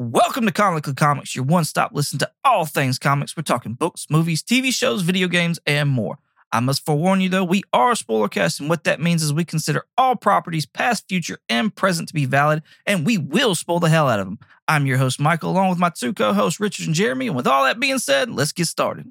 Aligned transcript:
Welcome 0.00 0.46
to 0.46 0.52
Comically 0.52 0.94
Comics, 0.94 1.34
your 1.34 1.44
one 1.44 1.64
stop 1.64 1.90
listen 1.92 2.20
to 2.20 2.30
all 2.44 2.66
things 2.66 3.00
comics. 3.00 3.36
We're 3.36 3.42
talking 3.42 3.74
books, 3.74 4.06
movies, 4.08 4.44
TV 4.44 4.72
shows, 4.72 5.02
video 5.02 5.26
games, 5.26 5.58
and 5.66 5.88
more. 5.90 6.20
I 6.52 6.60
must 6.60 6.86
forewarn 6.86 7.20
you 7.20 7.28
though, 7.28 7.42
we 7.42 7.64
are 7.72 7.90
a 7.90 7.94
spoilercast, 7.94 8.60
and 8.60 8.68
what 8.68 8.84
that 8.84 9.00
means 9.00 9.24
is 9.24 9.32
we 9.32 9.44
consider 9.44 9.86
all 9.96 10.14
properties, 10.14 10.66
past, 10.66 11.08
future, 11.08 11.40
and 11.48 11.74
present, 11.74 12.06
to 12.06 12.14
be 12.14 12.26
valid, 12.26 12.62
and 12.86 13.04
we 13.04 13.18
will 13.18 13.56
spoil 13.56 13.80
the 13.80 13.88
hell 13.88 14.08
out 14.08 14.20
of 14.20 14.26
them. 14.26 14.38
I'm 14.68 14.86
your 14.86 14.98
host, 14.98 15.18
Michael, 15.18 15.50
along 15.50 15.70
with 15.70 15.80
my 15.80 15.90
two 15.90 16.14
co 16.14 16.32
hosts, 16.32 16.60
Richard 16.60 16.86
and 16.86 16.94
Jeremy. 16.94 17.26
And 17.26 17.34
with 17.34 17.48
all 17.48 17.64
that 17.64 17.80
being 17.80 17.98
said, 17.98 18.30
let's 18.30 18.52
get 18.52 18.66
started. 18.66 19.10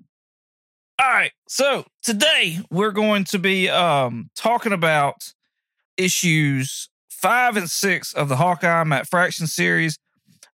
All 1.02 1.10
right, 1.10 1.34
so 1.50 1.84
today 2.02 2.60
we're 2.72 2.92
going 2.92 3.26
to 3.26 3.40
be 3.40 3.70
um, 3.70 4.30
talking 4.38 4.72
about 4.72 5.34
issues 5.98 6.88
five 7.10 7.58
and 7.58 7.70
six 7.70 8.14
of 8.14 8.30
the 8.30 8.38
Hawkeye 8.38 8.86
Matt 8.86 9.10
Fraction 9.10 9.48
series. 9.48 9.98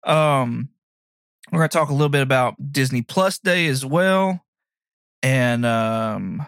Um, 0.05 0.69
we're 1.51 1.59
going 1.59 1.69
to 1.69 1.77
talk 1.77 1.91
a 1.91 1.93
little 1.93 2.09
bit 2.09 2.23
about 2.23 2.73
Disney 2.73 3.03
Plus 3.03 3.39
Day 3.39 3.67
as 3.67 3.85
well. 3.85 4.45
And 5.23 5.65
um, 5.67 6.47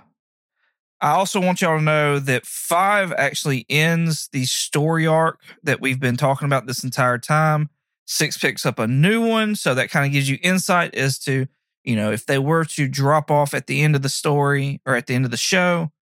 I 1.01 1.10
also 1.10 1.41
want 1.41 1.60
y'all 1.60 1.77
to 1.77 1.84
know 1.84 2.19
that 2.19 2.46
five 2.46 3.12
actually 3.12 3.66
ends 3.69 4.29
the 4.32 4.46
story 4.46 5.06
arc 5.06 5.41
that 5.62 5.80
we've 5.80 6.01
been 6.01 6.16
talking 6.16 6.46
about 6.46 6.66
this 6.66 6.82
entire 6.82 7.19
time. 7.19 7.69
Six 8.06 8.38
picks 8.38 8.65
up 8.65 8.79
a 8.79 8.87
new 8.87 9.27
one. 9.27 9.55
So 9.55 9.74
that 9.74 9.91
kind 9.91 10.07
of 10.07 10.12
gives 10.12 10.29
you 10.29 10.38
insight 10.43 10.95
as 10.95 11.18
to, 11.21 11.46
you 11.84 11.96
know, 11.96 12.10
if 12.10 12.24
they 12.24 12.38
were 12.38 12.65
to 12.65 12.88
drop 12.88 13.30
off 13.30 13.52
at 13.52 13.66
the 13.66 13.82
end 13.82 13.95
of 13.95 14.02
the 14.02 14.09
story 14.09 14.80
or 14.87 14.95
at 14.95 15.07
the 15.07 15.15
end 15.15 15.27
of 15.27 15.30
the 15.30 15.37
show 15.37 15.93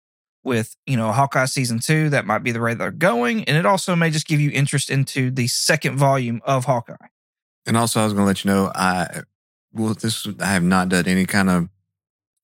with, 0.44 0.76
you 0.86 0.96
know, 0.96 1.10
Hawkeye 1.12 1.46
season 1.46 1.80
two, 1.80 2.08
that 2.10 2.26
might 2.26 2.42
be 2.44 2.52
the 2.52 2.60
way 2.60 2.74
they're 2.74 2.90
going. 2.92 3.44
And 3.44 3.56
it 3.56 3.66
also 3.66 3.96
may 3.96 4.10
just 4.10 4.28
give 4.28 4.40
you 4.40 4.50
interest 4.52 4.90
into 4.90 5.30
the 5.30 5.48
second 5.48 5.96
volume 5.96 6.40
of 6.44 6.64
Hawkeye. 6.64 7.08
And 7.66 7.76
also, 7.76 8.00
I 8.00 8.04
was 8.04 8.12
going 8.12 8.24
to 8.24 8.26
let 8.26 8.44
you 8.44 8.50
know, 8.50 8.72
I 8.74 9.22
well, 9.72 9.94
this 9.94 10.26
I 10.40 10.46
have 10.46 10.62
not 10.62 10.88
done 10.88 11.06
any 11.06 11.26
kind 11.26 11.48
of 11.48 11.68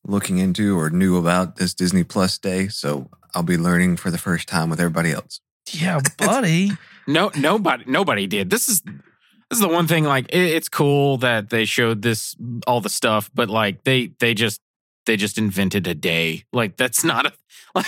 looking 0.04 0.38
into 0.38 0.78
or 0.78 0.90
knew 0.90 1.16
about 1.16 1.56
this 1.56 1.74
Disney 1.74 2.04
Plus 2.04 2.38
day, 2.38 2.68
so 2.68 3.10
I'll 3.34 3.42
be 3.42 3.56
learning 3.56 3.96
for 3.96 4.10
the 4.10 4.18
first 4.18 4.48
time 4.48 4.70
with 4.70 4.80
everybody 4.80 5.12
else. 5.12 5.40
Yeah, 5.70 6.00
buddy. 6.18 6.72
No, 7.06 7.30
nobody, 7.36 7.84
nobody 7.86 8.26
did. 8.26 8.50
This 8.50 8.68
is 8.68 8.82
this 8.82 9.58
is 9.58 9.60
the 9.60 9.68
one 9.68 9.86
thing. 9.86 10.04
Like, 10.04 10.26
it, 10.26 10.40
it's 10.40 10.68
cool 10.68 11.18
that 11.18 11.50
they 11.50 11.64
showed 11.64 12.02
this 12.02 12.36
all 12.66 12.80
the 12.80 12.88
stuff, 12.88 13.30
but 13.34 13.48
like 13.48 13.84
they 13.84 14.12
they 14.18 14.34
just 14.34 14.60
they 15.06 15.16
just 15.16 15.38
invented 15.38 15.86
a 15.86 15.94
day. 15.94 16.44
Like 16.52 16.76
that's 16.76 17.04
not 17.04 17.26
a 17.26 17.32
like. 17.74 17.86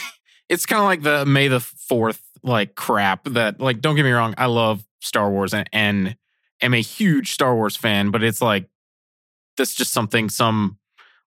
It's 0.48 0.67
kind 0.67 0.81
of 0.81 0.87
like 0.87 1.03
the 1.03 1.25
May 1.25 1.47
the 1.47 1.61
Fourth 1.61 2.20
like 2.42 2.75
crap. 2.75 3.25
That 3.25 3.61
like, 3.61 3.81
don't 3.81 3.94
get 3.94 4.03
me 4.03 4.11
wrong, 4.11 4.34
I 4.37 4.47
love 4.47 4.84
Star 5.00 5.31
Wars 5.31 5.55
and, 5.55 5.69
and 5.72 6.17
am 6.62 6.75
a 6.75 6.80
huge 6.80 7.33
Star 7.33 7.55
Wars 7.55 7.77
fan, 7.77 8.11
but 8.11 8.22
it's 8.22 8.41
like 8.41 8.69
that's 9.56 9.75
just 9.75 9.92
something 9.92 10.28
some 10.28 10.78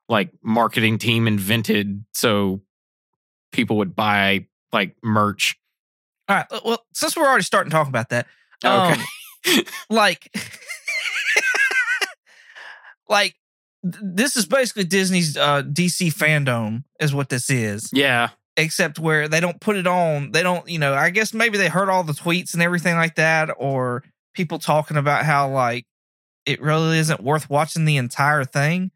like 0.10 0.32
marketing 0.44 0.98
team 0.98 1.28
invented 1.28 2.04
so 2.14 2.62
people 3.52 3.78
would 3.78 3.96
buy 3.96 4.48
like 4.72 4.96
merch. 5.04 5.56
All 6.28 6.38
right. 6.38 6.46
Well, 6.66 6.84
since 6.94 7.16
we're 7.16 7.28
already 7.28 7.44
starting 7.44 7.70
to 7.70 7.76
talk 7.76 7.88
about 7.88 8.10
that, 8.10 8.28
Okay. 8.66 9.02
um, 9.56 9.64
like, 9.90 10.30
like 13.10 13.36
this 13.84 14.38
is 14.38 14.46
basically 14.46 14.86
Disney's 14.86 15.36
uh, 15.38 15.62
DC 15.64 16.14
FanDome, 16.14 16.84
is 17.00 17.14
what 17.14 17.30
this 17.30 17.50
is. 17.50 17.90
yeah. 17.94 18.30
Except 18.56 19.00
where 19.00 19.28
they 19.28 19.40
don't 19.40 19.60
put 19.60 19.78
it 19.78 19.88
on. 19.88 20.32
They 20.32 20.44
don't, 20.44 20.68
you 20.70 20.78
know. 20.78 20.94
I 20.94 21.10
guess 21.10 21.34
maybe 21.34 21.58
they 21.58 21.70
heard 21.70 21.90
all 21.90 22.04
the 22.04 22.14
tweets 22.14 22.54
and 22.54 22.62
everything 22.62 22.96
like 22.96 23.16
that, 23.16 23.50
or 23.58 24.04
people 24.34 24.60
talking 24.60 24.98
about 24.98 25.26
how 25.26 25.50
like 25.50 25.86
it 26.46 26.62
really 26.62 26.98
isn't 26.98 27.22
worth 27.22 27.50
watching 27.50 27.86
the 27.86 27.98
entire 27.98 28.44
thing. 28.44 28.92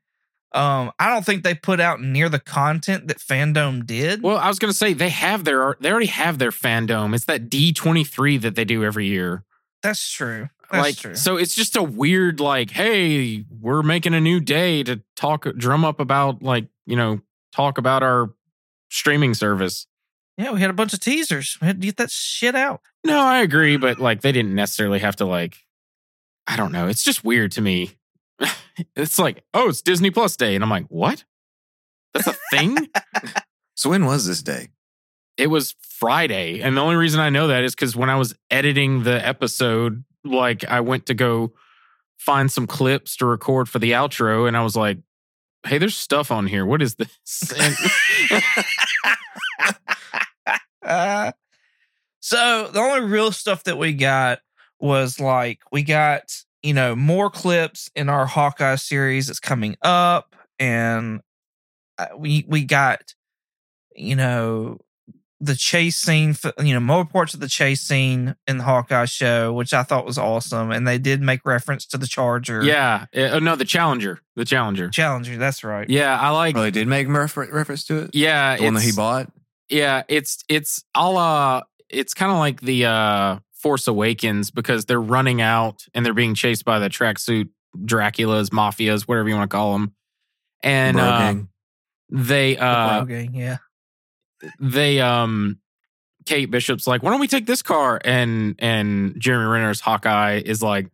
Um, 0.53 0.91
I 0.97 1.09
don't 1.09 1.25
think 1.25 1.43
they 1.43 1.53
put 1.53 1.79
out 1.79 2.01
near 2.01 2.29
the 2.29 2.39
content 2.39 3.07
that 3.09 3.19
FanDome 3.19 3.85
did. 3.85 4.23
Well, 4.23 4.37
I 4.37 4.47
was 4.47 4.59
gonna 4.59 4.73
say 4.73 4.93
they 4.93 5.09
have 5.09 5.43
their 5.43 5.77
they 5.79 5.91
already 5.91 6.07
have 6.07 6.39
their 6.39 6.51
fandom. 6.51 7.13
It's 7.13 7.25
that 7.25 7.49
D 7.49 7.73
twenty 7.73 8.03
three 8.03 8.37
that 8.37 8.55
they 8.55 8.65
do 8.65 8.83
every 8.83 9.07
year. 9.07 9.43
That's 9.83 10.09
true. 10.09 10.49
That's 10.71 10.83
like 10.83 10.97
true. 10.97 11.15
so, 11.15 11.37
it's 11.37 11.55
just 11.55 11.77
a 11.77 11.83
weird 11.83 12.41
like, 12.41 12.71
hey, 12.71 13.45
we're 13.49 13.83
making 13.83 14.13
a 14.13 14.19
new 14.19 14.41
day 14.41 14.83
to 14.83 15.01
talk, 15.15 15.45
drum 15.55 15.85
up 15.85 15.99
about 15.99 16.41
like 16.41 16.67
you 16.85 16.95
know 16.95 17.21
talk 17.53 17.77
about 17.77 18.03
our 18.03 18.33
streaming 18.89 19.33
service. 19.33 19.85
Yeah, 20.37 20.51
we 20.51 20.61
had 20.61 20.69
a 20.69 20.73
bunch 20.73 20.93
of 20.93 20.99
teasers. 20.99 21.57
We 21.61 21.67
had 21.67 21.81
to 21.81 21.87
get 21.87 21.97
that 21.97 22.11
shit 22.11 22.53
out. 22.55 22.81
No, 23.03 23.19
I 23.19 23.39
agree, 23.39 23.77
but 23.77 23.99
like 23.99 24.21
they 24.21 24.31
didn't 24.31 24.53
necessarily 24.55 24.99
have 24.99 25.15
to 25.17 25.25
like. 25.25 25.57
I 26.45 26.55
don't 26.55 26.71
know. 26.71 26.87
It's 26.87 27.03
just 27.03 27.23
weird 27.23 27.51
to 27.53 27.61
me. 27.61 27.97
it's 28.95 29.17
like, 29.19 29.43
oh, 29.53 29.69
it's 29.69 29.81
Disney 29.81 30.11
Plus 30.11 30.35
Day, 30.37 30.55
and 30.55 30.63
I'm 30.63 30.69
like, 30.69 30.85
what? 30.87 31.23
That's 32.13 32.27
a 32.27 32.35
thing. 32.51 32.77
So 33.75 33.91
when 33.91 34.07
was 34.07 34.25
this 34.25 34.41
day? 34.41 34.69
it 35.37 35.51
was 35.51 35.75
Friday. 35.81 36.61
And 36.61 36.75
the 36.75 36.81
only 36.81 36.95
reason 36.95 37.19
I 37.19 37.29
know 37.29 37.47
that 37.47 37.63
is 37.63 37.75
because 37.75 37.95
when 37.95 38.09
I 38.09 38.15
was 38.15 38.33
editing 38.49 39.03
the 39.03 39.23
episode, 39.23 40.03
like 40.25 40.65
I 40.65 40.79
went 40.81 41.05
to 41.05 41.13
go 41.13 41.53
find 42.17 42.51
some 42.51 42.65
clips 42.65 43.15
to 43.17 43.27
record 43.27 43.69
for 43.69 43.77
the 43.77 43.91
outro, 43.91 44.47
and 44.47 44.57
I 44.57 44.63
was 44.63 44.75
like, 44.75 44.97
hey, 45.65 45.77
there's 45.77 45.95
stuff 45.95 46.31
on 46.31 46.47
here. 46.47 46.65
What 46.65 46.81
is 46.81 46.95
this? 46.95 47.53
And- 47.55 47.75
Uh, 50.87 51.31
so 52.19 52.69
the 52.71 52.79
only 52.79 53.01
real 53.07 53.31
stuff 53.31 53.63
that 53.65 53.77
we 53.77 53.93
got 53.93 54.39
was 54.79 55.19
like 55.19 55.59
we 55.71 55.83
got 55.83 56.23
you 56.63 56.73
know 56.73 56.95
more 56.95 57.29
clips 57.29 57.89
in 57.95 58.09
our 58.09 58.25
Hawkeye 58.25 58.75
series 58.75 59.27
that's 59.27 59.39
coming 59.39 59.75
up, 59.81 60.35
and 60.59 61.21
uh, 61.97 62.07
we 62.17 62.45
we 62.47 62.63
got 62.63 63.13
you 63.95 64.15
know 64.15 64.79
the 65.39 65.55
chase 65.55 65.97
scene, 65.97 66.35
you 66.63 66.73
know 66.73 66.79
more 66.79 67.05
parts 67.05 67.35
of 67.35 67.39
the 67.39 67.47
chase 67.47 67.81
scene 67.81 68.35
in 68.47 68.57
the 68.57 68.63
Hawkeye 68.63 69.05
show, 69.05 69.53
which 69.53 69.71
I 69.71 69.83
thought 69.83 70.05
was 70.05 70.17
awesome, 70.17 70.71
and 70.71 70.87
they 70.87 70.97
did 70.97 71.21
make 71.21 71.45
reference 71.45 71.85
to 71.87 71.97
the 71.97 72.07
Charger, 72.07 72.63
yeah. 72.63 73.05
Uh, 73.15 73.37
no, 73.39 73.55
the 73.55 73.63
Challenger. 73.65 74.19
The 74.35 74.45
Challenger. 74.45 74.89
Challenger. 74.89 75.37
That's 75.37 75.63
right. 75.63 75.87
Yeah, 75.87 76.19
I 76.19 76.31
like. 76.31 76.57
Oh, 76.57 76.61
they 76.61 76.71
did 76.71 76.87
make 76.87 77.07
refer- 77.07 77.51
reference 77.51 77.83
to 77.85 77.97
it. 77.99 78.11
Yeah, 78.15 78.57
The 78.57 78.63
one 78.63 78.73
that 78.73 78.83
he 78.83 78.91
bought. 78.91 79.31
Yeah, 79.69 80.03
it's 80.07 80.43
it's 80.47 80.83
all 80.95 81.17
uh 81.17 81.63
it's 81.89 82.13
kind 82.13 82.31
of 82.31 82.37
like 82.37 82.61
the 82.61 82.85
uh 82.85 83.39
Force 83.53 83.87
Awakens 83.87 84.51
because 84.51 84.85
they're 84.85 85.01
running 85.01 85.41
out 85.41 85.85
and 85.93 86.05
they're 86.05 86.13
being 86.13 86.35
chased 86.35 86.63
by 86.63 86.79
the 86.79 86.89
tracksuit 86.89 87.49
Draculas, 87.77 88.49
mafias, 88.49 89.03
whatever 89.03 89.29
you 89.29 89.35
want 89.35 89.49
to 89.49 89.55
call 89.55 89.73
them. 89.73 89.93
And 90.63 90.99
uh, 90.99 91.35
they 92.09 92.57
uh 92.57 93.03
Bro 93.03 93.05
Gang, 93.05 93.33
yeah. 93.33 93.57
they 94.59 95.01
um 95.01 95.59
Kate 96.25 96.51
Bishop's 96.51 96.87
like, 96.87 97.03
why 97.03 97.11
don't 97.11 97.19
we 97.19 97.27
take 97.27 97.45
this 97.45 97.61
car? 97.61 97.99
And 98.03 98.55
and 98.59 99.19
Jeremy 99.19 99.45
Renner's 99.45 99.81
Hawkeye 99.81 100.41
is 100.45 100.61
like, 100.61 100.89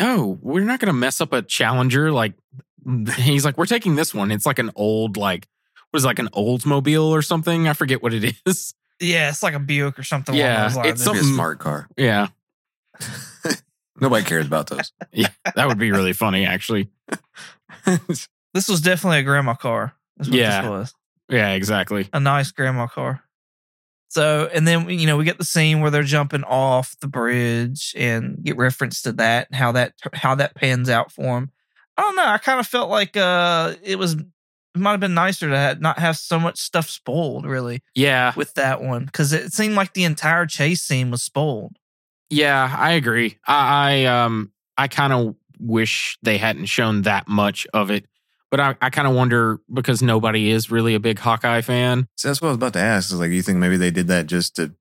no, 0.00 0.38
we're 0.42 0.64
not 0.64 0.80
gonna 0.80 0.92
mess 0.92 1.20
up 1.20 1.32
a 1.32 1.42
Challenger. 1.42 2.12
Like 2.12 2.34
he's 3.16 3.44
like, 3.44 3.56
we're 3.56 3.66
taking 3.66 3.94
this 3.94 4.14
one. 4.14 4.30
It's 4.30 4.46
like 4.46 4.58
an 4.58 4.70
old 4.74 5.16
like 5.16 5.48
what 5.92 5.98
is 5.98 6.04
it, 6.04 6.08
like 6.08 6.18
an 6.18 6.28
Oldsmobile 6.30 7.06
or 7.10 7.22
something? 7.22 7.68
I 7.68 7.72
forget 7.74 8.02
what 8.02 8.12
it 8.12 8.34
is. 8.46 8.74
Yeah, 9.00 9.28
it's 9.28 9.42
like 9.42 9.54
a 9.54 9.58
Buick 9.60 9.98
or 9.98 10.02
something. 10.02 10.34
Yeah, 10.34 10.68
those 10.68 10.76
it's 10.78 10.86
It'd 10.86 10.96
a 10.96 10.98
something- 10.98 11.24
smart 11.34 11.58
car. 11.60 11.88
Yeah. 11.96 12.28
Nobody 14.00 14.24
cares 14.24 14.46
about 14.46 14.66
those. 14.68 14.92
Yeah, 15.12 15.28
that 15.54 15.68
would 15.68 15.78
be 15.78 15.92
really 15.92 16.12
funny, 16.12 16.44
actually. 16.46 16.88
This 18.54 18.68
was 18.68 18.80
definitely 18.80 19.18
a 19.20 19.22
grandma 19.22 19.54
car. 19.54 19.94
What 20.16 20.28
Yeah. 20.28 20.62
this 20.62 20.70
was 20.70 20.94
Yeah, 21.28 21.50
exactly. 21.52 22.08
a 22.12 22.20
nice 22.20 22.50
grandma 22.50 22.86
car. 22.86 23.22
So, 24.08 24.48
and 24.52 24.66
then 24.68 24.90
you 24.90 25.06
know 25.06 25.16
we 25.16 25.24
get 25.24 25.38
the 25.38 25.44
scene 25.44 25.80
where 25.80 25.90
they're 25.90 26.02
jumping 26.02 26.44
off 26.44 26.94
the 27.00 27.06
bridge 27.08 27.94
and 27.96 28.42
get 28.44 28.58
reference 28.58 29.00
to 29.02 29.12
that 29.12 29.48
and 29.50 29.56
how 29.56 29.72
that 29.72 29.94
how 30.12 30.34
that 30.34 30.54
pans 30.54 30.90
out 30.90 31.10
for 31.12 31.22
them. 31.22 31.50
I 31.96 32.02
don't 32.02 32.16
know. 32.16 32.26
I 32.26 32.36
kind 32.38 32.60
of 32.60 32.66
felt 32.66 32.90
like 32.90 33.16
uh 33.16 33.74
it 33.82 33.98
was 33.98 34.16
it 34.74 34.80
might 34.80 34.92
have 34.92 35.00
been 35.00 35.14
nicer 35.14 35.48
to 35.50 35.56
ha- 35.56 35.76
not 35.78 35.98
have 35.98 36.16
so 36.16 36.38
much 36.40 36.58
stuff 36.58 36.88
spoiled 36.88 37.44
really 37.46 37.82
Yeah, 37.94 38.32
with 38.36 38.54
that 38.54 38.82
one 38.82 39.04
because 39.06 39.32
it 39.32 39.52
seemed 39.52 39.74
like 39.74 39.92
the 39.94 40.04
entire 40.04 40.46
chase 40.46 40.82
scene 40.82 41.10
was 41.10 41.22
spoiled. 41.22 41.76
yeah, 42.30 42.74
I 42.78 42.92
agree. 42.92 43.38
I, 43.46 44.04
I 44.04 44.04
um, 44.24 44.52
I 44.78 44.88
kind 44.88 45.12
of 45.12 45.34
wish 45.58 46.18
they 46.22 46.38
hadn't 46.38 46.66
shown 46.66 47.02
that 47.02 47.28
much 47.28 47.66
of 47.74 47.90
it, 47.90 48.06
but 48.50 48.58
I, 48.60 48.74
I 48.80 48.90
kind 48.90 49.06
of 49.06 49.14
wonder 49.14 49.60
because 49.72 50.02
nobody 50.02 50.50
is 50.50 50.70
really 50.70 50.94
a 50.94 51.00
big 51.00 51.18
Hawkeye 51.18 51.60
fan. 51.60 52.08
So 52.16 52.28
that's 52.28 52.40
what 52.40 52.48
I 52.48 52.50
was 52.52 52.56
about 52.56 52.72
to 52.72 52.80
ask. 52.80 53.12
Is 53.12 53.20
like, 53.20 53.30
you 53.30 53.42
think 53.42 53.58
maybe 53.58 53.76
they 53.76 53.90
did 53.90 54.08
that 54.08 54.26
just 54.26 54.56
to, 54.56 54.72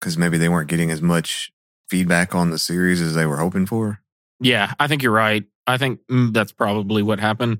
because 0.00 0.18
maybe 0.18 0.36
they 0.38 0.48
weren't 0.48 0.68
getting 0.68 0.90
as 0.90 1.00
much 1.00 1.52
feedback 1.88 2.34
on 2.34 2.50
the 2.50 2.58
series 2.58 3.00
as 3.00 3.14
they 3.14 3.26
were 3.26 3.36
hoping 3.36 3.66
for. 3.66 4.00
Yeah, 4.40 4.72
I 4.80 4.88
think 4.88 5.02
you're 5.02 5.12
right. 5.12 5.44
I 5.66 5.78
think 5.78 6.00
mm, 6.10 6.32
that's 6.32 6.50
probably 6.52 7.02
what 7.02 7.20
happened. 7.20 7.58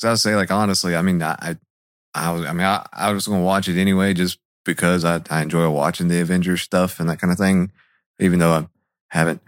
Because 0.00 0.08
I 0.08 0.10
would 0.12 0.18
say, 0.20 0.36
like, 0.36 0.50
honestly, 0.50 0.96
I 0.96 1.02
mean, 1.02 1.22
I, 1.22 1.36
I, 1.40 1.56
I 2.14 2.32
was, 2.32 2.46
I 2.46 2.52
mean, 2.52 2.66
I, 2.66 2.86
I 2.92 3.12
was 3.12 3.26
going 3.26 3.40
to 3.40 3.44
watch 3.44 3.68
it 3.68 3.78
anyway, 3.78 4.14
just 4.14 4.38
because 4.64 5.04
I, 5.04 5.20
I 5.28 5.42
enjoy 5.42 5.68
watching 5.70 6.08
the 6.08 6.20
Avengers 6.20 6.62
stuff 6.62 7.00
and 7.00 7.08
that 7.10 7.20
kind 7.20 7.30
of 7.32 7.38
thing. 7.38 7.70
Even 8.18 8.38
though 8.38 8.52
I 8.52 8.66
haven't 9.08 9.42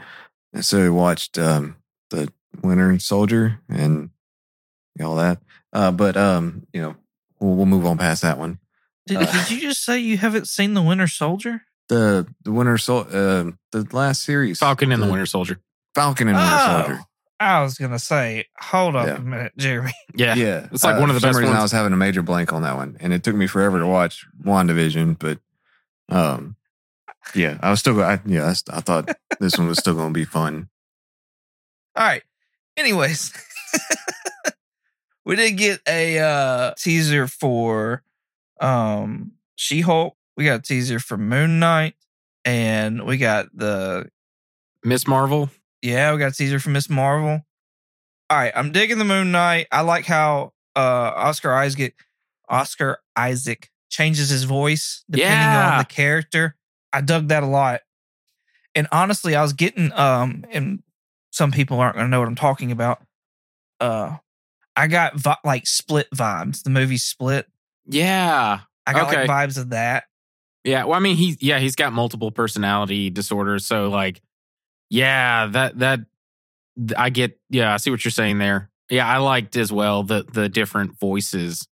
necessarily 0.53 0.91
watched 0.91 1.39
um, 1.39 1.77
the 2.11 2.33
Winter 2.63 2.99
Soldier 2.99 3.61
and 3.69 4.11
all 5.03 5.17
that. 5.17 5.39
Uh, 5.73 5.91
but 5.91 6.17
um, 6.17 6.67
you 6.73 6.81
know, 6.83 6.97
we'll, 7.41 7.55
we'll 7.57 7.67
move 7.67 7.87
on 7.87 7.99
past 7.99 8.23
that 8.23 8.39
one. 8.39 8.59
Did, 9.07 9.19
Uh, 9.19 9.33
did 9.33 9.51
you 9.51 9.61
just 9.61 9.85
say 9.85 9.99
you 9.99 10.17
haven't 10.19 10.49
seen 10.49 10.75
the 10.75 10.83
Winter 10.83 11.07
Soldier? 11.09 11.63
The 11.89 12.27
the 12.45 12.53
Winter 12.53 12.79
Sol 12.79 13.01
uh, 13.01 13.51
the 13.73 13.87
last 13.93 14.23
series, 14.23 14.59
Falcon 14.59 14.93
and 14.93 15.03
the 15.03 15.07
Winter 15.11 15.27
Soldier. 15.27 15.59
Falcon 15.95 16.29
and 16.29 16.37
Winter 16.39 16.57
Oh, 16.59 16.83
Soldier. 16.87 17.05
I 17.43 17.63
was 17.63 17.77
gonna 17.79 17.99
say, 17.99 18.47
hold 18.59 18.95
up 18.97 19.07
Yeah. 19.07 19.17
a 19.17 19.21
minute, 19.21 19.53
Jeremy. 19.57 19.93
Yeah. 20.15 20.35
Yeah, 20.35 20.69
It's 20.73 20.85
like 20.85 21.01
one 21.01 21.09
of 21.11 21.15
the 21.15 21.21
best 21.27 21.39
reason, 21.39 21.55
I 21.57 21.63
was 21.63 21.73
having 21.73 21.93
a 21.93 21.97
major 21.97 22.23
blank 22.23 22.53
on 22.53 22.63
that 22.63 22.77
one, 22.77 22.97
and 23.01 23.13
it 23.13 23.23
took 23.25 23.35
me 23.35 23.47
forever 23.47 23.79
to 23.79 23.87
watch 23.87 24.27
WandaVision. 24.45 25.19
But 25.19 25.39
um, 26.09 26.57
yeah, 27.35 27.59
I 27.63 27.71
was 27.71 27.81
still. 27.81 28.03
I, 28.03 28.21
yeah, 28.27 28.45
I, 28.45 28.77
I 28.77 28.81
thought 28.81 29.09
this 29.41 29.57
one 29.59 29.69
was 29.69 29.79
still 29.79 29.95
going 29.95 30.13
to 30.13 30.19
be 30.19 30.25
fun. 30.27 30.69
All 31.97 32.05
right. 32.05 32.23
Anyways, 32.77 33.33
we 35.25 35.37
did 35.37 35.53
get 35.53 35.81
a 35.89 36.19
uh, 36.19 36.75
teaser 36.79 37.27
for 37.27 38.03
um, 38.61 39.33
She 39.57 39.81
Hulk. 39.81 40.17
We 40.37 40.45
got 40.45 40.61
a 40.61 40.63
teaser 40.63 40.99
for 40.99 41.17
Moon 41.17 41.59
Knight, 41.59 41.95
and 42.45 43.05
we 43.07 43.19
got 43.19 43.47
the 43.55 44.09
Miss 44.85 45.07
Marvel. 45.07 45.51
Yeah, 45.83 46.13
we 46.13 46.19
got 46.19 46.35
Caesar 46.37 46.59
from 46.61 46.73
Miss 46.73 46.89
Marvel. 46.89 47.41
All 48.31 48.39
right, 48.39 48.53
I'm 48.55 48.73
digging 48.73 48.99
the 48.99 49.05
Moon 49.05 49.31
Knight. 49.33 49.67
I 49.71 49.83
like 49.83 50.07
how 50.07 50.53
uh, 50.75 50.81
Oscar 50.81 51.53
Isaac 51.53 51.95
Oscar 52.49 52.99
Isaac 53.17 53.71
changes 53.91 54.31
his 54.31 54.45
voice 54.45 55.05
depending 55.11 55.39
Yeah. 55.39 55.73
on 55.73 55.79
the 55.79 55.85
character. 55.85 56.57
I 56.93 57.01
dug 57.03 57.29
that 57.29 57.43
a 57.43 57.47
lot. 57.47 57.81
And 58.75 58.89
honestly, 58.91 59.35
I 59.37 59.43
was 59.43 59.53
getting 59.53 59.93
um 59.93 60.45
and 60.51 60.83
some 61.31 61.51
people 61.51 61.79
aren't 61.79 61.97
going 61.97 62.07
to 62.07 62.11
know 62.11 62.19
what 62.21 62.29
I'm 62.29 62.35
talking 62.35 62.73
about. 62.73 63.03
Uh 63.81 64.17
I 64.77 64.87
got 64.87 65.17
vi- 65.17 65.37
like 65.45 65.67
Split 65.67 66.09
vibes. 66.15 66.63
The 66.63 66.71
movie 66.71 66.97
Split. 66.97 67.47
Yeah. 67.87 68.61
I 68.87 68.93
got 68.95 69.09
Okay. 69.09 69.27
like 69.27 69.31
vibes 69.51 69.59
of 69.59 69.71
that. 69.71 70.05
Yeah. 70.65 70.85
Well, 70.85 70.95
I 70.97 71.01
mean, 71.01 71.17
he 71.17 71.37
yeah, 71.41 71.59
he's 71.59 71.77
got 71.77 71.93
multiple 71.93 72.31
personality 72.31 73.11
disorders. 73.11 73.67
So 73.67 73.89
like, 73.91 74.23
yeah, 74.93 75.47
that 75.47 75.79
that 75.79 76.01
I 76.97 77.09
get. 77.09 77.41
Yeah, 77.49 77.73
I 77.73 77.79
see 77.79 77.91
what 77.91 78.05
you're 78.05 78.13
saying 78.13 78.39
there. 78.39 78.71
Yeah, 78.91 79.07
I 79.09 79.17
liked 79.19 79.57
as 79.57 79.73
well 79.73 80.03
the 80.03 80.23
the 80.31 80.51
different 80.51 80.99
voices. 80.99 81.67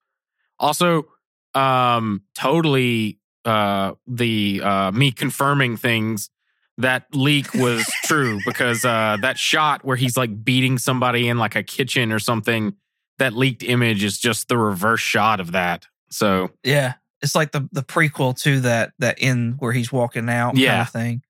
Also, 0.57 1.07
um, 1.53 2.23
totally 2.33 3.19
uh 3.45 3.93
the 4.07 4.61
uh 4.63 4.91
me 4.91 5.11
confirming 5.11 5.75
things 5.77 6.29
that 6.77 7.05
leak 7.13 7.53
was 7.53 7.85
true 8.03 8.39
because 8.45 8.83
uh 8.83 9.17
that 9.21 9.37
shot 9.37 9.83
where 9.83 9.95
he's 9.95 10.17
like 10.17 10.43
beating 10.43 10.77
somebody 10.77 11.27
in 11.27 11.37
like 11.37 11.55
a 11.55 11.63
kitchen 11.63 12.11
or 12.11 12.19
something 12.19 12.73
that 13.17 13.33
leaked 13.33 13.63
image 13.63 14.03
is 14.03 14.19
just 14.19 14.49
the 14.49 14.57
reverse 14.57 14.99
shot 14.99 15.39
of 15.39 15.53
that 15.53 15.87
so 16.09 16.49
Yeah. 16.63 16.95
It's 17.21 17.33
like 17.33 17.51
the 17.51 17.67
the 17.71 17.81
prequel 17.83 18.37
to 18.43 18.59
that 18.61 18.91
that 18.99 19.17
end 19.19 19.55
where 19.59 19.71
he's 19.71 19.91
walking 19.91 20.29
out 20.29 20.55
kind 20.55 20.81
of 20.81 20.89
thing. 20.89 21.21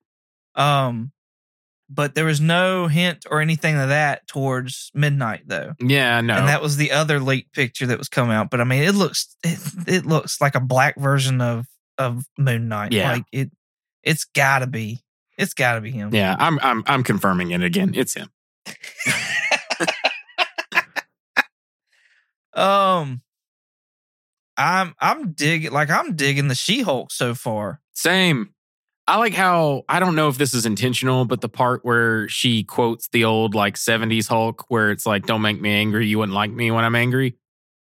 Um 0.56 1.12
but 1.90 2.14
there 2.16 2.26
was 2.26 2.40
no 2.40 2.88
hint 2.88 3.26
or 3.32 3.42
anything 3.42 3.76
of 3.76 3.90
that 3.90 4.28
towards 4.28 4.92
midnight 4.94 5.42
though. 5.48 5.74
yeah 5.80 6.22
no 6.22 6.36
And 6.36 6.48
that 6.48 6.62
was 6.62 6.78
the 6.78 6.92
other 6.92 7.20
leaked 7.20 7.54
picture 7.54 7.88
that 7.88 7.98
was 7.98 8.10
coming 8.10 8.36
out. 8.36 8.50
But 8.52 8.62
I 8.62 8.64
mean 8.64 8.84
it 8.84 8.94
looks 8.96 9.36
it, 9.44 9.60
it 9.88 10.06
looks 10.06 10.40
like 10.40 10.56
a 10.56 10.60
black 10.60 10.96
version 10.98 11.42
of 11.42 11.66
of 11.98 12.24
Moon 12.38 12.68
Knight. 12.70 12.92
Yeah. 12.92 13.12
Like 13.14 13.26
it 13.32 13.50
it's 14.04 14.26
gotta 14.26 14.68
be. 14.68 15.02
It's 15.38 15.54
gotta 15.54 15.80
be 15.82 15.92
him. 15.92 16.14
yeah 16.14 16.36
i'm 16.38 16.60
i'm 16.62 16.84
i'm 16.86 17.02
confirming 17.04 17.52
it 17.52 17.64
again 17.64 17.94
it's 17.96 18.14
him 18.14 18.30
um 22.54 23.22
I'm 24.58 24.94
I'm 25.00 25.32
digging 25.32 25.72
like 25.72 25.90
I'm 25.90 26.18
digging 26.18 26.50
the 26.50 26.56
She-Hulk 26.56 27.14
so 27.14 27.34
far. 27.34 27.80
same 27.94 28.54
i 29.10 29.18
like 29.18 29.34
how 29.34 29.84
i 29.90 30.00
don't 30.00 30.16
know 30.16 30.30
if 30.30 30.38
this 30.38 30.54
is 30.54 30.66
intentional 30.66 31.26
but 31.26 31.42
the 31.42 31.50
part 31.50 31.84
where 31.84 32.28
she 32.30 32.64
quotes 32.64 33.10
the 33.10 33.26
old 33.26 33.56
like 33.56 33.76
70s 33.76 34.28
hulk 34.28 34.66
where 34.70 34.92
it's 34.92 35.06
like 35.06 35.26
don't 35.26 35.42
make 35.42 35.60
me 35.60 35.72
angry 35.72 36.08
you 36.08 36.20
wouldn't 36.20 36.36
like 36.36 36.52
me 36.52 36.72
when 36.72 36.86
i'm 36.86 36.96
angry 36.96 37.36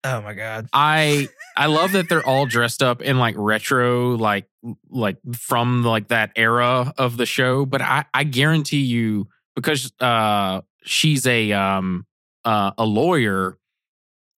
Oh 0.05 0.21
my 0.21 0.35
god. 0.35 0.69
I 0.73 1.29
I 1.57 1.67
love 1.67 1.93
that 1.93 2.09
they're 2.09 2.27
all 2.27 2.45
dressed 2.47 2.83
up 2.83 3.01
in 3.01 3.19
like 3.19 3.35
retro, 3.39 4.17
like 4.17 4.47
like 4.91 5.17
from 5.35 5.83
like 5.83 6.09
that 6.09 6.33
era 6.37 6.93
of 6.99 7.17
the 7.17 7.27
show. 7.27 7.65
But 7.65 7.81
I 7.81 8.05
I 8.13 8.25
guarantee 8.25 8.83
you 8.83 9.29
because 9.57 9.93
uh 10.01 10.61
she's 10.85 11.27
a 11.27 11.53
um 11.53 12.07
uh, 12.45 12.73
a 12.77 12.85
lawyer. 12.85 13.57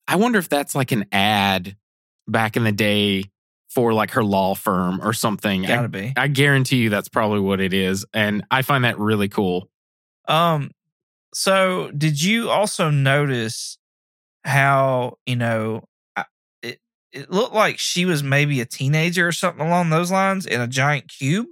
I 0.07 0.15
wonder 0.17 0.39
if 0.39 0.49
that's 0.49 0.77
like 0.77 0.93
an 0.93 1.07
ad 1.11 1.77
back 2.29 2.57
in 2.57 2.63
the 2.63 2.71
day 2.71 3.25
for 3.77 3.93
like 3.93 4.13
her 4.13 4.25
law 4.25 4.55
firm 4.55 5.03
or 5.03 5.13
something. 5.13 5.65
Gotta 5.65 5.83
I, 5.83 5.87
be. 5.89 6.13
I 6.17 6.29
guarantee 6.29 6.79
you 6.79 6.89
that's 6.89 7.11
probably 7.11 7.41
what 7.41 7.61
it 7.61 7.75
is, 7.75 8.07
and 8.15 8.43
I 8.51 8.63
find 8.63 8.85
that 8.85 8.99
really 8.99 9.29
cool. 9.29 9.69
Um, 10.27 10.71
so 11.35 11.91
did 11.91 12.23
you 12.23 12.49
also 12.49 12.89
notice 12.89 13.77
how 14.47 15.19
you 15.27 15.37
know 15.37 15.85
it? 16.63 16.81
It 17.13 17.31
looked 17.31 17.53
like 17.53 17.79
she 17.79 18.07
was 18.07 18.23
maybe 18.23 18.63
a 18.63 18.65
teenager 18.65 19.29
or 19.29 19.33
something 19.33 19.67
along 19.67 19.91
those 19.91 20.11
lines 20.11 20.47
in 20.47 20.63
a 20.63 20.67
giant 20.67 21.09
cube, 21.09 21.49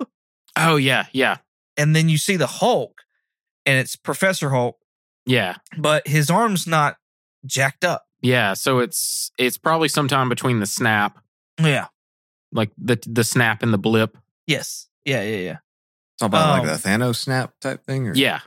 Oh 0.56 0.76
yeah, 0.76 1.04
yeah, 1.12 1.36
and 1.76 1.94
then 1.94 2.08
you 2.08 2.16
see 2.16 2.36
the 2.36 2.46
Hulk, 2.46 3.02
and 3.66 3.78
it's 3.78 3.96
Professor 3.96 4.48
Hulk, 4.48 4.78
yeah. 5.26 5.56
but 5.76 6.08
his 6.08 6.30
arm's 6.30 6.66
not 6.66 6.96
jacked 7.44 7.84
up. 7.84 8.06
Yeah, 8.22 8.54
so 8.54 8.78
it's 8.78 9.30
it's 9.36 9.58
probably 9.58 9.88
sometime 9.88 10.30
between 10.30 10.60
the 10.60 10.66
snap 10.66 11.18
Yeah. 11.60 11.88
Like 12.54 12.70
the 12.78 12.98
the 13.06 13.24
snap 13.24 13.62
and 13.62 13.72
the 13.74 13.78
blip. 13.78 14.16
Yes. 14.46 14.88
Yeah. 15.04 15.22
Yeah. 15.22 15.36
Yeah. 15.36 15.56
Talk 16.18 16.28
about 16.28 16.60
Um, 16.60 16.66
like 16.66 16.80
the 16.80 16.88
Thanos 16.88 17.16
snap 17.16 17.52
type 17.60 17.84
thing, 17.84 18.08
or 18.08 18.14
Yeah, 18.14 18.40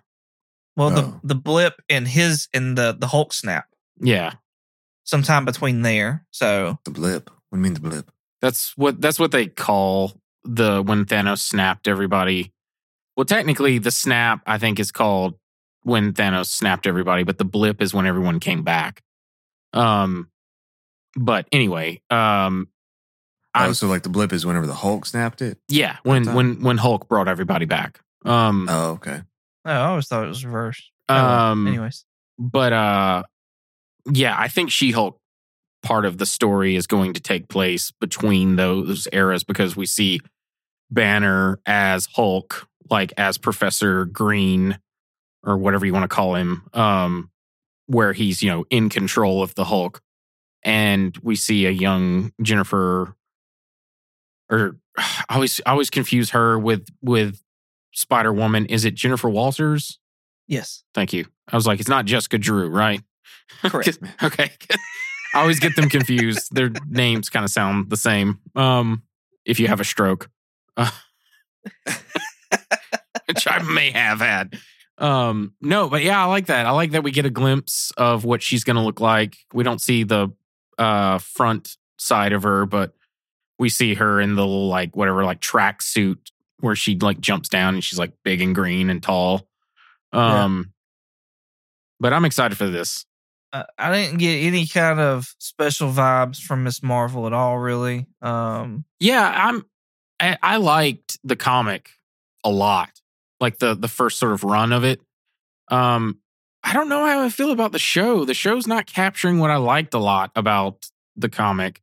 Well, 0.75 0.89
Oh. 0.91 0.95
the 0.95 1.19
the 1.23 1.35
blip 1.35 1.81
and 1.89 2.07
his 2.07 2.47
and 2.53 2.75
the 2.77 2.95
the 2.97 3.07
Hulk 3.07 3.33
snap 3.33 3.67
yeah. 3.99 4.33
sometime 5.03 5.43
between 5.45 5.81
there. 5.83 6.25
So 6.31 6.79
the 6.85 6.91
blip. 6.91 7.29
What 7.49 7.57
do 7.57 7.57
you 7.57 7.63
mean 7.63 7.73
the 7.75 7.79
blip? 7.81 8.09
That's 8.41 8.75
what 8.77 9.01
that's 9.01 9.19
what 9.19 9.31
they 9.31 9.47
call 9.47 10.19
the 10.43 10.81
when 10.81 11.05
Thanos 11.05 11.39
snapped 11.39 11.87
everybody. 11.87 12.53
Well, 13.17 13.25
technically, 13.25 13.79
the 13.79 13.91
snap 13.91 14.41
I 14.45 14.57
think 14.59 14.79
is 14.79 14.91
called 14.91 15.37
when 15.81 16.13
Thanos 16.13 16.47
snapped 16.47 16.85
everybody, 16.87 17.23
but 17.23 17.37
the 17.37 17.45
blip 17.45 17.81
is 17.81 17.93
when 17.93 18.05
everyone 18.05 18.39
came 18.39 18.63
back. 18.63 19.01
Um, 19.73 20.29
but 21.15 21.47
anyway, 21.51 22.01
um, 22.09 22.67
Oh, 23.55 23.59
I'm- 23.61 23.73
so 23.73 23.87
like 23.87 24.03
the 24.03 24.09
blip 24.09 24.31
is 24.33 24.45
whenever 24.45 24.67
the 24.67 24.73
Hulk 24.75 25.05
snapped 25.05 25.41
it. 25.41 25.57
yeah, 25.67 25.97
when 26.03 26.25
time? 26.25 26.35
when 26.35 26.61
when 26.61 26.77
Hulk 26.77 27.07
brought 27.07 27.27
everybody 27.27 27.65
back. 27.65 27.99
Um, 28.25 28.67
Oh, 28.69 28.91
okay. 28.91 29.21
oh, 29.65 29.71
I 29.71 29.75
always 29.87 30.07
thought 30.07 30.23
it 30.25 30.27
was 30.27 30.45
reversed. 30.45 30.91
Oh, 31.09 31.15
um, 31.15 31.65
anyways, 31.67 32.05
but 32.37 32.73
uh 32.73 33.23
yeah 34.11 34.35
i 34.39 34.47
think 34.47 34.71
she-hulk 34.71 35.19
part 35.83 36.05
of 36.05 36.17
the 36.17 36.25
story 36.25 36.75
is 36.77 36.87
going 36.87 37.13
to 37.13 37.19
take 37.19 37.49
place 37.49 37.91
between 37.99 38.55
those 38.55 39.05
eras 39.11 39.43
because 39.43 39.75
we 39.75 39.85
see 39.85 40.19
banner 40.91 41.59
as 41.65 42.07
hulk 42.13 42.67
like 42.89 43.11
as 43.17 43.37
professor 43.37 44.05
green 44.05 44.79
or 45.43 45.57
whatever 45.57 45.85
you 45.85 45.93
want 45.93 46.03
to 46.03 46.13
call 46.15 46.35
him 46.35 46.63
um 46.73 47.29
where 47.87 48.13
he's 48.13 48.41
you 48.41 48.49
know 48.49 48.63
in 48.69 48.87
control 48.89 49.43
of 49.43 49.53
the 49.55 49.65
hulk 49.65 50.01
and 50.63 51.17
we 51.21 51.35
see 51.35 51.65
a 51.65 51.71
young 51.71 52.31
jennifer 52.41 53.13
or 54.49 54.77
i 54.97 55.35
always 55.35 55.61
I 55.65 55.71
always 55.71 55.89
confuse 55.89 56.31
her 56.31 56.57
with 56.57 56.87
with 57.01 57.41
spider 57.93 58.33
woman 58.33 58.65
is 58.67 58.85
it 58.85 58.95
jennifer 58.95 59.29
walters 59.29 59.99
yes, 60.47 60.83
Thank 60.93 61.13
you. 61.13 61.25
I 61.51 61.55
was 61.55 61.67
like, 61.67 61.79
it's 61.79 61.89
not 61.89 62.05
Jessica 62.05 62.37
Drew, 62.37 62.69
right? 62.69 63.01
Correct. 63.63 63.99
okay. 64.23 64.51
I 65.33 65.41
always 65.41 65.59
get 65.59 65.75
them 65.75 65.89
confused. 65.89 66.53
Their 66.53 66.71
names 66.87 67.29
kind 67.29 67.43
of 67.43 67.51
sound 67.51 67.89
the 67.89 67.97
same. 67.97 68.39
Um, 68.55 69.03
if 69.45 69.59
you 69.59 69.67
have 69.67 69.79
a 69.79 69.85
stroke, 69.85 70.29
uh, 70.75 70.89
which 73.25 73.47
I 73.47 73.61
may 73.61 73.91
have 73.91 74.19
had. 74.19 74.57
Um, 74.97 75.53
no, 75.61 75.89
but 75.89 76.03
yeah, 76.03 76.21
I 76.21 76.25
like 76.25 76.47
that. 76.47 76.65
I 76.65 76.71
like 76.71 76.91
that 76.91 77.03
we 77.03 77.11
get 77.11 77.25
a 77.25 77.29
glimpse 77.29 77.91
of 77.97 78.25
what 78.25 78.41
she's 78.41 78.63
going 78.63 78.77
to 78.77 78.81
look 78.81 78.99
like. 78.99 79.37
We 79.53 79.63
don't 79.63 79.81
see 79.81 80.03
the 80.03 80.31
uh 80.77 81.17
front 81.19 81.77
side 81.97 82.33
of 82.33 82.43
her, 82.43 82.65
but 82.65 82.93
we 83.59 83.69
see 83.69 83.95
her 83.95 84.19
in 84.21 84.35
the 84.35 84.45
little, 84.45 84.67
like 84.67 84.95
whatever 84.95 85.23
like 85.23 85.39
track 85.39 85.81
suit 85.81 86.31
where 86.59 86.75
she 86.75 86.97
like 86.97 87.19
jumps 87.19 87.49
down 87.49 87.75
and 87.75 87.83
she's 87.83 87.99
like 87.99 88.13
big 88.23 88.41
and 88.41 88.55
green 88.55 88.89
and 88.89 89.01
tall. 89.01 89.47
Yeah. 90.13 90.43
Um, 90.43 90.73
but 91.99 92.13
I'm 92.13 92.25
excited 92.25 92.57
for 92.57 92.67
this. 92.67 93.05
uh, 93.53 93.63
I 93.77 93.91
didn't 93.91 94.19
get 94.19 94.35
any 94.37 94.67
kind 94.67 94.99
of 94.99 95.33
special 95.39 95.89
vibes 95.91 96.41
from 96.41 96.63
Miss 96.63 96.83
Marvel 96.83 97.25
at 97.27 97.33
all. 97.33 97.57
Really, 97.57 98.05
um, 98.21 98.85
Yeah, 98.99 99.31
I'm. 99.35 99.65
I, 100.19 100.37
I 100.41 100.57
liked 100.57 101.19
the 101.23 101.35
comic 101.35 101.91
a 102.43 102.49
lot, 102.49 102.89
like 103.39 103.59
the 103.59 103.75
the 103.75 103.87
first 103.87 104.19
sort 104.19 104.33
of 104.33 104.43
run 104.43 104.73
of 104.73 104.83
it. 104.83 104.99
Um, 105.69 106.19
I 106.63 106.73
don't 106.73 106.89
know 106.89 107.05
how 107.05 107.23
I 107.23 107.29
feel 107.29 107.51
about 107.51 107.71
the 107.71 107.79
show. 107.79 108.25
The 108.25 108.33
show's 108.33 108.67
not 108.67 108.87
capturing 108.87 109.39
what 109.39 109.51
I 109.51 109.57
liked 109.57 109.93
a 109.93 109.99
lot 109.99 110.31
about 110.35 110.89
the 111.15 111.29
comic. 111.29 111.81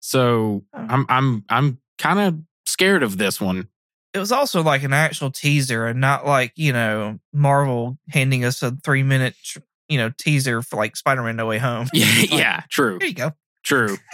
So 0.00 0.64
Oh. 0.74 0.86
I'm 0.88 1.06
I'm 1.08 1.44
I'm 1.48 1.78
kind 1.98 2.18
of 2.18 2.38
scared 2.66 3.02
of 3.02 3.18
this 3.18 3.40
one. 3.40 3.68
It 4.12 4.18
was 4.18 4.32
also 4.32 4.62
like 4.62 4.82
an 4.82 4.92
actual 4.92 5.30
teaser 5.30 5.86
and 5.86 6.00
not 6.00 6.26
like, 6.26 6.52
you 6.56 6.72
know, 6.72 7.20
Marvel 7.32 7.96
handing 8.08 8.44
us 8.44 8.60
a 8.62 8.72
three 8.72 9.04
minute, 9.04 9.36
tr- 9.44 9.60
you 9.88 9.98
know, 9.98 10.10
teaser 10.18 10.62
for 10.62 10.76
like 10.76 10.96
Spider 10.96 11.22
Man 11.22 11.36
No 11.36 11.46
Way 11.46 11.58
Home. 11.58 11.88
Yeah, 11.92 12.06
yeah, 12.30 12.62
true. 12.70 12.98
Here 13.00 13.08
you 13.08 13.14
go. 13.14 13.32
True. 13.62 13.96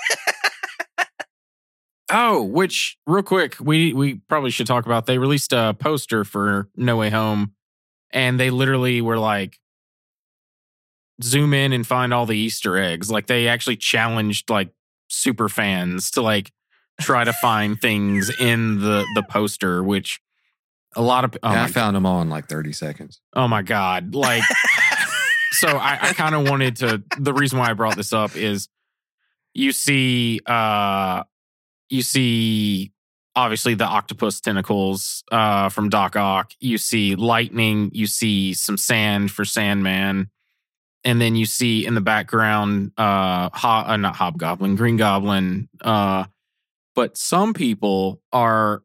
oh, 2.10 2.42
which 2.42 2.96
real 3.06 3.22
quick, 3.22 3.56
we 3.60 3.92
we 3.92 4.16
probably 4.28 4.50
should 4.50 4.66
talk 4.66 4.86
about. 4.86 5.06
They 5.06 5.18
released 5.18 5.52
a 5.52 5.74
poster 5.78 6.24
for 6.24 6.68
No 6.76 6.96
Way 6.96 7.10
Home, 7.10 7.52
and 8.10 8.38
they 8.38 8.50
literally 8.50 9.00
were 9.00 9.18
like, 9.18 9.58
zoom 11.22 11.54
in 11.54 11.72
and 11.72 11.86
find 11.86 12.12
all 12.12 12.26
the 12.26 12.36
Easter 12.36 12.76
eggs. 12.76 13.10
Like 13.10 13.26
they 13.26 13.48
actually 13.48 13.76
challenged 13.76 14.50
like 14.50 14.70
super 15.08 15.48
fans 15.48 16.10
to 16.12 16.22
like 16.22 16.52
try 17.00 17.24
to 17.24 17.32
find 17.32 17.80
things 17.80 18.30
in 18.40 18.80
the 18.80 19.04
the 19.14 19.22
poster, 19.22 19.82
which 19.82 20.20
a 20.96 21.02
lot 21.02 21.24
of 21.24 21.36
oh 21.42 21.52
yeah, 21.52 21.64
I 21.64 21.66
found 21.68 21.94
them 21.94 22.06
all 22.06 22.22
in 22.22 22.30
like 22.30 22.48
30 22.48 22.72
seconds. 22.72 23.20
Oh 23.34 23.46
my 23.46 23.62
god! 23.62 24.14
Like, 24.14 24.42
so 25.52 25.68
I, 25.68 25.98
I 26.00 26.12
kind 26.14 26.34
of 26.34 26.48
wanted 26.48 26.76
to. 26.76 27.02
The 27.18 27.34
reason 27.34 27.58
why 27.58 27.70
I 27.70 27.74
brought 27.74 27.96
this 27.96 28.12
up 28.12 28.36
is 28.36 28.68
you 29.56 29.72
see, 29.72 30.40
uh, 30.46 31.24
you 31.88 32.02
see, 32.02 32.92
obviously 33.34 33.74
the 33.74 33.84
octopus 33.84 34.40
tentacles 34.40 35.24
uh, 35.32 35.68
from 35.68 35.88
Doc 35.88 36.16
Ock. 36.16 36.52
You 36.60 36.78
see 36.78 37.14
lightning. 37.14 37.90
You 37.92 38.06
see 38.06 38.54
some 38.54 38.76
sand 38.76 39.30
for 39.30 39.44
Sandman, 39.44 40.30
and 41.06 41.20
then 41.20 41.36
you 41.36 41.46
see 41.46 41.86
in 41.86 41.94
the 41.94 42.00
background, 42.00 42.90
uh, 42.98 43.48
ho- 43.54 43.84
uh 43.86 43.96
not 43.96 44.16
Hobgoblin, 44.16 44.74
Green 44.74 44.96
Goblin. 44.96 45.68
Uh, 45.80 46.24
but 46.96 47.16
some 47.16 47.54
people 47.54 48.20
are 48.32 48.82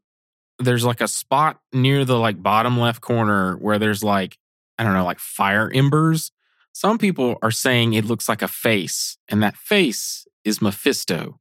there's 0.60 0.86
like 0.86 1.02
a 1.02 1.08
spot 1.08 1.60
near 1.74 2.06
the 2.06 2.20
like 2.20 2.42
bottom 2.42 2.80
left 2.80 3.02
corner 3.02 3.58
where 3.58 3.80
there's 3.80 4.04
like 4.04 4.38
I 4.78 4.84
don't 4.84 4.94
know 4.94 5.04
like 5.04 5.20
fire 5.20 5.72
embers. 5.74 6.32
Some 6.74 7.00
people 7.00 7.38
are 7.42 7.52
saying 7.52 7.94
it 7.94 8.06
looks 8.06 8.30
like 8.30 8.44
a 8.44 8.48
face, 8.48 9.18
and 9.28 9.42
that 9.42 9.58
face 9.58 10.28
is 10.46 10.62
Mephisto. 10.62 11.40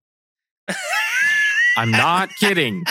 I'm 1.76 1.90
not 1.90 2.30
kidding. 2.40 2.84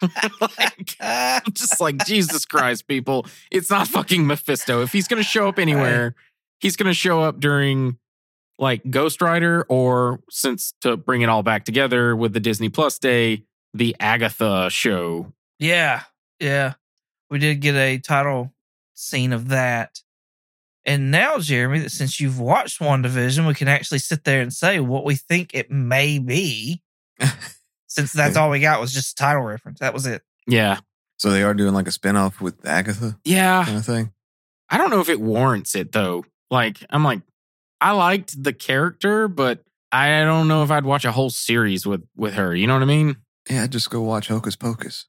like, 0.40 0.96
I'm 1.00 1.52
just 1.52 1.78
like 1.78 2.04
Jesus 2.06 2.46
Christ, 2.46 2.88
people. 2.88 3.26
It's 3.50 3.70
not 3.70 3.86
fucking 3.86 4.26
Mephisto. 4.26 4.82
If 4.82 4.92
he's 4.92 5.08
gonna 5.08 5.22
show 5.22 5.46
up 5.46 5.58
anywhere, 5.58 6.14
he's 6.64 6.76
gonna 6.76 6.94
show 6.94 7.20
up 7.20 7.38
during 7.40 7.98
like 8.58 8.88
Ghost 8.88 9.20
Rider, 9.20 9.66
or 9.68 10.20
since 10.30 10.72
to 10.80 10.96
bring 10.96 11.20
it 11.20 11.28
all 11.28 11.42
back 11.42 11.64
together 11.66 12.16
with 12.16 12.32
the 12.32 12.40
Disney 12.40 12.70
Plus 12.70 12.98
Day, 12.98 13.44
the 13.74 13.94
Agatha 14.00 14.68
show 14.70 15.32
Yeah, 15.58 16.04
yeah. 16.40 16.74
We 17.30 17.38
did 17.38 17.60
get 17.60 17.74
a 17.74 17.98
title 17.98 18.52
scene 18.94 19.32
of 19.32 19.48
that. 19.48 20.00
And 20.86 21.10
now, 21.10 21.38
Jeremy, 21.38 21.88
since 21.88 22.20
you've 22.20 22.38
watched 22.38 22.80
WandaVision, 22.80 23.46
we 23.46 23.54
can 23.54 23.68
actually 23.68 23.98
sit 23.98 24.24
there 24.24 24.40
and 24.40 24.52
say 24.52 24.80
what 24.80 25.04
we 25.04 25.16
think 25.16 25.50
it 25.54 25.70
may 25.70 26.18
be. 26.18 26.82
since 27.88 28.12
that's 28.12 28.36
all 28.36 28.50
we 28.50 28.60
got 28.60 28.80
was 28.80 28.92
just 28.92 29.12
a 29.12 29.22
title 29.22 29.42
reference. 29.42 29.80
That 29.80 29.94
was 29.94 30.06
it. 30.06 30.22
Yeah. 30.46 30.78
So 31.18 31.30
they 31.30 31.42
are 31.42 31.54
doing 31.54 31.74
like 31.74 31.86
a 31.88 31.90
spinoff 31.90 32.40
with 32.40 32.64
Agatha 32.66 33.18
Yeah. 33.24 33.64
kind 33.64 33.78
of 33.78 33.84
thing. 33.86 34.12
I 34.68 34.78
don't 34.78 34.90
know 34.90 35.00
if 35.00 35.08
it 35.08 35.20
warrants 35.20 35.74
it 35.74 35.92
though. 35.92 36.24
Like, 36.50 36.84
I'm 36.90 37.04
like, 37.04 37.22
I 37.80 37.92
liked 37.92 38.42
the 38.42 38.52
character, 38.52 39.28
but 39.28 39.64
I 39.92 40.22
don't 40.22 40.48
know 40.48 40.62
if 40.62 40.70
I'd 40.70 40.84
watch 40.84 41.04
a 41.04 41.12
whole 41.12 41.30
series 41.30 41.86
with 41.86 42.02
with 42.16 42.34
her. 42.34 42.54
You 42.54 42.66
know 42.66 42.74
what 42.74 42.82
I 42.82 42.86
mean? 42.86 43.16
Yeah, 43.48 43.66
just 43.66 43.90
go 43.90 44.00
watch 44.00 44.28
Hocus 44.28 44.56
Pocus. 44.56 45.06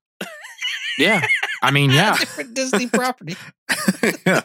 Yeah. 0.98 1.26
I 1.62 1.72
mean, 1.72 1.92
yeah. 1.92 2.18
Different 2.20 2.54
Disney 2.54 2.88
property. 2.88 3.36
yeah. 4.26 4.42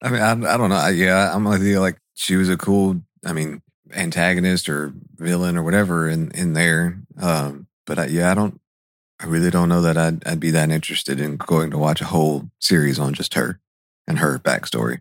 I 0.00 0.10
mean, 0.10 0.20
I, 0.20 0.30
I 0.30 0.56
don't 0.56 0.70
know. 0.70 0.76
I, 0.76 0.90
yeah, 0.90 1.34
I'm 1.34 1.44
with 1.44 1.62
you. 1.62 1.80
Like, 1.80 1.98
she 2.14 2.36
was 2.36 2.48
a 2.48 2.56
cool, 2.56 3.00
I 3.24 3.32
mean, 3.32 3.62
antagonist 3.92 4.68
or 4.68 4.92
villain 5.16 5.56
or 5.56 5.62
whatever 5.62 6.08
in 6.08 6.30
in 6.32 6.52
there. 6.52 7.00
Um, 7.20 7.66
but 7.86 7.98
I, 7.98 8.06
yeah, 8.06 8.30
I 8.30 8.34
don't. 8.34 8.60
I 9.20 9.26
really 9.26 9.50
don't 9.50 9.68
know 9.68 9.82
that 9.82 9.96
I'd 9.96 10.24
I'd 10.26 10.40
be 10.40 10.50
that 10.52 10.70
interested 10.70 11.20
in 11.20 11.36
going 11.38 11.70
to 11.72 11.78
watch 11.78 12.00
a 12.00 12.06
whole 12.06 12.50
series 12.60 13.00
on 13.00 13.14
just 13.14 13.34
her 13.34 13.60
and 14.08 14.18
her 14.18 14.38
backstory. 14.40 15.00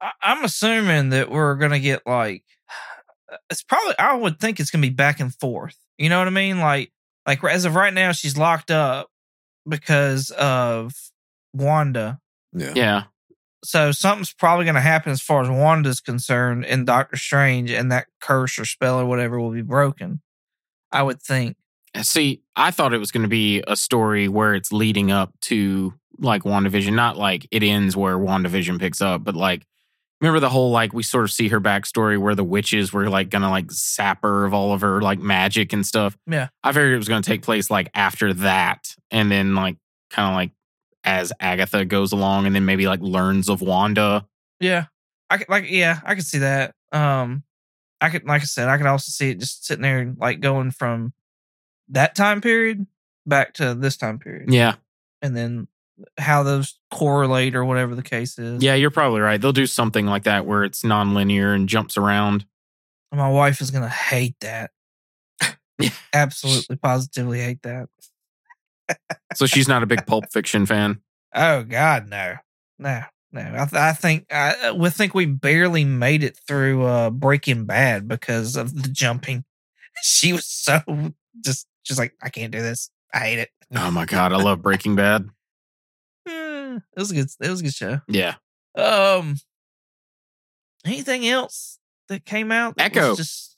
I, 0.00 0.12
I'm 0.22 0.44
assuming 0.44 1.10
that 1.10 1.30
we're 1.30 1.56
gonna 1.56 1.80
get 1.80 2.06
like 2.06 2.44
it's 3.50 3.62
probably 3.62 3.98
I 3.98 4.14
would 4.14 4.40
think 4.40 4.58
it's 4.58 4.70
gonna 4.70 4.82
be 4.82 4.90
back 4.90 5.20
and 5.20 5.34
forth. 5.34 5.76
You 5.98 6.08
know 6.08 6.18
what 6.18 6.28
I 6.28 6.30
mean? 6.30 6.60
Like 6.60 6.92
like 7.26 7.44
as 7.44 7.64
of 7.66 7.74
right 7.74 7.92
now, 7.92 8.12
she's 8.12 8.38
locked 8.38 8.70
up 8.70 9.10
because 9.68 10.30
of 10.30 10.94
Wanda. 11.52 12.20
Yeah. 12.54 12.72
Yeah. 12.74 13.02
So 13.64 13.90
something's 13.90 14.32
probably 14.32 14.64
gonna 14.64 14.80
happen 14.80 15.12
as 15.12 15.20
far 15.20 15.42
as 15.42 15.50
Wanda's 15.50 16.00
concerned 16.00 16.64
in 16.64 16.84
Doctor 16.84 17.16
Strange, 17.16 17.70
and 17.70 17.90
that 17.92 18.06
curse 18.20 18.58
or 18.58 18.64
spell 18.64 19.00
or 19.00 19.06
whatever 19.06 19.40
will 19.40 19.50
be 19.50 19.62
broken. 19.62 20.22
I 20.92 21.02
would 21.02 21.20
think. 21.20 21.56
See, 22.02 22.42
I 22.54 22.70
thought 22.70 22.92
it 22.92 22.98
was 22.98 23.10
going 23.10 23.22
to 23.22 23.28
be 23.28 23.62
a 23.66 23.74
story 23.74 24.28
where 24.28 24.54
it's 24.54 24.72
leading 24.72 25.10
up 25.10 25.32
to 25.42 25.94
like 26.18 26.42
WandaVision, 26.42 26.94
not 26.94 27.16
like 27.16 27.46
it 27.50 27.62
ends 27.62 27.96
where 27.96 28.16
WandaVision 28.18 28.78
picks 28.78 29.00
up, 29.00 29.24
but 29.24 29.34
like 29.34 29.66
remember 30.20 30.40
the 30.40 30.48
whole 30.48 30.70
like 30.70 30.92
we 30.92 31.02
sort 31.02 31.24
of 31.24 31.30
see 31.30 31.48
her 31.48 31.60
backstory 31.60 32.18
where 32.18 32.34
the 32.34 32.44
witches 32.44 32.92
were 32.92 33.08
like 33.08 33.28
gonna 33.30 33.50
like 33.50 33.70
sap 33.70 34.22
her 34.22 34.44
of 34.44 34.54
all 34.54 34.72
of 34.72 34.80
her 34.80 35.00
like 35.00 35.18
magic 35.18 35.72
and 35.72 35.86
stuff. 35.86 36.16
Yeah. 36.26 36.48
I 36.62 36.72
figured 36.72 36.94
it 36.94 36.98
was 36.98 37.08
gonna 37.08 37.22
take 37.22 37.42
place 37.42 37.70
like 37.70 37.90
after 37.94 38.32
that, 38.34 38.94
and 39.10 39.30
then 39.30 39.54
like 39.54 39.76
kind 40.10 40.28
of 40.28 40.34
like 40.34 40.52
as 41.04 41.32
Agatha 41.40 41.84
goes 41.84 42.12
along, 42.12 42.46
and 42.46 42.54
then 42.54 42.64
maybe 42.64 42.86
like 42.86 43.00
learns 43.00 43.48
of 43.48 43.60
Wanda. 43.60 44.26
Yeah, 44.60 44.86
I 45.30 45.38
could 45.38 45.48
like 45.48 45.70
yeah, 45.70 46.00
I 46.04 46.14
could 46.14 46.26
see 46.26 46.38
that. 46.38 46.74
Um, 46.92 47.44
I 48.00 48.10
could 48.10 48.24
like 48.24 48.42
I 48.42 48.46
said, 48.46 48.68
I 48.68 48.76
could 48.78 48.86
also 48.86 49.10
see 49.10 49.30
it 49.30 49.38
just 49.38 49.64
sitting 49.66 49.82
there 49.82 50.14
like 50.18 50.40
going 50.40 50.70
from 50.70 51.12
that 51.90 52.14
time 52.14 52.40
period 52.40 52.86
back 53.26 53.54
to 53.54 53.74
this 53.74 53.96
time 53.96 54.18
period, 54.18 54.52
Yeah, 54.52 54.74
and 55.22 55.36
then 55.36 55.68
how 56.18 56.42
those 56.42 56.78
correlate 56.90 57.54
or 57.54 57.64
whatever 57.64 57.94
the 57.94 58.02
case 58.02 58.38
is. 58.38 58.62
yeah, 58.62 58.74
you're 58.74 58.90
probably 58.90 59.20
right. 59.20 59.40
They'll 59.40 59.52
do 59.52 59.66
something 59.66 60.06
like 60.06 60.24
that 60.24 60.44
where 60.46 60.62
it's 60.64 60.84
non-linear 60.84 61.52
and 61.54 61.68
jumps 61.68 61.96
around. 61.96 62.44
my 63.12 63.28
wife 63.30 63.60
is 63.60 63.70
gonna 63.70 63.88
hate 63.88 64.36
that. 64.40 64.70
Absolutely, 66.12 66.76
positively 66.76 67.40
hate 67.40 67.62
that. 67.62 67.88
So 69.34 69.46
she's 69.46 69.68
not 69.68 69.82
a 69.82 69.86
big 69.86 70.06
Pulp 70.06 70.30
Fiction 70.32 70.66
fan. 70.66 71.00
Oh 71.34 71.62
God, 71.64 72.08
no, 72.08 72.36
no, 72.78 73.02
no. 73.32 73.40
I, 73.40 73.64
th- 73.64 73.72
I 73.74 73.92
think 73.92 74.32
I 74.32 74.72
we 74.72 74.90
think 74.90 75.14
we 75.14 75.26
barely 75.26 75.84
made 75.84 76.22
it 76.22 76.38
through 76.46 76.84
uh, 76.84 77.10
Breaking 77.10 77.64
Bad 77.66 78.08
because 78.08 78.56
of 78.56 78.82
the 78.82 78.88
jumping. 78.88 79.44
She 80.02 80.34
was 80.34 80.44
so 80.46 80.80
just 81.42 81.66
just 81.82 81.98
like 81.98 82.12
I 82.22 82.28
can't 82.28 82.52
do 82.52 82.60
this. 82.60 82.90
I 83.14 83.18
hate 83.20 83.38
it. 83.38 83.48
Oh 83.74 83.90
my 83.90 84.04
god, 84.04 84.34
I 84.34 84.36
love 84.36 84.60
Breaking 84.60 84.94
Bad. 84.94 85.30
Eh, 86.66 86.76
it 86.96 86.98
was 86.98 87.10
a 87.10 87.14
good. 87.14 87.28
It 87.40 87.50
was 87.50 87.60
a 87.60 87.64
good 87.64 87.74
show. 87.74 88.00
Yeah. 88.08 88.34
Um, 88.76 89.36
anything 90.84 91.26
else 91.26 91.78
that 92.08 92.24
came 92.24 92.52
out? 92.52 92.76
that 92.76 92.92
was 92.94 92.98
Echo. 93.02 93.16
Just 93.16 93.56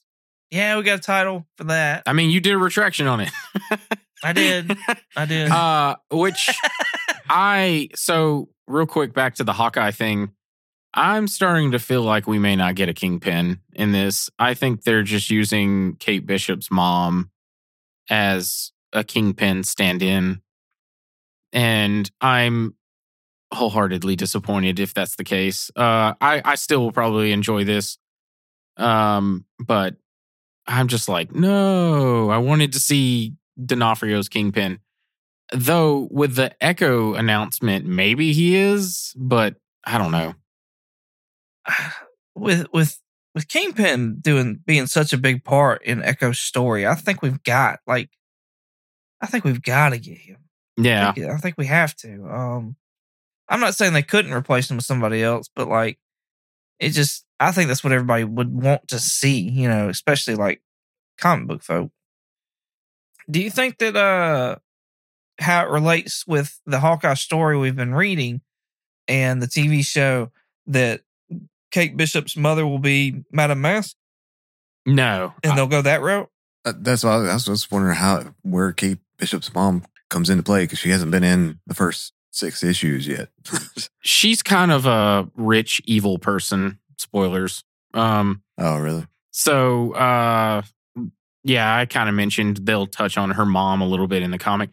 yeah, 0.50 0.76
we 0.76 0.82
got 0.82 0.98
a 0.98 1.02
title 1.02 1.46
for 1.56 1.64
that. 1.64 2.02
I 2.06 2.12
mean, 2.12 2.30
you 2.30 2.40
did 2.40 2.54
a 2.54 2.58
retraction 2.58 3.06
on 3.06 3.20
it. 3.20 3.30
I 4.24 4.32
did. 4.32 4.76
I 5.16 5.26
did. 5.26 5.50
uh, 5.50 5.96
which 6.10 6.50
I 7.28 7.88
so 7.94 8.48
real 8.66 8.86
quick 8.86 9.12
back 9.14 9.36
to 9.36 9.44
the 9.44 9.52
Hawkeye 9.52 9.90
thing. 9.90 10.32
I'm 10.94 11.28
starting 11.28 11.72
to 11.72 11.78
feel 11.78 12.02
like 12.02 12.26
we 12.26 12.38
may 12.38 12.56
not 12.56 12.74
get 12.74 12.88
a 12.88 12.94
kingpin 12.94 13.60
in 13.74 13.92
this. 13.92 14.30
I 14.38 14.54
think 14.54 14.82
they're 14.82 15.02
just 15.02 15.30
using 15.30 15.96
Kate 15.96 16.26
Bishop's 16.26 16.70
mom 16.70 17.30
as 18.08 18.72
a 18.94 19.04
kingpin 19.04 19.64
stand-in, 19.64 20.40
and 21.52 22.10
I'm 22.22 22.74
wholeheartedly 23.52 24.16
disappointed 24.16 24.78
if 24.78 24.94
that's 24.94 25.16
the 25.16 25.24
case. 25.24 25.70
Uh, 25.76 26.14
I 26.20 26.42
I 26.44 26.54
still 26.56 26.80
will 26.80 26.92
probably 26.92 27.32
enjoy 27.32 27.64
this, 27.64 27.98
um, 28.76 29.44
but 29.58 29.96
I'm 30.66 30.88
just 30.88 31.08
like, 31.08 31.34
no, 31.34 32.30
I 32.30 32.38
wanted 32.38 32.72
to 32.74 32.80
see 32.80 33.34
D'Onofrio's 33.64 34.28
kingpin. 34.28 34.80
Though 35.52 36.08
with 36.10 36.34
the 36.34 36.54
Echo 36.62 37.14
announcement, 37.14 37.86
maybe 37.86 38.32
he 38.34 38.54
is, 38.56 39.14
but 39.16 39.56
I 39.84 39.96
don't 39.96 40.12
know. 40.12 40.34
with 42.34 42.66
with 42.72 43.00
with 43.34 43.48
Kingpin 43.48 44.18
doing 44.20 44.60
being 44.66 44.86
such 44.86 45.12
a 45.12 45.18
big 45.18 45.44
part 45.44 45.82
in 45.84 46.02
Echo's 46.02 46.38
story, 46.38 46.86
I 46.86 46.94
think 46.94 47.22
we've 47.22 47.42
got 47.42 47.78
like, 47.86 48.10
I 49.20 49.26
think 49.26 49.44
we've 49.44 49.62
got 49.62 49.90
to 49.90 49.98
get 49.98 50.18
him. 50.18 50.38
I 50.78 50.82
Yeah, 50.82 51.12
think, 51.12 51.26
I 51.26 51.36
think 51.38 51.58
we 51.58 51.66
have 51.66 51.94
to. 51.96 52.26
Um, 52.28 52.76
I'm 53.48 53.60
not 53.60 53.74
saying 53.74 53.92
they 53.92 54.02
couldn't 54.02 54.32
replace 54.32 54.70
him 54.70 54.76
with 54.76 54.86
somebody 54.86 55.22
else, 55.22 55.48
but 55.54 55.68
like 55.68 55.98
it 56.78 56.90
just 56.90 57.24
I 57.40 57.52
think 57.52 57.68
that's 57.68 57.82
what 57.84 57.92
everybody 57.92 58.24
would 58.24 58.52
want 58.52 58.88
to 58.88 58.98
see, 58.98 59.40
you 59.40 59.68
know, 59.68 59.88
especially 59.88 60.34
like 60.34 60.62
comic 61.18 61.48
book 61.48 61.62
folk. 61.62 61.90
Do 63.30 63.40
you 63.40 63.50
think 63.50 63.78
that 63.78 63.96
uh 63.96 64.56
how 65.40 65.64
it 65.64 65.70
relates 65.70 66.26
with 66.26 66.60
the 66.66 66.80
Hawkeye 66.80 67.14
story 67.14 67.56
we've 67.56 67.76
been 67.76 67.94
reading 67.94 68.40
and 69.06 69.40
the 69.40 69.46
TV 69.46 69.84
show 69.84 70.30
that 70.66 71.02
Kate 71.70 71.96
Bishop's 71.96 72.36
mother 72.36 72.66
will 72.66 72.78
be 72.80 73.24
Madame 73.30 73.60
Mask 73.60 73.96
No, 74.84 75.34
and 75.42 75.56
they'll 75.56 75.66
go 75.66 75.82
that 75.82 76.02
route? 76.02 76.28
Uh, 76.64 76.72
That's 76.76 77.04
why 77.04 77.12
I 77.12 77.34
was 77.34 77.44
just 77.44 77.70
wondering 77.70 77.94
how 77.96 78.34
where 78.42 78.72
Kate 78.72 78.98
Bishop's 79.18 79.54
mom 79.54 79.84
comes 80.10 80.28
into 80.30 80.42
play 80.42 80.64
because 80.64 80.78
she 80.78 80.90
hasn't 80.90 81.10
been 81.10 81.24
in 81.24 81.60
the 81.66 81.74
first 81.74 82.12
six 82.38 82.62
issues 82.62 83.07
yet. 83.07 83.28
she's 84.00 84.42
kind 84.42 84.71
of 84.73 84.87
a 84.87 85.28
rich 85.37 85.80
evil 85.85 86.18
person. 86.18 86.78
Spoilers. 86.97 87.64
Um, 87.95 88.42
oh, 88.59 88.78
really? 88.78 89.07
so 89.30 89.92
uh, 89.95 90.62
yeah, 91.45 91.76
I 91.76 91.87
kind 91.87 92.09
of 92.09 92.14
mentioned 92.14 92.59
they'll 92.62 92.87
touch 92.87 93.16
on 93.16 93.30
her 93.30 93.47
mom 93.47 93.80
a 93.80 93.87
little 93.87 94.09
bit 94.09 94.23
in 94.23 94.30
the 94.30 94.38
comic. 94.38 94.71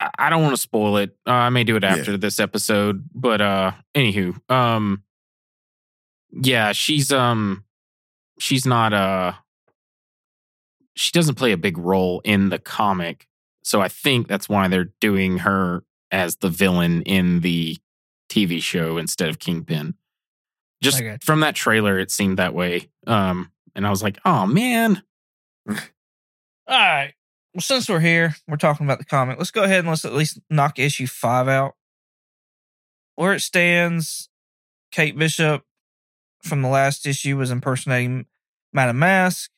I- 0.00 0.10
I 0.18 0.30
don't 0.30 0.42
want 0.42 0.54
to 0.54 0.60
spoil 0.60 0.96
it. 0.96 1.16
Uh, 1.26 1.30
I 1.32 1.50
may 1.50 1.62
do 1.64 1.76
it 1.76 1.82
Yeah. 1.82 1.94
after 1.96 2.16
this 2.16 2.40
episode, 2.40 3.04
but 3.14 3.40
uh, 3.40 3.72
anywho, 3.94 4.40
um, 4.50 5.02
yeah, 6.32 6.72
she's 6.72 7.12
um, 7.12 7.64
she's 8.38 8.64
not 8.66 8.92
uh, 8.94 9.32
she 10.96 11.12
doesn't 11.12 11.34
play 11.36 11.52
a 11.52 11.56
big 11.56 11.76
role 11.78 12.20
in 12.24 12.48
the 12.48 12.58
comic, 12.58 13.26
so 13.62 13.80
I 13.80 13.88
think 13.88 14.26
that's 14.28 14.48
why 14.48 14.68
they're 14.68 14.92
doing 15.00 15.38
her 15.38 15.84
as 16.10 16.36
the 16.36 16.48
villain 16.48 17.02
in 17.02 17.40
the 17.40 17.76
TV 18.30 18.62
show 18.62 18.98
instead 18.98 19.28
of 19.28 19.38
Kingpin. 19.38 19.94
Just 20.82 21.00
you. 21.00 21.18
from 21.22 21.40
that 21.40 21.54
trailer, 21.54 21.98
it 21.98 22.10
seemed 22.10 22.38
that 22.38 22.54
way. 22.54 22.88
Um, 23.06 23.50
and 23.74 23.86
I 23.86 23.90
was 23.90 24.02
like, 24.02 24.18
oh 24.24 24.46
man, 24.46 25.02
All 25.68 25.76
right. 26.68 27.14
Well, 27.54 27.62
since 27.62 27.88
we're 27.88 28.00
here, 28.00 28.36
we're 28.46 28.56
talking 28.56 28.86
about 28.86 28.98
the 28.98 29.04
comic. 29.04 29.38
Let's 29.38 29.50
go 29.50 29.64
ahead 29.64 29.80
and 29.80 29.88
let's 29.88 30.04
at 30.04 30.12
least 30.12 30.38
knock 30.48 30.78
issue 30.78 31.06
five 31.06 31.48
out. 31.48 31.74
Where 33.16 33.34
it 33.34 33.40
stands, 33.40 34.28
Kate 34.92 35.18
Bishop 35.18 35.64
from 36.42 36.62
the 36.62 36.68
last 36.68 37.06
issue 37.06 37.36
was 37.36 37.50
impersonating 37.50 38.26
Madame 38.72 39.00
Mask. 39.00 39.50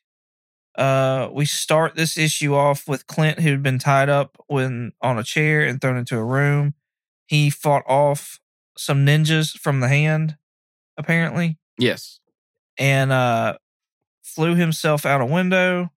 Uh, 0.76 1.28
we 1.32 1.44
start 1.44 1.94
this 1.94 2.16
issue 2.16 2.54
off 2.54 2.88
with 2.88 3.06
Clint, 3.06 3.40
who'd 3.40 3.62
been 3.62 3.78
tied 3.78 4.08
up 4.08 4.36
when 4.46 4.92
on 5.02 5.18
a 5.18 5.22
chair 5.22 5.62
and 5.66 5.80
thrown 5.80 5.96
into 5.98 6.16
a 6.16 6.24
room. 6.24 6.74
He 7.26 7.50
fought 7.50 7.82
off 7.86 8.40
some 8.76 9.04
ninjas 9.06 9.52
from 9.58 9.80
the 9.80 9.88
hand, 9.88 10.36
apparently, 10.96 11.58
yes, 11.78 12.20
and 12.78 13.12
uh, 13.12 13.58
flew 14.22 14.54
himself 14.54 15.04
out 15.04 15.20
a 15.20 15.26
window. 15.26 15.90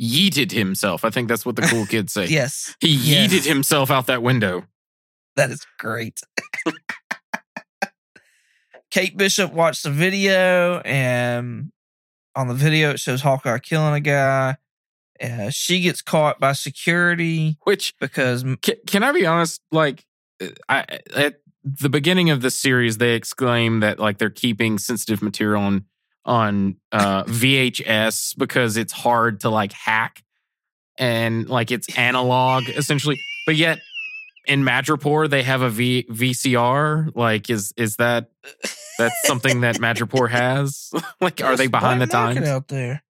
yeeted 0.00 0.50
himself. 0.52 1.04
I 1.04 1.10
think 1.10 1.28
that's 1.28 1.44
what 1.46 1.56
the 1.56 1.62
cool 1.62 1.86
kids 1.88 2.12
say. 2.12 2.26
Yes, 2.26 2.74
He 2.80 2.88
Yes. 2.88 3.32
yeeted 3.32 3.46
himself 3.46 3.90
out 3.90 4.06
that 4.06 4.22
window. 4.22 4.64
That 5.36 5.50
is 5.50 5.64
great. 5.78 6.20
Kate 8.90 9.16
Bishop 9.16 9.52
watched 9.52 9.84
the 9.84 9.90
video, 9.90 10.80
and 10.80 11.70
on 12.34 12.48
the 12.48 12.54
video, 12.54 12.90
it 12.90 13.00
shows 13.00 13.22
Hawkeye 13.22 13.58
killing 13.58 13.94
a 13.94 14.00
guy. 14.00 14.56
Uh, 15.20 15.50
she 15.50 15.80
gets 15.80 16.00
caught 16.00 16.40
by 16.40 16.52
security 16.52 17.58
Which 17.64 17.94
because 18.00 18.42
can, 18.62 18.76
can 18.86 19.02
I 19.02 19.12
be 19.12 19.26
honest? 19.26 19.60
Like, 19.70 20.06
uh, 20.42 20.48
I 20.68 21.00
at 21.14 21.40
the 21.62 21.90
beginning 21.90 22.30
of 22.30 22.40
the 22.40 22.50
series, 22.50 22.96
they 22.96 23.14
exclaim 23.14 23.80
that 23.80 23.98
like 23.98 24.16
they're 24.16 24.30
keeping 24.30 24.78
sensitive 24.78 25.20
material 25.20 25.62
on 25.62 25.84
on 26.24 26.76
uh, 26.92 27.24
VHS 27.24 28.36
because 28.38 28.76
it's 28.76 28.92
hard 28.92 29.40
to 29.40 29.50
like 29.50 29.72
hack 29.72 30.22
and 30.96 31.48
like 31.48 31.70
it's 31.70 31.98
analog 31.98 32.68
essentially. 32.68 33.20
But 33.46 33.56
yet 33.56 33.80
in 34.50 34.64
Madripoor, 34.64 35.30
they 35.30 35.44
have 35.44 35.62
a 35.62 35.70
v, 35.70 36.04
VCR. 36.10 37.14
Like, 37.14 37.48
is 37.48 37.72
is 37.76 37.96
that 37.96 38.30
that's 38.98 39.14
something 39.22 39.60
that 39.60 39.76
Madripoor 39.80 40.28
has? 40.28 40.90
like, 41.20 41.40
are 41.40 41.56
they 41.56 41.68
behind 41.68 42.02
the 42.02 42.08
times? 42.08 42.48
out 42.48 42.66
there? 42.66 43.04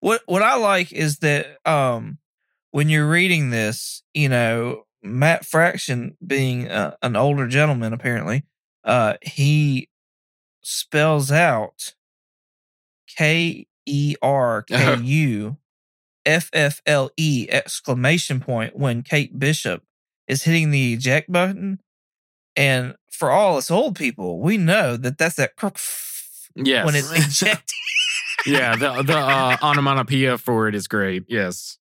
What 0.00 0.20
what 0.26 0.42
I 0.42 0.56
like 0.56 0.92
is 0.92 1.18
that 1.20 1.56
um 1.64 2.18
when 2.72 2.90
you're 2.90 3.08
reading 3.08 3.48
this, 3.48 4.02
you 4.12 4.28
know, 4.28 4.84
Matt 5.02 5.46
Fraction 5.46 6.18
being 6.24 6.68
uh, 6.68 6.94
an 7.00 7.16
older 7.16 7.48
gentleman 7.48 7.94
apparently, 7.94 8.44
uh 8.84 9.14
he 9.22 9.88
spells 10.62 11.32
out 11.32 11.94
K 13.16 13.66
E 13.86 14.14
R 14.20 14.62
K 14.64 14.98
U 14.98 15.56
F 16.26 16.50
F 16.52 16.82
L 16.84 17.10
E 17.16 17.46
exclamation 17.48 18.40
point 18.40 18.76
when 18.76 19.02
Kate 19.02 19.38
Bishop 19.38 19.82
is 20.28 20.42
hitting 20.44 20.70
the 20.70 20.94
eject 20.94 21.30
button. 21.30 21.80
And 22.56 22.94
for 23.10 23.30
all 23.30 23.56
us 23.58 23.70
old 23.70 23.96
people, 23.96 24.40
we 24.40 24.56
know 24.56 24.96
that 24.96 25.18
that's 25.18 25.36
that 25.36 25.52
Yes. 26.54 26.86
when 26.86 26.94
it's 26.94 27.12
ejected. 27.42 27.74
yeah, 28.46 28.76
the 28.76 29.02
the 29.02 29.16
uh, 29.18 29.56
onomatopoeia 29.62 30.38
for 30.38 30.68
it 30.68 30.74
is 30.74 30.88
great. 30.88 31.24
Yes. 31.28 31.78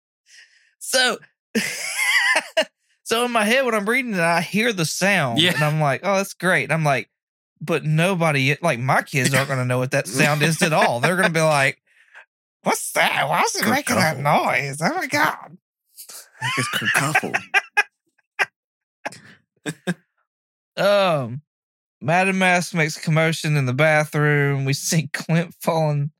So, 0.79 1.17
so 3.03 3.25
in 3.25 3.31
my 3.31 3.45
head, 3.45 3.65
when 3.65 3.73
I'm 3.75 3.87
reading 3.89 4.13
it, 4.13 4.19
I 4.19 4.41
hear 4.41 4.73
the 4.73 4.85
sound, 4.85 5.39
Yeah. 5.39 5.53
and 5.53 5.63
I'm 5.63 5.79
like, 5.79 6.01
"Oh, 6.03 6.15
that's 6.17 6.33
great." 6.33 6.65
And 6.65 6.73
I'm 6.73 6.83
like, 6.83 7.09
"But 7.61 7.83
nobody, 7.85 8.57
like 8.61 8.79
my 8.79 9.01
kids, 9.01 9.33
aren't 9.33 9.47
going 9.47 9.59
to 9.59 9.65
know 9.65 9.77
what 9.79 9.91
that 9.91 10.07
sound 10.07 10.41
is 10.41 10.61
at 10.61 10.73
all. 10.73 10.99
They're 10.99 11.15
going 11.15 11.27
to 11.27 11.33
be 11.33 11.41
like, 11.41 11.81
"What's 12.63 12.91
that? 12.93 13.27
Why 13.29 13.41
is 13.43 13.55
it 13.55 13.67
making 13.69 13.95
that 13.95 14.19
noise? 14.19 14.79
Oh 14.81 14.93
my 14.93 15.07
god!" 15.07 15.57
It's 15.93 16.27
guess 16.57 16.67
kerfuffle. 16.73 17.35
Um, 20.77 21.41
Madam 22.01 22.37
Mask 22.37 22.73
makes 22.73 22.97
a 22.97 23.01
commotion 23.01 23.55
in 23.55 23.65
the 23.65 23.73
bathroom. 23.73 24.65
We 24.65 24.73
see 24.73 25.07
Clint 25.13 25.55
falling 25.61 26.11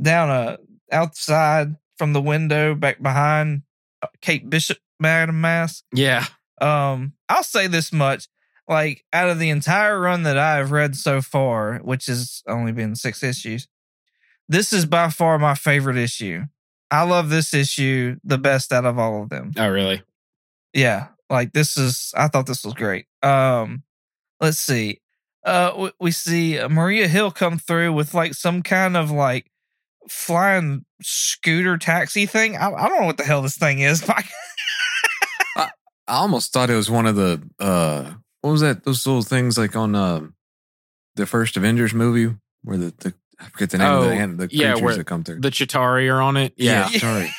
down 0.00 0.30
a 0.30 0.58
outside 0.90 1.76
from 1.98 2.12
the 2.12 2.22
window 2.22 2.74
back 2.74 3.02
behind 3.02 3.62
uh, 4.02 4.08
Kate 4.20 4.48
Bishop. 4.48 4.78
Madam 4.98 5.40
Mask. 5.40 5.84
Yeah. 5.92 6.24
Um, 6.60 7.14
I'll 7.28 7.42
say 7.42 7.66
this 7.66 7.92
much: 7.92 8.28
like 8.68 9.04
out 9.12 9.28
of 9.28 9.38
the 9.38 9.50
entire 9.50 9.98
run 10.00 10.22
that 10.22 10.38
I've 10.38 10.70
read 10.70 10.96
so 10.96 11.20
far, 11.20 11.78
which 11.78 12.06
has 12.06 12.42
only 12.46 12.72
been 12.72 12.94
six 12.94 13.22
issues, 13.22 13.66
this 14.48 14.72
is 14.72 14.86
by 14.86 15.10
far 15.10 15.38
my 15.38 15.54
favorite 15.54 15.96
issue. 15.96 16.44
I 16.90 17.02
love 17.02 17.30
this 17.30 17.52
issue 17.52 18.16
the 18.22 18.38
best 18.38 18.72
out 18.72 18.84
of 18.84 18.98
all 18.98 19.22
of 19.22 19.30
them. 19.30 19.52
Oh, 19.56 19.68
really? 19.68 20.02
Yeah, 20.72 21.08
like 21.32 21.52
this 21.52 21.76
is. 21.76 22.12
I 22.16 22.28
thought 22.28 22.46
this 22.46 22.64
was 22.64 22.74
great. 22.74 23.06
Um, 23.22 23.82
let's 24.40 24.58
see. 24.58 25.00
Uh, 25.44 25.72
we, 25.76 25.90
we 26.00 26.10
see 26.12 26.58
uh, 26.60 26.68
Maria 26.68 27.08
Hill 27.08 27.32
come 27.32 27.58
through 27.58 27.92
with 27.94 28.14
like 28.14 28.34
some 28.34 28.62
kind 28.62 28.96
of 28.96 29.10
like 29.10 29.50
flying 30.08 30.84
scooter 31.02 31.76
taxi 31.78 32.26
thing. 32.26 32.56
I, 32.56 32.70
I 32.72 32.88
don't 32.88 33.00
know 33.00 33.06
what 33.06 33.16
the 33.16 33.24
hell 33.24 33.42
this 33.42 33.56
thing 33.56 33.80
is. 33.80 34.08
I 35.56 36.16
almost 36.16 36.52
thought 36.52 36.68
it 36.70 36.74
was 36.76 36.90
one 36.90 37.06
of 37.06 37.16
the 37.16 37.42
uh 37.58 38.12
what 38.40 38.50
was 38.50 38.60
that? 38.60 38.84
Those 38.84 39.06
little 39.06 39.22
things 39.22 39.56
like 39.56 39.76
on 39.76 39.94
um 39.94 40.34
the 41.14 41.26
first 41.26 41.56
Avengers 41.56 41.94
movie 41.94 42.34
where 42.62 42.76
the, 42.76 42.94
the 42.98 43.14
I 43.40 43.44
forget 43.48 43.70
the 43.70 43.78
name 43.78 43.88
of 43.92 44.04
Oh, 44.04 44.08
the, 44.08 44.12
an- 44.14 44.36
the 44.36 44.48
yeah, 44.50 44.72
creatures 44.72 44.82
where 44.82 44.96
that 44.96 45.04
come 45.06 45.24
through. 45.24 45.40
The 45.40 45.50
Chitauri 45.50 46.12
are 46.12 46.20
on 46.20 46.36
it. 46.36 46.52
Yeah. 46.56 46.88
yeah, 46.90 46.98
sorry. 46.98 47.30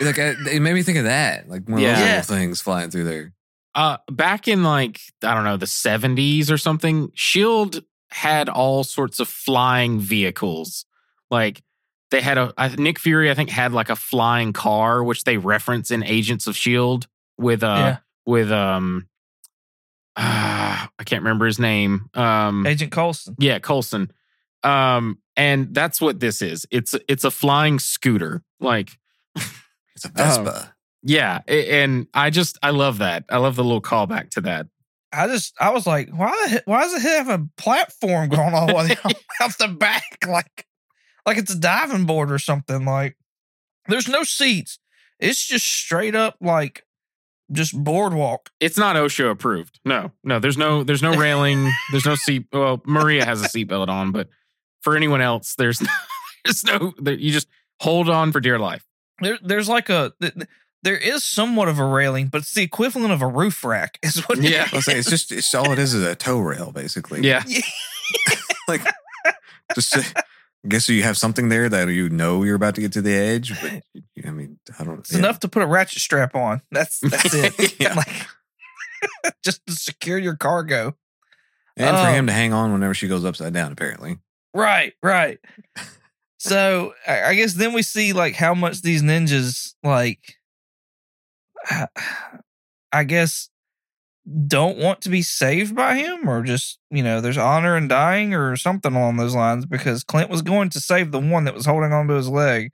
Like 0.00 0.18
I, 0.18 0.34
it 0.50 0.60
made 0.60 0.74
me 0.74 0.82
think 0.82 0.98
of 0.98 1.04
that, 1.04 1.48
like 1.48 1.64
one 1.68 1.74
of 1.74 1.80
Yeah. 1.80 1.94
those 2.18 2.28
little 2.30 2.36
things 2.42 2.60
flying 2.60 2.90
through 2.90 3.04
there. 3.04 3.32
Uh, 3.74 3.96
back 4.10 4.46
in 4.48 4.62
like 4.62 5.00
I 5.22 5.34
don't 5.34 5.44
know 5.44 5.56
the 5.56 5.66
seventies 5.66 6.50
or 6.50 6.58
something, 6.58 7.10
Shield 7.14 7.82
had 8.10 8.48
all 8.48 8.84
sorts 8.84 9.18
of 9.20 9.28
flying 9.28 9.98
vehicles. 10.00 10.84
Like 11.30 11.62
they 12.10 12.20
had 12.20 12.38
a 12.38 12.52
I, 12.56 12.68
Nick 12.68 12.98
Fury, 13.00 13.30
I 13.30 13.34
think, 13.34 13.50
had 13.50 13.72
like 13.72 13.90
a 13.90 13.96
flying 13.96 14.52
car, 14.52 15.02
which 15.02 15.24
they 15.24 15.36
reference 15.38 15.90
in 15.90 16.04
Agents 16.04 16.46
of 16.46 16.56
Shield 16.56 17.06
with 17.38 17.62
uh 17.62 17.66
Yeah. 17.66 17.96
with 18.26 18.52
um 18.52 19.08
ah, 20.16 20.88
I 20.98 21.04
can't 21.04 21.22
remember 21.22 21.46
his 21.46 21.58
name. 21.58 22.08
Um, 22.14 22.66
Agent 22.66 22.92
Coulson. 22.92 23.34
yeah, 23.38 23.58
Coulson. 23.58 24.12
Um, 24.62 25.18
and 25.36 25.74
that's 25.74 26.00
what 26.00 26.20
this 26.20 26.40
is. 26.42 26.66
It's 26.70 26.94
it's 27.08 27.24
a 27.24 27.30
flying 27.30 27.78
scooter. 27.78 28.42
Like 28.60 28.90
It's 29.96 30.04
a 30.04 30.08
um, 30.08 30.14
Vespa. 30.14 30.74
yeah, 31.02 31.40
and 31.46 32.06
I 32.14 32.30
just 32.30 32.58
I 32.62 32.70
love 32.70 32.98
that. 32.98 33.24
I 33.28 33.38
love 33.38 33.56
the 33.56 33.64
little 33.64 33.82
callback 33.82 34.30
to 34.30 34.40
that. 34.42 34.66
I 35.12 35.28
just 35.28 35.54
I 35.60 35.70
was 35.70 35.86
like, 35.86 36.10
why 36.10 36.30
the 36.48 36.62
why 36.64 36.82
does 36.82 36.94
it 36.94 37.02
have 37.02 37.28
a 37.28 37.46
platform 37.56 38.28
going 38.28 38.54
all 38.54 38.66
the 38.66 38.74
way 38.74 38.96
out 39.40 39.58
the 39.58 39.68
back 39.68 40.18
like 40.26 40.66
like 41.26 41.38
it's 41.38 41.54
a 41.54 41.58
diving 41.58 42.06
board 42.06 42.32
or 42.32 42.38
something? 42.38 42.84
Like 42.84 43.16
there's 43.88 44.08
no 44.08 44.22
seats. 44.24 44.78
It's 45.20 45.46
just 45.46 45.66
straight 45.66 46.14
up 46.14 46.36
like 46.40 46.84
just 47.52 47.76
boardwalk. 47.76 48.50
It's 48.60 48.78
not 48.78 48.96
OSHA 48.96 49.30
approved. 49.30 49.78
No, 49.84 50.10
no. 50.22 50.38
There's 50.38 50.58
no 50.58 50.82
there's 50.82 51.02
no 51.02 51.14
railing. 51.14 51.70
there's 51.90 52.06
no 52.06 52.14
seat. 52.16 52.46
Well, 52.52 52.82
Maria 52.84 53.24
has 53.24 53.42
a 53.42 53.48
seatbelt 53.48 53.88
on, 53.88 54.12
but 54.12 54.28
for 54.82 54.96
anyone 54.96 55.20
else, 55.20 55.54
there's 55.56 55.80
no, 55.80 55.88
there's 56.44 56.64
no. 56.64 56.92
You 57.04 57.32
just 57.32 57.48
hold 57.80 58.08
on 58.08 58.32
for 58.32 58.40
dear 58.40 58.58
life. 58.58 58.84
There, 59.20 59.38
there's 59.42 59.68
like 59.68 59.88
a 59.88 60.12
th- 60.20 60.34
th- 60.34 60.48
there 60.82 60.96
is 60.96 61.24
somewhat 61.24 61.68
of 61.68 61.78
a 61.78 61.84
railing, 61.84 62.28
but 62.28 62.42
it's 62.42 62.52
the 62.54 62.62
equivalent 62.62 63.12
of 63.12 63.22
a 63.22 63.26
roof 63.26 63.64
rack. 63.64 63.98
Is 64.02 64.18
what? 64.28 64.38
it 64.38 64.44
Yeah. 64.50 64.68
I'll 64.72 64.82
say 64.82 64.98
it's 64.98 65.08
just 65.08 65.32
it's 65.32 65.54
all 65.54 65.70
it 65.72 65.78
is 65.78 65.94
is 65.94 66.04
a 66.04 66.14
tow 66.14 66.38
rail 66.40 66.72
basically. 66.72 67.22
Yeah. 67.22 67.42
like 68.68 68.82
just 69.74 69.92
to, 69.92 70.00
I 70.16 70.68
guess 70.68 70.88
you 70.88 71.02
have 71.02 71.16
something 71.16 71.48
there 71.48 71.68
that 71.68 71.88
you 71.88 72.08
know 72.10 72.42
you're 72.42 72.56
about 72.56 72.74
to 72.74 72.80
get 72.82 72.92
to 72.92 73.02
the 73.02 73.14
edge, 73.14 73.58
but 73.62 73.82
I 74.26 74.30
mean 74.30 74.58
I 74.78 74.84
don't. 74.84 74.98
It's 75.00 75.12
yeah. 75.12 75.18
enough 75.20 75.40
to 75.40 75.48
put 75.48 75.62
a 75.62 75.66
ratchet 75.66 76.00
strap 76.02 76.34
on. 76.34 76.60
That's 76.70 77.00
that's 77.00 77.32
it. 77.34 77.80
Yeah. 77.80 77.94
Like, 77.94 78.26
just 79.42 79.64
to 79.66 79.72
secure 79.74 80.18
your 80.18 80.36
cargo. 80.36 80.96
and 81.76 81.96
for 81.96 82.02
Oh. 82.02 82.12
him 82.12 82.26
to 82.26 82.32
hang 82.32 82.52
on 82.52 82.72
whenever 82.72 82.94
she 82.94 83.08
goes 83.08 83.24
upside 83.24 83.52
down. 83.54 83.72
Apparently, 83.72 84.18
Right, 84.54 84.92
right. 85.02 85.38
So 86.44 86.94
I 87.08 87.34
guess 87.34 87.54
then 87.54 87.72
we 87.72 87.80
see 87.80 88.12
like 88.12 88.34
how 88.34 88.54
much 88.54 88.82
these 88.82 89.02
ninjas 89.02 89.74
like 89.82 90.36
I 92.92 93.04
guess 93.04 93.48
don't 94.46 94.76
want 94.76 95.00
to 95.02 95.08
be 95.08 95.22
saved 95.22 95.74
by 95.74 95.96
him 95.96 96.28
or 96.28 96.42
just, 96.42 96.78
you 96.90 97.02
know, 97.02 97.22
there's 97.22 97.38
honor 97.38 97.76
in 97.78 97.88
dying 97.88 98.34
or 98.34 98.56
something 98.56 98.94
along 98.94 99.16
those 99.16 99.34
lines 99.34 99.64
because 99.64 100.04
Clint 100.04 100.28
was 100.28 100.42
going 100.42 100.68
to 100.70 100.80
save 100.80 101.12
the 101.12 101.18
one 101.18 101.44
that 101.44 101.54
was 101.54 101.64
holding 101.64 101.92
onto 101.92 102.14
his 102.14 102.28
leg. 102.28 102.72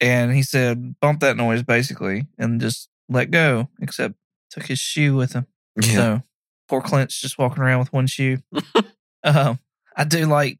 And 0.00 0.32
he 0.32 0.42
said, 0.42 0.98
bump 1.00 1.20
that 1.20 1.36
noise 1.36 1.62
basically 1.62 2.26
and 2.38 2.60
just 2.60 2.88
let 3.08 3.30
go, 3.30 3.68
except 3.80 4.14
took 4.50 4.66
his 4.66 4.80
shoe 4.80 5.14
with 5.14 5.32
him. 5.32 5.46
yeah. 5.80 5.92
So 5.92 6.22
poor 6.68 6.80
Clint's 6.80 7.20
just 7.20 7.38
walking 7.38 7.62
around 7.62 7.78
with 7.78 7.92
one 7.92 8.08
shoe. 8.08 8.38
um, 9.24 9.60
I 9.96 10.04
do 10.04 10.26
like 10.26 10.58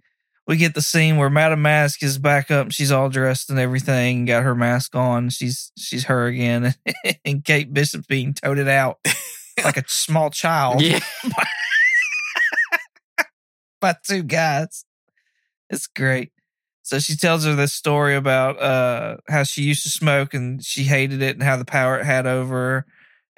we 0.50 0.56
get 0.56 0.74
the 0.74 0.82
scene 0.82 1.16
where 1.16 1.30
Madame 1.30 1.62
Mask 1.62 2.02
is 2.02 2.18
back 2.18 2.50
up 2.50 2.72
she's 2.72 2.90
all 2.90 3.08
dressed 3.08 3.50
and 3.50 3.58
everything, 3.60 4.24
got 4.24 4.42
her 4.42 4.56
mask 4.56 4.96
on. 4.96 5.30
She's 5.30 5.70
she's 5.78 6.06
her 6.06 6.26
again, 6.26 6.74
and 7.24 7.44
Kate 7.44 7.72
Bishop's 7.72 8.08
being 8.08 8.34
toted 8.34 8.66
out 8.66 8.98
like 9.64 9.76
a 9.76 9.84
small 9.86 10.28
child 10.28 10.82
Yeah. 10.82 10.98
by 13.80 13.94
two 14.04 14.24
guys. 14.24 14.84
It's 15.70 15.86
great. 15.86 16.32
So 16.82 16.98
she 16.98 17.14
tells 17.14 17.44
her 17.44 17.54
this 17.54 17.72
story 17.72 18.16
about 18.16 18.60
uh, 18.60 19.18
how 19.28 19.44
she 19.44 19.62
used 19.62 19.84
to 19.84 19.88
smoke 19.88 20.34
and 20.34 20.64
she 20.64 20.82
hated 20.82 21.22
it 21.22 21.36
and 21.36 21.44
how 21.44 21.58
the 21.58 21.64
power 21.64 22.00
it 22.00 22.04
had 22.04 22.26
over 22.26 22.56
her. 22.56 22.86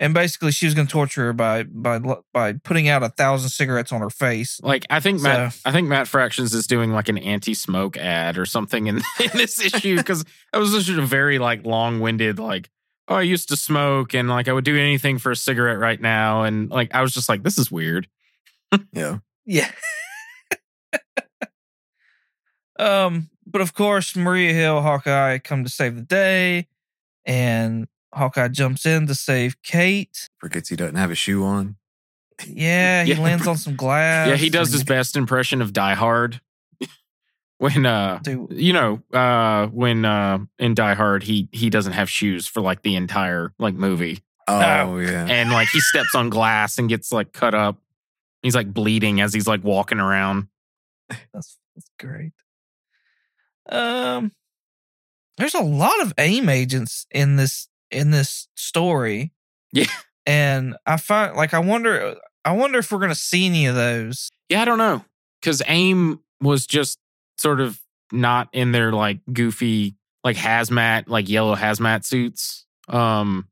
And 0.03 0.13
basically, 0.13 0.51
she 0.51 0.67
was 0.67 0.75
going 0.75 0.89
to 0.89 0.91
torture 0.91 1.27
her 1.27 1.33
by 1.33 1.63
by 1.63 2.01
by 2.33 2.55
putting 2.55 2.89
out 2.89 3.05
a 3.05 3.09
thousand 3.09 3.51
cigarettes 3.51 3.93
on 3.93 4.01
her 4.01 4.11
face. 4.11 4.61
Like 4.61 4.85
I 4.91 4.99
think 4.99 5.21
Matt, 5.21 5.57
I 5.65 5.71
think 5.71 5.87
Matt 5.87 6.09
Fractions 6.09 6.53
is 6.55 6.67
doing 6.67 6.91
like 6.91 7.09
an 7.09 7.19
anti-smoke 7.19 7.97
ad 7.97 8.37
or 8.37 8.45
something 8.45 8.89
in, 8.89 8.97
in 9.21 9.31
this 9.35 9.65
issue 9.65 9.97
because 9.97 10.25
it 10.53 10.59
was 10.59 10.73
just 10.73 10.99
a 10.99 11.07
very 11.07 11.39
like 11.39 11.65
long-winded 11.65 12.41
like 12.41 12.69
oh 13.07 13.15
I 13.15 13.23
used 13.23 13.49
to 13.51 13.57
smoke 13.57 14.13
and 14.13 14.29
like 14.29 14.49
I 14.49 14.53
would 14.53 14.65
do 14.65 14.77
anything 14.77 15.19
for 15.19 15.31
a 15.31 15.37
cigarette 15.37 15.79
right 15.79 16.01
now 16.01 16.43
and 16.43 16.69
like 16.69 16.93
I 16.93 17.03
was 17.03 17.15
just 17.15 17.29
like 17.29 17.45
this 17.45 17.57
is 17.57 17.71
weird. 17.71 18.09
yeah. 18.93 19.19
Yeah. 19.47 19.71
um, 22.77 23.31
but 23.47 23.61
of 23.61 23.73
course, 23.73 24.17
Maria 24.17 24.53
Hill, 24.53 24.83
Hawkeye 24.83 25.39
come 25.39 25.63
to 25.63 25.71
save 25.71 25.95
the 25.95 26.03
day, 26.03 26.67
and 27.25 27.87
Hawkeye 28.15 28.49
jumps 28.49 28.85
in 28.87 29.07
to 29.07 29.15
save 29.15 29.61
Kate. 29.63 30.29
Forgets 30.39 30.69
he 30.69 30.77
doesn't 30.77 30.97
have 30.97 31.11
a 31.11 31.15
shoe 31.15 31.45
on. 31.45 31.77
Yeah, 32.47 33.05
he 33.05 33.13
Yeah. 33.13 33.21
lands 33.21 33.47
on 33.47 33.57
some 33.57 33.77
glass. 33.77 34.29
yeah, 34.29 34.37
he 34.37 34.51
does 34.51 34.73
his 34.73 34.85
best 34.85 35.17
impression 35.17 35.63
of 35.63 35.73
Die 35.73 35.95
Hard 35.95 36.41
when 37.59 37.87
uh 37.87 38.19
Dude, 38.23 38.49
you 38.53 38.73
know 38.73 39.03
uh 39.13 39.67
when 39.69 40.05
uh 40.05 40.39
in 40.59 40.75
Die 40.75 40.95
Hard 40.95 41.23
he 41.23 41.49
he 41.53 41.71
doesn't 41.71 41.93
have 41.93 42.11
shoes 42.11 42.47
for 42.47 42.61
like 42.61 42.83
the 42.83 42.97
entire 42.97 43.53
like 43.59 43.75
movie 43.75 44.23
Oh 44.49 44.99
yeah. 44.99 45.27
and 45.27 45.51
like 45.51 45.69
he 45.69 45.81
steps 45.81 46.15
on 46.15 46.29
glass 46.29 46.77
and 46.79 46.89
gets 46.89 47.13
like 47.13 47.33
cut 47.33 47.55
up. 47.55 47.79
He's 48.43 48.57
like 48.57 48.75
bleeding 48.75 49.21
as 49.21 49.33
he's 49.33 49.47
like 49.47 49.63
walking 49.63 50.01
around. 50.01 50.49
That's 51.09 51.57
that's 51.75 51.89
great. 51.99 52.33
Um, 53.69 54.33
there's 55.39 55.55
a 55.55 55.61
lot 55.63 56.01
of 56.03 56.13
AIM 56.19 56.49
agents 56.49 57.07
in 57.13 57.37
this 57.37 57.69
in 57.93 58.11
this 58.11 58.49
story. 58.57 59.33
Yeah. 59.73 59.87
and 60.27 60.77
I 60.87 60.97
find 60.97 61.37
like 61.37 61.55
I 61.55 61.59
wonder 61.59 62.17
I 62.45 62.53
wonder 62.53 62.79
if 62.79 62.91
we're 62.93 62.99
gonna 62.99 63.15
see 63.15 63.47
any 63.47 63.67
of 63.67 63.75
those. 63.75 64.31
Yeah, 64.49 64.63
I 64.63 64.65
don't 64.65 64.79
know. 64.79 65.05
Cause 65.43 65.63
AIM 65.67 66.21
was 66.41 66.67
just 66.67 66.99
sort 67.37 67.61
of 67.61 67.81
not 68.13 68.49
in 68.53 68.73
their 68.73 68.93
like 68.93 69.21
goofy, 69.33 69.97
like 70.23 70.37
hazmat, 70.37 71.05
like 71.09 71.29
yellow 71.29 71.55
hazmat 71.57 72.05
suits. 72.05 72.67
Um 72.89 73.49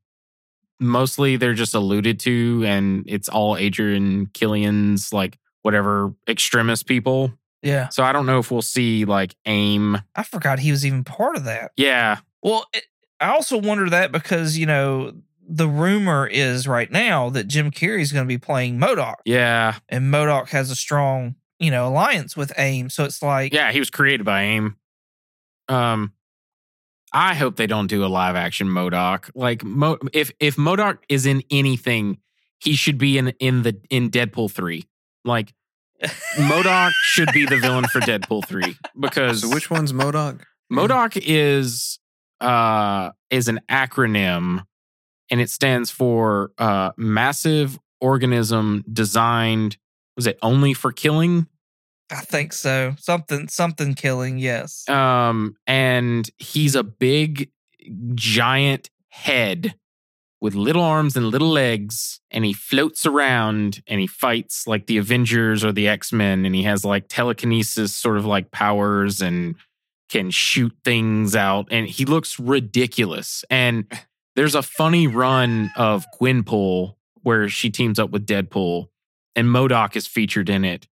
mostly 0.79 1.37
they're 1.37 1.53
just 1.53 1.75
alluded 1.75 2.19
to 2.19 2.63
and 2.65 3.03
it's 3.07 3.29
all 3.29 3.55
Adrian 3.55 4.25
Killian's 4.27 5.13
like 5.13 5.37
whatever 5.61 6.13
extremist 6.27 6.87
people. 6.87 7.31
Yeah, 7.61 7.89
So 7.89 8.03
I 8.03 8.11
don't 8.11 8.25
know 8.25 8.39
if 8.39 8.49
we'll 8.49 8.63
see 8.63 9.05
like 9.05 9.35
AIM. 9.45 10.01
I 10.15 10.23
forgot 10.23 10.57
he 10.57 10.71
was 10.71 10.83
even 10.83 11.03
part 11.03 11.35
of 11.35 11.43
that. 11.43 11.71
Yeah. 11.75 12.17
Well, 12.41 12.65
it, 12.73 12.85
I 13.21 13.29
also 13.29 13.57
wonder 13.57 13.89
that 13.89 14.11
because 14.11 14.57
you 14.57 14.65
know 14.65 15.13
the 15.47 15.67
rumor 15.67 16.27
is 16.27 16.67
right 16.67 16.89
now 16.91 17.29
that 17.29 17.47
Jim 17.47 17.71
Carrey 17.71 18.01
is 18.01 18.11
going 18.11 18.25
to 18.25 18.27
be 18.27 18.37
playing 18.37 18.77
MODOK, 18.79 19.15
Yeah. 19.25 19.75
and 19.89 20.11
MODOK 20.13 20.49
has 20.49 20.71
a 20.71 20.75
strong 20.75 21.35
you 21.59 21.71
know 21.71 21.87
alliance 21.87 22.35
with 22.35 22.51
AIM. 22.57 22.89
So 22.89 23.03
it's 23.05 23.21
like, 23.21 23.53
Yeah, 23.53 23.71
he 23.71 23.79
was 23.79 23.89
created 23.89 24.25
by 24.25 24.41
AIM. 24.43 24.75
Um, 25.69 26.13
I 27.13 27.33
hope 27.35 27.55
they 27.57 27.67
don't 27.67 27.87
do 27.87 28.05
a 28.05 28.07
live 28.07 28.35
action 28.35 28.67
MODOK. 28.67 29.31
Like, 29.35 29.63
Mo- 29.63 29.97
if 30.13 30.31
if 30.39 30.55
MODOK 30.55 30.99
is 31.09 31.25
in 31.25 31.43
anything, 31.51 32.17
he 32.59 32.75
should 32.75 32.97
be 32.97 33.17
in 33.17 33.29
in 33.39 33.63
the 33.63 33.79
in 33.89 34.09
Deadpool 34.09 34.49
three. 34.51 34.85
Like, 35.25 35.53
MODOK 36.37 36.91
should 37.03 37.31
be 37.33 37.45
the 37.45 37.57
villain 37.57 37.85
for 37.85 37.99
Deadpool 37.99 38.45
three 38.47 38.75
because 38.99 39.41
so 39.41 39.49
which 39.53 39.69
one's 39.69 39.91
MODOK? 39.93 40.41
MODOK 40.71 41.21
is 41.21 41.99
uh 42.41 43.11
is 43.29 43.47
an 43.47 43.61
acronym, 43.69 44.65
and 45.29 45.39
it 45.39 45.49
stands 45.49 45.91
for 45.91 46.51
uh 46.57 46.91
massive 46.97 47.79
organism 48.01 48.83
designed. 48.91 49.77
Was 50.17 50.27
it 50.27 50.37
only 50.41 50.73
for 50.73 50.91
killing? 50.91 51.47
I 52.11 52.21
think 52.21 52.51
so. 52.51 52.93
Something 52.99 53.47
something 53.47 53.93
killing. 53.93 54.37
Yes. 54.37 54.87
Um, 54.89 55.55
and 55.65 56.29
he's 56.37 56.75
a 56.75 56.83
big, 56.83 57.49
giant 58.15 58.89
head 59.09 59.75
with 60.41 60.55
little 60.55 60.81
arms 60.81 61.15
and 61.15 61.27
little 61.27 61.51
legs, 61.51 62.19
and 62.31 62.43
he 62.43 62.51
floats 62.51 63.05
around 63.05 63.81
and 63.87 64.01
he 64.01 64.07
fights 64.07 64.67
like 64.67 64.87
the 64.87 64.97
Avengers 64.97 65.63
or 65.63 65.71
the 65.71 65.87
X 65.87 66.11
Men, 66.11 66.45
and 66.45 66.53
he 66.53 66.63
has 66.63 66.83
like 66.83 67.05
telekinesis 67.07 67.93
sort 67.93 68.17
of 68.17 68.25
like 68.25 68.51
powers 68.51 69.21
and 69.21 69.55
can 70.11 70.29
shoot 70.29 70.73
things 70.83 71.35
out, 71.35 71.67
and 71.71 71.87
he 71.87 72.05
looks 72.05 72.39
ridiculous. 72.39 73.45
And 73.49 73.85
there's 74.35 74.55
a 74.55 74.61
funny 74.61 75.07
run 75.07 75.71
of 75.75 76.05
Gwenpool 76.19 76.95
where 77.23 77.49
she 77.49 77.69
teams 77.69 77.97
up 77.97 78.11
with 78.11 78.25
Deadpool, 78.25 78.87
and 79.35 79.47
MODOK 79.47 79.95
is 79.95 80.07
featured 80.07 80.49
in 80.49 80.65
it. 80.65 80.87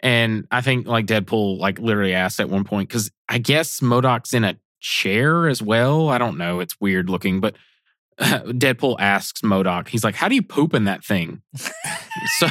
And 0.00 0.46
I 0.50 0.60
think 0.60 0.86
like 0.86 1.06
Deadpool 1.06 1.58
like 1.58 1.80
literally 1.80 2.14
asked 2.14 2.38
at 2.38 2.48
one 2.48 2.62
point 2.62 2.88
because 2.88 3.10
I 3.28 3.38
guess 3.38 3.80
MODOK's 3.80 4.32
in 4.32 4.44
a 4.44 4.56
chair 4.80 5.48
as 5.48 5.60
well. 5.60 6.08
I 6.08 6.18
don't 6.18 6.38
know. 6.38 6.60
It's 6.60 6.80
weird 6.80 7.10
looking, 7.10 7.40
but 7.40 7.56
Deadpool 8.20 8.96
asks 9.00 9.40
MODOK. 9.40 9.88
He's 9.88 10.04
like, 10.04 10.14
"How 10.14 10.28
do 10.28 10.36
you 10.36 10.42
poop 10.42 10.72
in 10.74 10.84
that 10.84 11.04
thing?" 11.04 11.42
so, 12.36 12.46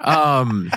um, 0.00 0.70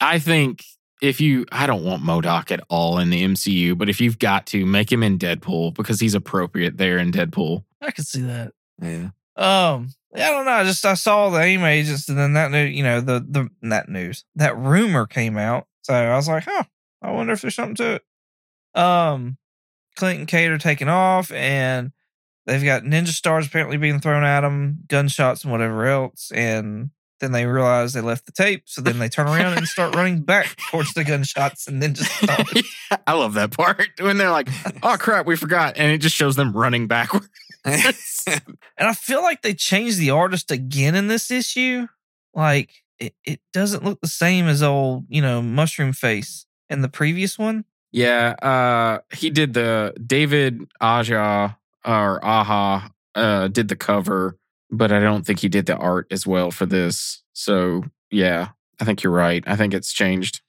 I 0.00 0.20
think 0.20 0.62
if 1.02 1.20
you, 1.20 1.44
I 1.50 1.66
don't 1.66 1.84
want 1.84 2.02
MODOK 2.02 2.52
at 2.52 2.60
all 2.70 2.98
in 2.98 3.10
the 3.10 3.24
MCU, 3.24 3.76
but 3.76 3.90
if 3.90 4.00
you've 4.00 4.20
got 4.20 4.46
to 4.46 4.64
make 4.64 4.90
him 4.90 5.02
in 5.02 5.18
Deadpool 5.18 5.74
because 5.74 6.00
he's 6.00 6.14
appropriate 6.14 6.78
there 6.78 6.96
in 6.96 7.10
Deadpool. 7.10 7.64
I 7.82 7.90
can 7.90 8.04
see 8.04 8.22
that. 8.22 8.52
yeah. 8.80 9.10
Um, 9.36 9.88
Yeah. 10.14 10.28
I 10.28 10.30
don't 10.30 10.44
know. 10.44 10.52
I 10.52 10.64
just 10.64 10.84
I 10.86 10.94
saw 10.94 11.28
the 11.30 11.40
AIM 11.40 11.64
agents, 11.64 12.08
and 12.08 12.16
then 12.16 12.34
that 12.34 12.50
new, 12.52 12.64
you 12.64 12.84
know, 12.84 13.00
the 13.00 13.18
the 13.18 13.48
that 13.62 13.88
news, 13.88 14.24
that 14.36 14.56
rumor 14.56 15.06
came 15.06 15.36
out. 15.36 15.66
So 15.82 15.92
I 15.92 16.14
was 16.14 16.28
like, 16.28 16.44
huh, 16.46 16.64
I 17.02 17.10
wonder 17.10 17.32
if 17.32 17.40
there's 17.40 17.56
something 17.56 17.74
to 17.76 17.94
it. 17.94 18.80
Um, 18.80 19.38
Clint 19.96 20.20
and 20.20 20.28
Kate 20.28 20.50
are 20.50 20.58
taking 20.58 20.88
off, 20.88 21.32
and 21.32 21.90
they've 22.46 22.62
got 22.62 22.84
ninja 22.84 23.08
stars 23.08 23.46
apparently 23.46 23.76
being 23.76 23.98
thrown 24.00 24.22
at 24.22 24.42
them, 24.42 24.84
gunshots 24.86 25.42
and 25.42 25.50
whatever 25.50 25.86
else, 25.86 26.30
and 26.32 26.90
then 27.22 27.30
they 27.30 27.46
realize 27.46 27.92
they 27.92 28.00
left 28.00 28.26
the 28.26 28.32
tape. 28.32 28.64
So 28.66 28.82
then 28.82 28.98
they 28.98 29.08
turn 29.08 29.28
around 29.28 29.56
and 29.56 29.68
start 29.68 29.94
running 29.94 30.22
back 30.22 30.56
towards 30.70 30.92
the 30.92 31.04
gunshots 31.04 31.68
and 31.68 31.80
ninja 31.80 32.02
stars. 32.22 33.00
I 33.06 33.12
love 33.12 33.34
that 33.34 33.52
part 33.52 33.88
when 34.00 34.18
they're 34.18 34.32
like, 34.32 34.48
"Oh 34.82 34.96
crap, 34.98 35.24
we 35.24 35.36
forgot," 35.36 35.74
and 35.76 35.92
it 35.92 35.98
just 35.98 36.16
shows 36.16 36.34
them 36.34 36.52
running 36.52 36.88
backward. 36.88 37.28
and 37.64 37.94
I 38.76 38.92
feel 38.92 39.22
like 39.22 39.42
they 39.42 39.54
changed 39.54 39.98
the 39.98 40.10
artist 40.10 40.50
again 40.50 40.96
in 40.96 41.06
this 41.06 41.30
issue. 41.30 41.86
Like 42.34 42.82
it, 42.98 43.14
it 43.24 43.40
doesn't 43.52 43.84
look 43.84 44.00
the 44.00 44.08
same 44.08 44.46
as 44.48 44.60
old, 44.60 45.06
you 45.08 45.22
know, 45.22 45.40
mushroom 45.40 45.92
face 45.92 46.44
in 46.68 46.82
the 46.82 46.88
previous 46.88 47.38
one. 47.38 47.64
Yeah, 47.92 48.30
uh, 48.42 48.98
he 49.14 49.30
did 49.30 49.54
the 49.54 49.94
David 50.04 50.66
Aja 50.80 51.56
or 51.84 52.24
Aha 52.24 52.90
uh, 53.14 53.48
did 53.48 53.68
the 53.68 53.76
cover, 53.76 54.38
but 54.72 54.90
I 54.90 54.98
don't 54.98 55.24
think 55.24 55.40
he 55.40 55.48
did 55.48 55.66
the 55.66 55.76
art 55.76 56.06
as 56.10 56.26
well 56.26 56.50
for 56.50 56.66
this. 56.66 57.22
So 57.34 57.84
yeah, 58.10 58.48
I 58.80 58.84
think 58.84 59.02
you're 59.02 59.12
right. 59.12 59.44
I 59.46 59.54
think 59.54 59.74
it's 59.74 59.92
changed. 59.92 60.40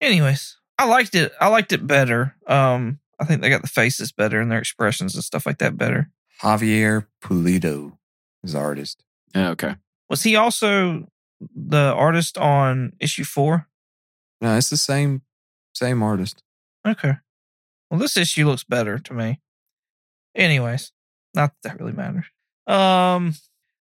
Anyways, 0.00 0.58
I 0.78 0.86
liked 0.86 1.14
it. 1.14 1.32
I 1.40 1.48
liked 1.48 1.72
it 1.72 1.86
better. 1.86 2.34
Um, 2.46 2.98
I 3.20 3.24
think 3.24 3.40
they 3.40 3.48
got 3.48 3.62
the 3.62 3.68
faces 3.68 4.12
better 4.12 4.40
and 4.40 4.50
their 4.50 4.58
expressions 4.58 5.14
and 5.14 5.24
stuff 5.24 5.46
like 5.46 5.58
that 5.58 5.76
better. 5.76 6.10
Javier 6.42 7.06
Pulido 7.22 7.96
is 8.42 8.52
the 8.52 8.58
artist. 8.58 9.04
Yeah, 9.34 9.50
okay. 9.50 9.76
Was 10.10 10.22
he 10.22 10.36
also 10.36 11.08
the 11.40 11.92
artist 11.94 12.36
on 12.36 12.92
issue 13.00 13.24
four? 13.24 13.68
No, 14.40 14.56
it's 14.56 14.70
the 14.70 14.76
same 14.76 15.22
same 15.72 16.02
artist. 16.02 16.42
Okay. 16.86 17.14
Well, 17.90 18.00
this 18.00 18.16
issue 18.16 18.46
looks 18.46 18.64
better 18.64 18.98
to 18.98 19.14
me. 19.14 19.40
Anyways, 20.34 20.92
not 21.34 21.52
that, 21.62 21.70
that 21.70 21.80
really 21.80 21.92
matters. 21.92 22.26
Um, 22.66 23.34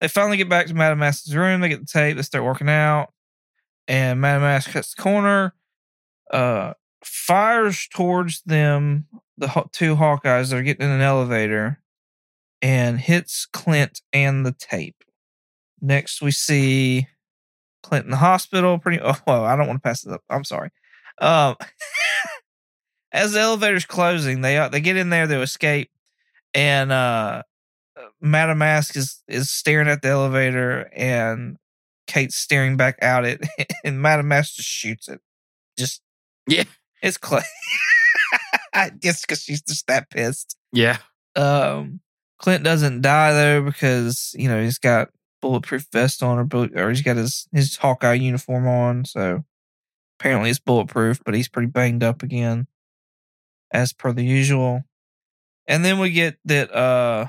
they 0.00 0.08
finally 0.08 0.36
get 0.36 0.48
back 0.48 0.66
to 0.66 0.74
Madame 0.74 0.98
Mask's 0.98 1.32
room. 1.32 1.60
They 1.60 1.68
get 1.68 1.80
the 1.80 1.86
tape. 1.86 2.16
They 2.16 2.22
start 2.22 2.44
working 2.44 2.68
out, 2.68 3.12
and 3.86 4.20
Madame 4.20 4.42
Mask 4.42 4.70
cuts 4.70 4.94
the 4.94 5.02
corner. 5.02 5.54
Uh, 6.30 6.74
fires 7.04 7.88
towards 7.88 8.42
them. 8.42 9.06
The 9.36 9.48
two 9.72 9.96
Hawkeyes 9.96 10.50
that 10.50 10.56
are 10.56 10.62
getting 10.62 10.86
in 10.86 10.92
an 10.92 11.00
elevator, 11.00 11.80
and 12.62 13.00
hits 13.00 13.46
Clint 13.46 14.02
and 14.12 14.44
the 14.44 14.52
tape. 14.52 15.02
Next, 15.80 16.20
we 16.20 16.30
see 16.30 17.06
Clint 17.82 18.04
in 18.04 18.10
the 18.10 18.18
hospital. 18.18 18.78
Pretty. 18.78 19.00
Oh, 19.02 19.16
well, 19.26 19.44
I 19.44 19.56
don't 19.56 19.66
want 19.66 19.82
to 19.82 19.88
pass 19.88 20.04
it 20.04 20.12
up. 20.12 20.22
I'm 20.28 20.44
sorry. 20.44 20.70
Um, 21.20 21.56
as 23.12 23.32
the 23.32 23.40
elevator's 23.40 23.86
closing, 23.86 24.40
they 24.40 24.56
uh, 24.58 24.68
they 24.68 24.80
get 24.80 24.96
in 24.96 25.10
there 25.10 25.26
they 25.26 25.40
escape, 25.40 25.90
and 26.54 26.92
uh, 26.92 27.42
Madame 28.20 28.58
Mask 28.58 28.96
is 28.96 29.22
is 29.28 29.50
staring 29.50 29.88
at 29.88 30.02
the 30.02 30.08
elevator, 30.08 30.90
and 30.94 31.56
Kate's 32.06 32.36
staring 32.36 32.76
back 32.76 32.98
out 33.02 33.24
it, 33.24 33.44
and 33.84 34.00
Madame 34.00 34.28
Mask 34.28 34.54
just 34.54 34.68
shoots 34.68 35.08
it. 35.08 35.20
Just 35.78 36.00
Yeah. 36.46 36.64
it's 37.02 37.16
Clay. 37.18 37.42
I 38.72 38.90
guess 38.90 39.22
because 39.22 39.42
she's 39.42 39.62
just 39.62 39.86
that 39.88 40.10
pissed. 40.10 40.56
Yeah. 40.72 40.98
Um, 41.36 42.00
Clint 42.38 42.64
doesn't 42.64 43.02
die 43.02 43.32
though 43.32 43.62
because 43.62 44.34
you 44.36 44.48
know 44.48 44.62
he's 44.62 44.78
got 44.78 45.08
bulletproof 45.42 45.86
vest 45.92 46.22
on 46.22 46.38
or 46.38 46.44
bullet, 46.44 46.78
or 46.78 46.88
he's 46.90 47.02
got 47.02 47.16
his 47.16 47.48
his 47.52 47.76
Hawkeye 47.76 48.14
uniform 48.14 48.66
on, 48.66 49.04
so 49.04 49.44
apparently 50.18 50.50
it's 50.50 50.58
bulletproof. 50.58 51.20
But 51.24 51.34
he's 51.34 51.48
pretty 51.48 51.68
banged 51.68 52.02
up 52.02 52.22
again, 52.22 52.66
as 53.72 53.92
per 53.92 54.12
the 54.12 54.24
usual. 54.24 54.84
And 55.66 55.84
then 55.84 55.98
we 55.98 56.10
get 56.10 56.36
that 56.46 56.74
uh, 56.74 57.26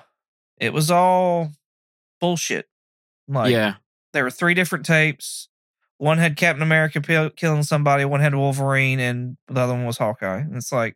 it 0.61 0.71
was 0.71 0.91
all 0.91 1.51
bullshit. 2.21 2.67
Like 3.27 3.51
yeah. 3.51 3.75
there 4.13 4.23
were 4.23 4.31
three 4.31 4.53
different 4.53 4.85
tapes. 4.85 5.49
One 5.97 6.19
had 6.19 6.37
Captain 6.37 6.61
America 6.61 7.01
pill- 7.01 7.31
killing 7.31 7.63
somebody. 7.63 8.05
One 8.05 8.21
had 8.21 8.35
Wolverine, 8.35 8.99
and 8.99 9.37
the 9.47 9.59
other 9.59 9.73
one 9.73 9.85
was 9.85 9.97
Hawkeye. 9.97 10.39
And 10.39 10.55
it's 10.55 10.71
like, 10.71 10.95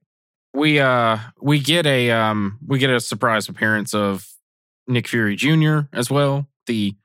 We 0.54 0.80
uh 0.80 1.18
we 1.42 1.60
get 1.60 1.86
a 1.86 2.12
um 2.12 2.60
we 2.66 2.80
get 2.80 2.90
a 2.92 3.00
surprise 3.00 3.50
appearance 3.50 3.94
of 3.94 4.28
Nick 4.88 5.08
Fury 5.08 5.36
Jr. 5.36 5.82
as 5.92 6.10
well. 6.10 6.48
The 6.68 6.96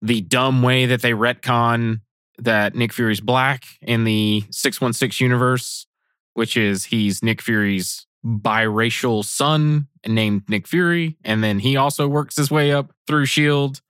the 0.00 0.20
dumb 0.22 0.62
way 0.62 0.86
that 0.86 1.02
they 1.02 1.12
retcon 1.12 2.00
that 2.38 2.74
Nick 2.74 2.92
Fury's 2.92 3.20
black 3.20 3.64
in 3.82 4.04
the 4.04 4.44
616 4.50 5.22
universe, 5.24 5.86
which 6.34 6.56
is 6.56 6.84
he's 6.84 7.22
Nick 7.22 7.42
Fury's 7.42 8.06
biracial 8.24 9.24
son 9.24 9.88
named 10.06 10.42
Nick 10.48 10.66
Fury, 10.66 11.16
and 11.24 11.42
then 11.42 11.58
he 11.58 11.76
also 11.76 12.08
works 12.08 12.36
his 12.36 12.50
way 12.50 12.72
up 12.72 12.92
through 13.06 13.26
Shield 13.26 13.80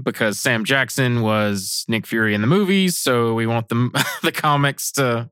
because 0.00 0.38
Sam 0.38 0.64
Jackson 0.64 1.20
was 1.22 1.84
Nick 1.88 2.06
Fury 2.06 2.34
in 2.34 2.40
the 2.40 2.46
movies, 2.46 2.96
so 2.96 3.34
we 3.34 3.46
want 3.46 3.68
the 3.68 3.90
the 4.22 4.32
comics 4.32 4.92
to 4.92 5.30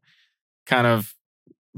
kind 0.67 0.87
of 0.87 1.15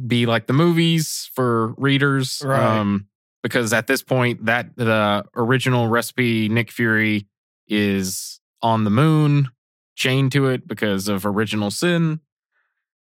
be 0.07 0.27
like 0.27 0.47
the 0.47 0.53
movies 0.53 1.31
for 1.35 1.75
readers. 1.77 2.43
Right. 2.45 2.79
Um, 2.79 3.09
because 3.43 3.73
at 3.73 3.88
this 3.88 4.03
point, 4.03 4.45
that 4.47 4.77
the 4.77 5.25
original 5.35 5.88
recipe 5.88 6.49
Nick 6.49 6.71
Fury 6.71 7.27
is 7.67 8.41
on 8.62 8.85
the 8.85 8.91
moon, 8.91 9.49
chained 9.97 10.33
to 10.33 10.47
it 10.47 10.69
because 10.69 11.09
of 11.09 11.27
original 11.27 11.71
sin. 11.71 12.21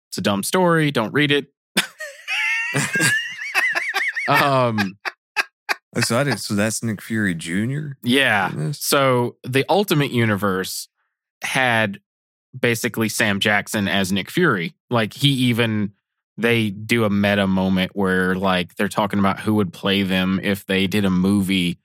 It's 0.10 0.20
a 0.20 0.22
dumb 0.22 0.44
story. 0.44 0.92
Don't 0.92 1.12
read 1.12 1.32
it. 1.32 1.48
um, 4.28 4.98
so 6.02 6.20
I 6.20 6.24
did. 6.24 6.40
So 6.40 6.54
that's 6.56 6.84
Nick 6.84 7.02
Fury 7.02 7.36
Jr. 7.36 7.98
yeah. 8.04 8.72
So 8.72 9.36
the 9.44 9.66
Ultimate 9.70 10.12
Universe 10.12 10.88
had 11.44 12.00
basically 12.58 13.10
Sam 13.10 13.40
Jackson 13.40 13.88
as 13.88 14.12
Nick 14.12 14.30
Fury. 14.30 14.76
Like 14.90 15.14
he 15.14 15.30
even 15.30 15.94
they 16.38 16.70
do 16.70 17.04
a 17.04 17.10
meta 17.10 17.48
moment 17.48 17.92
where 17.96 18.36
like 18.36 18.76
they're 18.76 18.88
talking 18.88 19.20
about 19.20 19.40
who 19.40 19.56
would 19.56 19.74
play 19.74 20.04
them 20.04 20.40
if 20.44 20.66
they 20.66 20.88
did 20.88 21.04
a 21.04 21.10
movie 21.10 21.80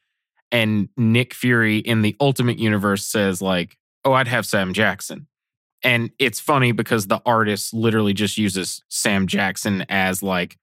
and 0.52 0.90
Nick 0.96 1.32
Fury 1.32 1.78
in 1.78 2.02
the 2.02 2.14
Ultimate 2.20 2.58
Universe 2.58 3.04
says 3.04 3.42
like, 3.42 3.78
"Oh, 4.04 4.12
I'd 4.12 4.28
have 4.28 4.46
Sam 4.46 4.74
Jackson." 4.74 5.26
And 5.82 6.10
it's 6.20 6.38
funny 6.38 6.70
because 6.70 7.08
the 7.08 7.20
artist 7.26 7.74
literally 7.74 8.12
just 8.12 8.38
uses 8.38 8.84
Sam 8.88 9.26
Jackson 9.26 9.84
as 9.88 10.22
like 10.22 10.58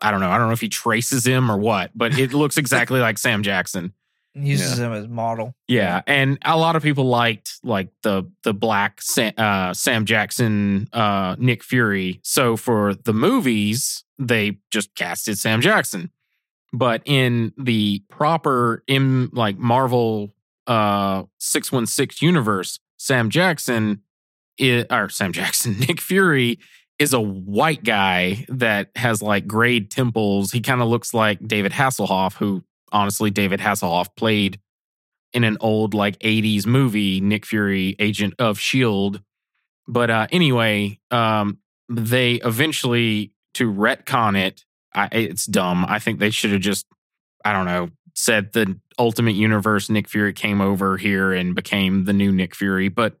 I 0.00 0.10
don't 0.10 0.20
know, 0.20 0.30
I 0.30 0.38
don't 0.38 0.48
know 0.48 0.52
if 0.52 0.60
he 0.60 0.68
traces 0.68 1.26
him 1.26 1.50
or 1.50 1.56
what, 1.56 1.90
but 1.94 2.18
it 2.18 2.32
looks 2.32 2.56
exactly 2.58 3.00
like 3.00 3.18
Sam 3.18 3.42
Jackson. 3.42 3.92
uses 4.34 4.78
him 4.78 4.92
as 4.92 5.08
model. 5.08 5.54
Yeah, 5.68 6.02
and 6.06 6.38
a 6.44 6.56
lot 6.58 6.76
of 6.76 6.82
people 6.82 7.04
liked 7.04 7.58
like 7.62 7.88
the 8.02 8.30
the 8.42 8.52
black 8.52 9.00
Sam, 9.00 9.32
uh, 9.38 9.72
Sam 9.72 10.04
Jackson, 10.04 10.88
uh, 10.92 11.36
Nick 11.38 11.62
Fury. 11.62 12.20
So 12.22 12.56
for 12.56 12.94
the 12.94 13.14
movies, 13.14 14.04
they 14.18 14.58
just 14.70 14.94
casted 14.94 15.38
Sam 15.38 15.60
Jackson. 15.60 16.10
But 16.72 17.02
in 17.06 17.52
the 17.56 18.02
proper 18.10 18.82
in 18.86 19.30
like 19.32 19.56
Marvel 19.56 20.34
uh 20.66 21.22
616 21.38 22.26
universe, 22.26 22.80
Sam 22.98 23.30
Jackson 23.30 24.02
is, 24.58 24.84
or 24.90 25.08
Sam 25.08 25.32
Jackson, 25.32 25.78
Nick 25.88 26.00
Fury 26.00 26.58
is 26.98 27.12
a 27.12 27.20
white 27.20 27.84
guy 27.84 28.44
that 28.48 28.90
has 28.96 29.22
like 29.22 29.46
grayed 29.46 29.90
temples. 29.90 30.52
He 30.52 30.60
kind 30.60 30.80
of 30.80 30.88
looks 30.88 31.12
like 31.12 31.46
David 31.46 31.72
Hasselhoff, 31.72 32.34
who 32.34 32.64
honestly 32.92 33.30
David 33.30 33.60
Hasselhoff 33.60 34.14
played 34.16 34.60
in 35.32 35.44
an 35.44 35.58
old 35.60 35.92
like 35.92 36.18
80s 36.20 36.66
movie, 36.66 37.20
Nick 37.20 37.44
Fury, 37.44 37.96
Agent 37.98 38.34
of 38.38 38.58
Shield. 38.58 39.22
But 39.86 40.10
uh 40.10 40.26
anyway, 40.32 40.98
um 41.10 41.58
they 41.88 42.34
eventually 42.34 43.32
to 43.54 43.72
retcon 43.72 44.36
it, 44.36 44.64
I, 44.94 45.08
it's 45.12 45.46
dumb. 45.46 45.84
I 45.88 45.98
think 45.98 46.18
they 46.18 46.30
should 46.30 46.52
have 46.52 46.60
just 46.60 46.86
I 47.44 47.52
don't 47.52 47.66
know, 47.66 47.90
said 48.14 48.52
the 48.52 48.78
Ultimate 48.98 49.34
Universe 49.34 49.90
Nick 49.90 50.08
Fury 50.08 50.32
came 50.32 50.60
over 50.60 50.96
here 50.96 51.32
and 51.32 51.54
became 51.54 52.04
the 52.04 52.14
new 52.14 52.32
Nick 52.32 52.54
Fury, 52.54 52.88
but 52.88 53.18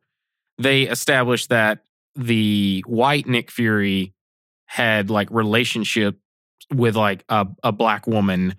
they 0.58 0.82
established 0.82 1.50
that 1.50 1.80
the 2.16 2.82
white 2.86 3.26
Nick 3.26 3.50
Fury 3.50 4.14
had 4.66 5.10
like 5.10 5.30
relationship 5.30 6.18
with 6.74 6.96
like 6.96 7.24
a, 7.28 7.46
a 7.62 7.72
black 7.72 8.06
woman 8.06 8.56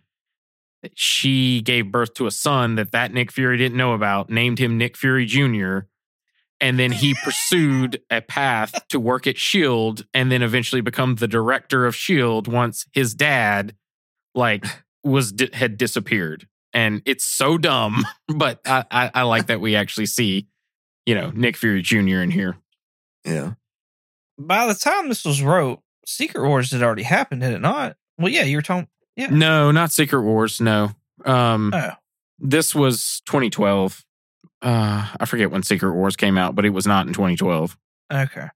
she 0.93 1.61
gave 1.61 1.91
birth 1.91 2.13
to 2.15 2.27
a 2.27 2.31
son 2.31 2.75
that 2.75 2.91
that 2.91 3.13
Nick 3.13 3.31
Fury 3.31 3.57
didn't 3.57 3.77
know 3.77 3.93
about, 3.93 4.29
named 4.29 4.59
him 4.59 4.77
Nick 4.77 4.95
Fury 4.95 5.25
Jr. 5.25 5.79
And 6.59 6.79
then 6.79 6.91
he 6.91 7.13
pursued 7.23 8.01
a 8.09 8.21
path 8.21 8.87
to 8.89 8.99
work 8.99 9.27
at 9.27 9.37
Shield 9.37 10.05
and 10.13 10.31
then 10.31 10.41
eventually 10.41 10.81
become 10.81 11.15
the 11.15 11.27
director 11.27 11.85
of 11.85 11.95
Shield 11.95 12.47
once 12.47 12.85
his 12.93 13.13
dad 13.13 13.75
like 14.33 14.65
was 15.03 15.33
had 15.53 15.77
disappeared. 15.77 16.47
And 16.73 17.01
it's 17.05 17.25
so 17.25 17.57
dumb, 17.57 18.05
but 18.27 18.59
I, 18.65 18.85
I, 18.89 19.11
I 19.13 19.21
like 19.23 19.47
that 19.47 19.61
we 19.61 19.75
actually 19.75 20.07
see, 20.07 20.47
you 21.05 21.15
know, 21.15 21.31
Nick 21.33 21.57
Fury 21.57 21.81
Jr. 21.81 22.21
in 22.21 22.31
here. 22.31 22.57
Yeah. 23.27 23.53
By 24.39 24.67
the 24.67 24.73
time 24.75 25.09
this 25.09 25.25
was 25.25 25.41
wrote, 25.41 25.81
Secret 26.05 26.47
Wars 26.47 26.71
had 26.71 26.81
already 26.83 27.03
happened, 27.03 27.43
had 27.43 27.53
it 27.53 27.61
not? 27.61 27.97
Well, 28.17 28.29
yeah, 28.31 28.43
you 28.43 28.57
were 28.57 28.61
talking. 28.61 28.87
Yeah. 29.15 29.27
No, 29.29 29.71
not 29.71 29.91
Secret 29.91 30.21
Wars. 30.21 30.61
No. 30.61 30.91
Um, 31.25 31.71
Oh, 31.73 31.91
this 32.39 32.73
was 32.73 33.21
2012. 33.25 34.05
Uh, 34.61 35.07
I 35.19 35.25
forget 35.25 35.51
when 35.51 35.63
Secret 35.63 35.93
Wars 35.93 36.15
came 36.15 36.37
out, 36.37 36.55
but 36.55 36.65
it 36.65 36.69
was 36.69 36.87
not 36.87 37.07
in 37.07 37.13
2012. 37.13 37.77
okay, 38.11 38.47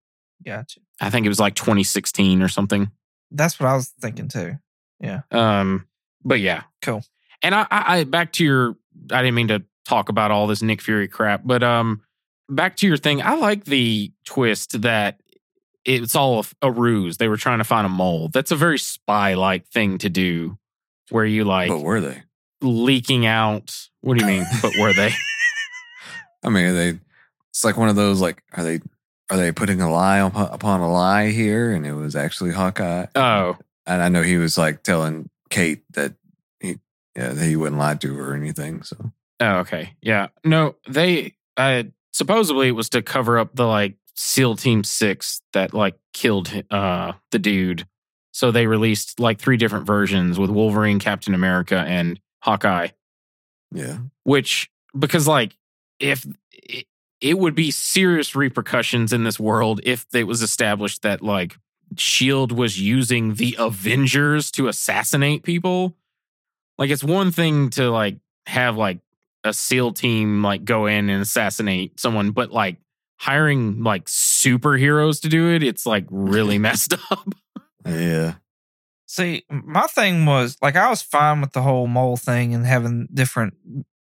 gotcha. 0.45 0.79
I 0.99 1.09
think 1.09 1.25
it 1.25 1.29
was 1.29 1.39
like 1.39 1.55
2016 1.55 2.41
or 2.41 2.47
something. 2.47 2.91
That's 3.31 3.59
what 3.59 3.67
I 3.69 3.75
was 3.75 3.89
thinking 3.99 4.27
too. 4.27 4.57
Yeah. 4.99 5.21
Um, 5.31 5.87
but 6.23 6.39
yeah, 6.39 6.63
Cool. 6.83 7.03
And 7.43 7.55
I, 7.55 7.65
I, 7.71 7.97
I 7.97 8.03
back 8.03 8.33
to 8.33 8.43
your. 8.45 8.75
I 9.11 9.23
didn't 9.23 9.33
mean 9.35 9.47
to 9.47 9.63
talk 9.85 10.09
about 10.09 10.29
all 10.29 10.45
this 10.45 10.61
Nick 10.61 10.79
Fury 10.81 11.07
crap, 11.07 11.41
but 11.43 11.63
um, 11.63 12.01
back 12.51 12.75
to 12.77 12.87
your 12.87 12.97
thing. 12.97 13.21
I 13.21 13.35
like 13.35 13.65
the 13.65 14.11
twist 14.25 14.81
that 14.81 15.19
it's 15.85 16.15
all 16.15 16.41
a, 16.61 16.67
a 16.67 16.71
ruse. 16.71 17.17
They 17.17 17.27
were 17.27 17.37
trying 17.37 17.57
to 17.57 17.63
find 17.63 17.85
a 17.85 17.89
mole. 17.89 18.27
That's 18.29 18.51
a 18.51 18.55
very 18.55 18.77
spy 18.77 19.33
like 19.33 19.67
thing 19.67 19.97
to 19.99 20.09
do, 20.09 20.57
where 21.09 21.25
you 21.25 21.43
like 21.43 21.69
but 21.69 21.79
were 21.81 22.01
they? 22.01 22.23
leaking 22.61 23.25
out. 23.25 23.75
What 24.01 24.17
do 24.17 24.25
you 24.25 24.31
mean? 24.31 24.45
but 24.61 24.73
were 24.79 24.93
they? 24.93 25.11
I 26.43 26.49
mean, 26.49 26.65
are 26.65 26.73
they. 26.73 26.99
It's 27.49 27.63
like 27.63 27.77
one 27.77 27.89
of 27.89 27.95
those. 27.95 28.21
Like, 28.21 28.43
are 28.53 28.63
they? 28.63 28.79
Are 29.29 29.37
they 29.37 29.51
putting 29.53 29.81
a 29.81 29.89
lie 29.89 30.17
upon, 30.17 30.81
a 30.81 30.91
lie 30.91 31.29
here? 31.29 31.71
And 31.71 31.85
it 31.87 31.93
was 31.93 32.17
actually 32.17 32.51
Hawkeye. 32.51 33.05
Oh, 33.15 33.57
And 33.85 34.01
I 34.01 34.09
know 34.09 34.23
he 34.23 34.35
was 34.35 34.57
like 34.57 34.83
telling 34.83 35.29
Kate 35.49 35.83
that 35.93 36.15
he, 36.59 36.79
yeah, 37.15 37.29
that 37.29 37.45
he 37.45 37.55
wouldn't 37.55 37.79
lie 37.79 37.95
to 37.95 38.13
her 38.15 38.31
or 38.31 38.35
anything. 38.35 38.83
So 38.83 38.97
Oh, 39.39 39.59
okay. 39.59 39.93
Yeah. 40.01 40.27
No, 40.43 40.75
they 40.85 41.35
uh 41.55 41.83
supposedly 42.11 42.67
it 42.67 42.71
was 42.71 42.89
to 42.89 43.01
cover 43.01 43.37
up 43.37 43.55
the 43.55 43.65
like 43.65 43.95
SEAL 44.15 44.57
Team 44.57 44.83
6 44.83 45.41
that 45.53 45.73
like 45.73 45.95
killed 46.13 46.51
uh 46.69 47.13
the 47.31 47.39
dude. 47.39 47.85
So 48.33 48.51
they 48.51 48.67
released 48.67 49.19
like 49.19 49.39
three 49.39 49.57
different 49.57 49.85
versions 49.85 50.39
with 50.39 50.49
Wolverine, 50.49 50.99
Captain 50.99 51.33
America, 51.33 51.83
and 51.87 52.19
Hawkeye, 52.41 52.89
yeah, 53.71 53.97
which 54.23 54.69
because 54.97 55.27
like 55.27 55.55
if 55.99 56.25
it, 56.51 56.85
it 57.19 57.37
would 57.37 57.55
be 57.55 57.71
serious 57.71 58.35
repercussions 58.35 59.13
in 59.13 59.23
this 59.23 59.39
world 59.39 59.79
if 59.83 60.05
it 60.13 60.25
was 60.25 60.41
established 60.41 61.03
that 61.03 61.21
like 61.21 61.57
Shield 61.97 62.51
was 62.51 62.79
using 62.79 63.35
the 63.35 63.55
Avengers 63.59 64.49
to 64.51 64.67
assassinate 64.67 65.43
people. 65.43 65.95
Like 66.77 66.89
it's 66.89 67.03
one 67.03 67.31
thing 67.31 67.69
to 67.71 67.91
like 67.91 68.17
have 68.47 68.77
like 68.77 68.99
a 69.43 69.53
SEAL 69.53 69.93
team 69.93 70.43
like 70.43 70.63
go 70.65 70.85
in 70.85 71.09
and 71.09 71.21
assassinate 71.21 71.99
someone, 71.99 72.31
but 72.31 72.51
like 72.51 72.77
hiring 73.19 73.83
like 73.83 74.05
superheroes 74.05 75.21
to 75.21 75.29
do 75.29 75.51
it, 75.53 75.63
it's 75.63 75.85
like 75.85 76.05
really 76.09 76.57
messed 76.59 76.93
up. 77.11 77.27
yeah, 77.85 78.35
See, 79.11 79.43
my 79.49 79.87
thing 79.87 80.25
was 80.25 80.55
like 80.61 80.77
I 80.77 80.89
was 80.89 81.01
fine 81.01 81.41
with 81.41 81.51
the 81.51 81.61
whole 81.61 81.85
mole 81.85 82.15
thing 82.15 82.53
and 82.53 82.65
having 82.65 83.09
different, 83.13 83.55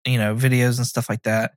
you 0.04 0.18
know, 0.18 0.36
videos 0.36 0.78
and 0.78 0.86
stuff 0.86 1.08
like 1.08 1.24
that. 1.24 1.54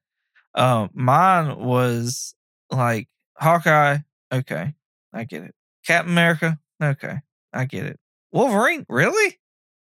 Um, 0.55 0.91
mine 0.95 1.59
was 1.59 2.37
like 2.71 3.09
Hawkeye. 3.37 3.99
Okay, 4.33 4.75
I 5.13 5.25
get 5.25 5.43
it. 5.43 5.57
Captain 5.85 6.13
America. 6.13 6.61
Okay, 6.81 7.17
I 7.53 7.65
get 7.65 7.87
it. 7.87 7.99
Wolverine. 8.31 8.87
Really, 8.89 9.41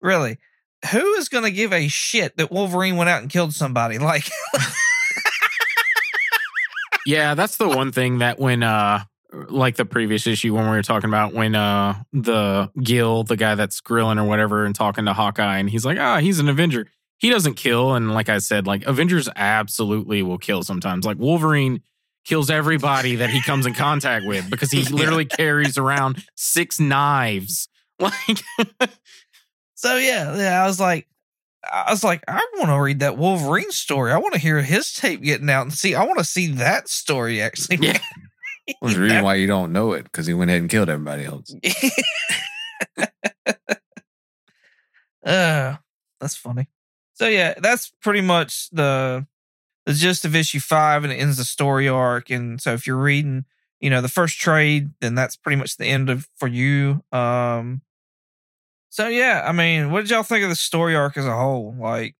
really. 0.02 0.38
Who 0.92 1.14
is 1.14 1.28
going 1.28 1.44
to 1.44 1.50
give 1.50 1.72
a 1.72 1.88
shit 1.88 2.36
that 2.36 2.50
Wolverine 2.50 2.96
went 2.96 3.10
out 3.10 3.22
and 3.22 3.30
killed 3.30 3.54
somebody? 3.54 3.98
Like, 3.98 4.28
yeah, 7.06 7.34
that's 7.34 7.56
the 7.56 7.68
one 7.68 7.92
thing 7.92 8.18
that 8.18 8.38
when 8.38 8.62
uh 8.62 9.04
like 9.48 9.76
the 9.76 9.84
previous 9.84 10.26
issue 10.26 10.54
when 10.54 10.64
we 10.64 10.70
were 10.70 10.82
talking 10.82 11.10
about 11.10 11.34
when 11.34 11.54
uh 11.54 12.02
the 12.12 12.70
Gil, 12.82 13.24
the 13.24 13.36
guy 13.36 13.54
that's 13.54 13.80
grilling 13.80 14.18
or 14.18 14.24
whatever 14.24 14.64
and 14.64 14.74
talking 14.74 15.04
to 15.06 15.12
Hawkeye 15.12 15.58
and 15.58 15.68
he's 15.68 15.84
like, 15.84 15.98
ah, 15.98 16.18
he's 16.18 16.38
an 16.38 16.48
Avenger. 16.48 16.88
He 17.18 17.30
doesn't 17.30 17.54
kill. 17.54 17.94
And 17.94 18.12
like 18.12 18.28
I 18.28 18.38
said, 18.38 18.66
like 18.66 18.84
Avengers 18.86 19.28
absolutely 19.34 20.22
will 20.22 20.38
kill 20.38 20.62
sometimes. 20.62 21.06
Like 21.06 21.18
Wolverine 21.18 21.82
kills 22.24 22.50
everybody 22.50 23.16
that 23.16 23.30
he 23.30 23.40
comes 23.40 23.66
in 23.66 23.74
contact 23.74 24.26
with 24.26 24.50
because 24.50 24.70
he 24.70 24.82
literally 24.84 25.24
carries 25.24 25.78
around 25.78 26.24
six 26.34 26.80
knives. 26.80 27.68
Like 27.98 28.42
so 29.76 29.96
yeah, 29.96 30.36
yeah. 30.36 30.62
I 30.62 30.66
was 30.66 30.80
like, 30.80 31.06
I 31.70 31.90
was 31.90 32.02
like, 32.02 32.24
I 32.26 32.40
want 32.56 32.70
to 32.70 32.80
read 32.80 33.00
that 33.00 33.18
Wolverine 33.18 33.70
story. 33.70 34.10
I 34.10 34.18
want 34.18 34.34
to 34.34 34.40
hear 34.40 34.62
his 34.62 34.92
tape 34.92 35.22
getting 35.22 35.50
out 35.50 35.62
and 35.62 35.72
see. 35.72 35.94
I 35.94 36.04
want 36.04 36.18
to 36.18 36.24
see 36.24 36.48
that 36.52 36.88
story 36.88 37.40
actually. 37.40 37.76
Yeah. 37.78 37.98
well, 38.80 38.92
the 38.92 39.00
reason 39.00 39.22
why 39.22 39.34
you 39.34 39.46
don't 39.46 39.72
know 39.72 39.92
it 39.92 40.04
because 40.04 40.26
he 40.26 40.34
went 40.34 40.50
ahead 40.50 40.62
and 40.62 40.70
killed 40.70 40.88
everybody 40.88 41.24
else. 41.24 41.54
uh, 45.24 45.76
that's 46.20 46.36
funny. 46.36 46.68
So 47.14 47.28
yeah, 47.28 47.54
that's 47.58 47.92
pretty 48.00 48.22
much 48.22 48.70
the 48.70 49.26
the 49.84 49.92
gist 49.92 50.24
of 50.24 50.34
issue 50.34 50.60
five, 50.60 51.04
and 51.04 51.12
it 51.12 51.16
ends 51.16 51.36
the 51.36 51.44
story 51.44 51.88
arc. 51.88 52.30
And 52.30 52.60
so 52.60 52.72
if 52.72 52.86
you're 52.86 52.96
reading, 52.96 53.44
you 53.80 53.90
know, 53.90 54.00
the 54.00 54.08
first 54.08 54.38
trade, 54.40 54.90
then 55.00 55.14
that's 55.14 55.36
pretty 55.36 55.56
much 55.56 55.76
the 55.76 55.86
end 55.86 56.08
of 56.10 56.28
for 56.36 56.48
you. 56.48 57.04
Um. 57.12 57.82
So 58.90 59.08
yeah, 59.08 59.44
I 59.46 59.52
mean, 59.52 59.90
what 59.90 60.02
did 60.02 60.10
y'all 60.10 60.22
think 60.22 60.42
of 60.44 60.48
the 60.50 60.56
story 60.56 60.94
arc 60.94 61.16
as 61.16 61.26
a 61.26 61.36
whole? 61.36 61.74
Like, 61.78 62.14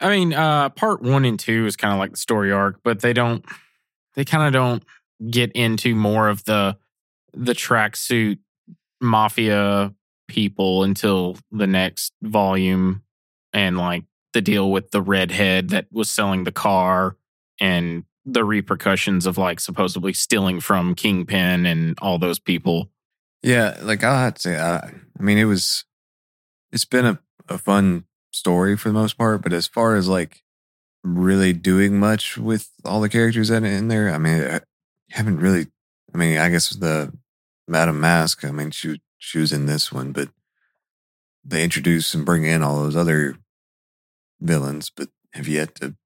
I 0.00 0.08
mean, 0.10 0.32
uh 0.32 0.70
part 0.70 1.02
one 1.02 1.24
and 1.24 1.38
two 1.38 1.66
is 1.66 1.76
kind 1.76 1.92
of 1.92 1.98
like 1.98 2.12
the 2.12 2.16
story 2.16 2.52
arc, 2.52 2.80
but 2.82 3.00
they 3.00 3.12
don't 3.12 3.44
they 4.14 4.24
kind 4.24 4.46
of 4.46 4.52
don't 4.52 4.82
get 5.30 5.52
into 5.52 5.94
more 5.94 6.28
of 6.28 6.44
the 6.44 6.76
the 7.32 7.52
tracksuit 7.52 8.38
mafia 9.00 9.92
people 10.28 10.82
until 10.82 11.36
the 11.50 11.66
next 11.66 12.12
volume 12.22 13.02
and 13.52 13.76
like 13.76 14.04
the 14.32 14.40
deal 14.40 14.70
with 14.70 14.90
the 14.90 15.02
redhead 15.02 15.68
that 15.70 15.86
was 15.92 16.10
selling 16.10 16.44
the 16.44 16.52
car 16.52 17.16
and 17.60 18.04
the 18.24 18.44
repercussions 18.44 19.26
of 19.26 19.38
like 19.38 19.60
supposedly 19.60 20.12
stealing 20.12 20.60
from 20.60 20.94
Kingpin 20.94 21.66
and 21.66 21.96
all 22.00 22.18
those 22.18 22.38
people. 22.38 22.90
Yeah, 23.44 23.76
like 23.82 24.02
I'll 24.02 24.16
have 24.16 24.34
to 24.36 24.40
say, 24.40 24.58
I, 24.58 24.78
I 24.78 25.22
mean, 25.22 25.36
it 25.36 25.44
was, 25.44 25.84
it's 26.72 26.86
been 26.86 27.04
a, 27.04 27.18
a 27.46 27.58
fun 27.58 28.04
story 28.32 28.74
for 28.74 28.88
the 28.88 28.94
most 28.94 29.18
part, 29.18 29.42
but 29.42 29.52
as 29.52 29.66
far 29.66 29.96
as 29.96 30.08
like 30.08 30.42
really 31.02 31.52
doing 31.52 32.00
much 32.00 32.38
with 32.38 32.70
all 32.86 33.02
the 33.02 33.10
characters 33.10 33.50
in, 33.50 33.66
in 33.66 33.88
there, 33.88 34.08
I 34.08 34.16
mean, 34.16 34.42
I 34.44 34.60
haven't 35.10 35.40
really, 35.40 35.66
I 36.14 36.16
mean, 36.16 36.38
I 36.38 36.48
guess 36.48 36.70
the 36.70 37.12
Madam 37.68 38.00
Mask, 38.00 38.46
I 38.46 38.50
mean, 38.50 38.70
she, 38.70 39.02
she 39.18 39.40
was 39.40 39.52
in 39.52 39.66
this 39.66 39.92
one, 39.92 40.12
but 40.12 40.30
they 41.44 41.62
introduce 41.62 42.14
and 42.14 42.24
bring 42.24 42.44
in 42.44 42.62
all 42.62 42.82
those 42.82 42.96
other 42.96 43.36
villains, 44.40 44.88
but 44.88 45.10
have 45.34 45.48
yet 45.48 45.74
to 45.74 45.96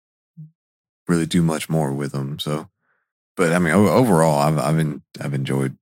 really 1.06 1.26
do 1.26 1.42
much 1.42 1.68
more 1.68 1.92
with 1.92 2.10
them. 2.10 2.40
So, 2.40 2.68
but 3.36 3.52
I 3.52 3.60
mean, 3.60 3.74
overall, 3.74 4.40
I've, 4.40 4.58
I've, 4.58 5.00
I've 5.20 5.34
enjoyed 5.34 5.76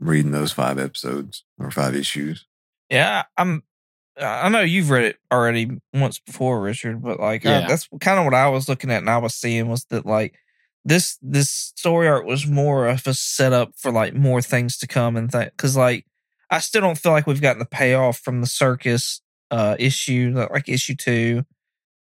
reading 0.00 0.30
those 0.32 0.52
five 0.52 0.78
episodes 0.78 1.44
or 1.58 1.70
five 1.70 1.94
issues. 1.94 2.46
yeah, 2.90 3.24
I'm. 3.36 3.62
I 4.20 4.48
know 4.48 4.62
you've 4.62 4.90
read 4.90 5.04
it 5.04 5.16
already 5.32 5.70
once 5.94 6.18
before, 6.18 6.60
Richard, 6.60 7.00
but 7.02 7.20
like 7.20 7.46
I- 7.46 7.68
that's 7.68 7.88
kind 8.00 8.18
of 8.18 8.24
what 8.24 8.34
I 8.34 8.48
was 8.48 8.68
looking 8.68 8.90
at 8.90 8.98
and 8.98 9.08
I 9.10 9.18
was 9.18 9.34
seeing 9.34 9.68
was 9.68 9.84
that 9.90 10.04
like 10.06 10.34
this 10.84 11.18
this 11.22 11.50
story 11.50 12.08
art 12.08 12.26
was 12.26 12.46
more 12.46 12.88
of 12.88 13.06
a 13.06 13.14
setup 13.14 13.74
for 13.76 13.92
like 13.92 14.14
more 14.14 14.42
things 14.42 14.76
to 14.78 14.86
come 14.88 15.16
and 15.16 15.30
that 15.30 15.52
because 15.56 15.76
like 15.76 16.04
I 16.50 16.58
still 16.58 16.80
don't 16.80 16.98
feel 16.98 17.12
like 17.12 17.26
we've 17.28 17.40
gotten 17.42 17.60
the 17.60 17.64
payoff 17.66 18.18
from 18.18 18.40
the 18.40 18.46
circus 18.48 19.20
uh 19.50 19.76
issue 19.78 20.32
like 20.34 20.50
like 20.50 20.68
issue 20.68 20.96
two. 20.96 21.44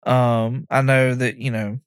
Um, 0.04 0.66
I 0.70 0.82
know 0.82 1.16
that 1.16 1.38
you 1.38 1.52
know 1.52 1.80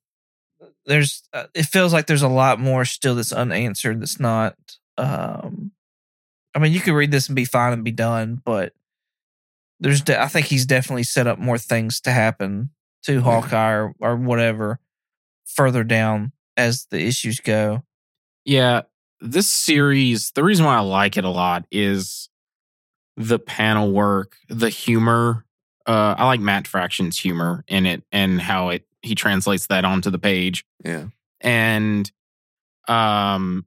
there's 0.85 1.23
uh, 1.33 1.45
it 1.53 1.63
feels 1.67 1.93
like 1.93 2.07
there's 2.07 2.21
a 2.21 2.27
lot 2.29 2.59
more 2.59 2.85
still 2.85 3.15
that's 3.15 3.33
unanswered 3.33 4.01
that's 4.01 4.19
not 4.19 4.55
um 4.97 5.71
I 6.55 6.59
mean 6.59 6.71
you 6.71 6.79
could 6.79 6.93
read 6.93 7.11
this 7.11 7.27
and 7.27 7.35
be 7.35 7.45
fine 7.45 7.73
and 7.73 7.83
be 7.83 7.91
done 7.91 8.41
but 8.43 8.73
there's 9.79 10.01
de- 10.01 10.19
I 10.19 10.27
think 10.27 10.47
he's 10.47 10.65
definitely 10.65 11.03
set 11.03 11.27
up 11.27 11.37
more 11.37 11.57
things 11.57 11.99
to 12.01 12.11
happen 12.11 12.71
to 13.03 13.21
Hawkeye 13.21 13.73
or, 13.73 13.93
or 13.99 14.15
whatever 14.15 14.79
further 15.45 15.83
down 15.83 16.31
as 16.57 16.87
the 16.89 16.99
issues 16.99 17.39
go. 17.39 17.83
Yeah, 18.45 18.81
this 19.19 19.47
series, 19.47 20.31
the 20.31 20.43
reason 20.43 20.65
why 20.65 20.77
I 20.77 20.81
like 20.81 21.17
it 21.17 21.23
a 21.23 21.29
lot 21.29 21.65
is 21.71 22.29
the 23.17 23.39
panel 23.39 23.91
work, 23.91 24.35
the 24.49 24.69
humor. 24.69 25.45
Uh, 25.85 26.15
I 26.17 26.25
like 26.25 26.39
Matt 26.39 26.67
Fraction's 26.67 27.17
humor 27.17 27.63
in 27.67 27.85
it 27.85 28.03
and 28.11 28.41
how 28.41 28.69
it 28.69 28.85
he 29.01 29.13
translates 29.13 29.67
that 29.67 29.85
onto 29.85 30.09
the 30.09 30.17
page. 30.17 30.65
Yeah. 30.83 31.05
And 31.41 32.11
um 32.87 33.65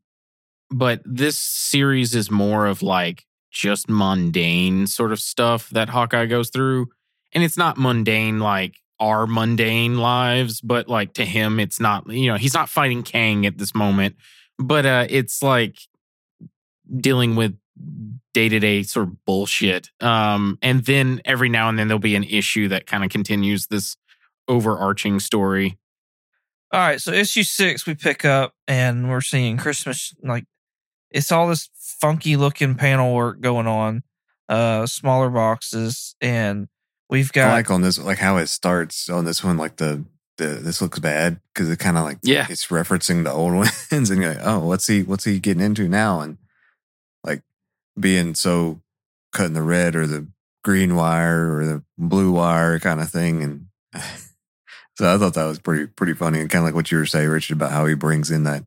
but 0.70 1.00
this 1.04 1.38
series 1.38 2.14
is 2.14 2.30
more 2.30 2.66
of 2.66 2.82
like 2.82 3.24
just 3.50 3.88
mundane 3.88 4.86
sort 4.86 5.12
of 5.12 5.20
stuff 5.20 5.70
that 5.70 5.88
Hawkeye 5.88 6.26
goes 6.26 6.50
through. 6.50 6.88
And 7.32 7.42
it's 7.42 7.56
not 7.56 7.76
mundane 7.76 8.38
like 8.38 8.76
our 9.00 9.26
mundane 9.26 9.98
lives, 9.98 10.60
but 10.60 10.88
like 10.88 11.14
to 11.14 11.24
him 11.24 11.60
it's 11.60 11.80
not, 11.80 12.10
you 12.10 12.30
know, 12.30 12.36
he's 12.36 12.54
not 12.54 12.68
fighting 12.68 13.02
Kang 13.02 13.46
at 13.46 13.58
this 13.58 13.74
moment, 13.74 14.16
but 14.58 14.84
uh 14.86 15.06
it's 15.08 15.42
like 15.42 15.78
dealing 16.96 17.36
with 17.36 17.56
day-to-day 18.34 18.82
sort 18.82 19.08
of 19.08 19.24
bullshit. 19.24 19.90
Um 20.00 20.58
and 20.62 20.84
then 20.84 21.20
every 21.24 21.48
now 21.48 21.68
and 21.68 21.78
then 21.78 21.88
there'll 21.88 21.98
be 21.98 22.16
an 22.16 22.24
issue 22.24 22.68
that 22.68 22.86
kind 22.86 23.04
of 23.04 23.10
continues 23.10 23.66
this 23.66 23.96
overarching 24.48 25.20
story. 25.20 25.78
All 26.72 26.80
right, 26.80 27.00
so 27.00 27.12
issue 27.12 27.44
six 27.44 27.86
we 27.86 27.94
pick 27.94 28.24
up 28.24 28.52
and 28.66 29.08
we're 29.08 29.20
seeing 29.20 29.56
Christmas 29.56 30.14
like 30.22 30.44
it's 31.11 31.32
all 31.32 31.48
this 31.48 31.68
funky 31.74 32.36
looking 32.36 32.74
panel 32.74 33.14
work 33.14 33.40
going 33.40 33.66
on, 33.66 34.02
uh, 34.48 34.86
smaller 34.86 35.30
boxes, 35.30 36.14
and 36.20 36.68
We've 37.11 37.30
I 37.34 37.40
got 37.40 37.52
like 37.52 37.70
on 37.70 37.80
this, 37.80 37.98
like 37.98 38.18
how 38.18 38.36
it 38.36 38.48
starts 38.48 39.09
on 39.09 39.24
this 39.24 39.42
one, 39.42 39.56
like 39.56 39.76
the, 39.76 40.04
the 40.36 40.44
this 40.44 40.82
looks 40.82 40.98
bad 40.98 41.40
because 41.54 41.70
it 41.70 41.78
kind 41.78 41.96
of 41.96 42.04
like 42.04 42.18
Yeah. 42.22 42.46
it's 42.50 42.66
referencing 42.66 43.24
the 43.24 43.32
old 43.32 43.54
ones, 43.90 44.11
and 44.11 44.20
you're 44.20 44.34
like, 44.34 44.42
oh, 44.44 44.59
what's 44.61 44.86
he 44.86 45.02
what's 45.04 45.24
he 45.24 45.40
getting 45.40 45.62
into 45.62 45.88
now, 45.88 46.20
and 46.20 46.36
like 47.24 47.42
being 47.98 48.34
so 48.34 48.82
cutting 49.32 49.54
the 49.54 49.62
red 49.62 49.96
or 49.96 50.06
the 50.06 50.26
green 50.62 50.96
wire 50.96 51.56
or 51.56 51.64
the 51.64 51.82
blue 51.96 52.32
wire 52.32 52.78
kind 52.78 53.00
of 53.00 53.11
thing, 53.11 53.42
and 53.42 53.66
so 54.96 55.14
I 55.14 55.16
thought 55.16 55.32
that 55.32 55.46
was 55.46 55.59
pretty 55.59 55.86
pretty 55.86 56.12
funny 56.12 56.40
and 56.40 56.50
kind 56.50 56.61
of 56.62 56.66
like 56.66 56.74
what 56.74 56.92
you 56.92 56.98
were 56.98 57.06
saying, 57.06 57.28
Richard, 57.28 57.54
about 57.54 57.72
how 57.72 57.86
he 57.86 57.94
brings 57.94 58.30
in 58.30 58.44
that 58.44 58.64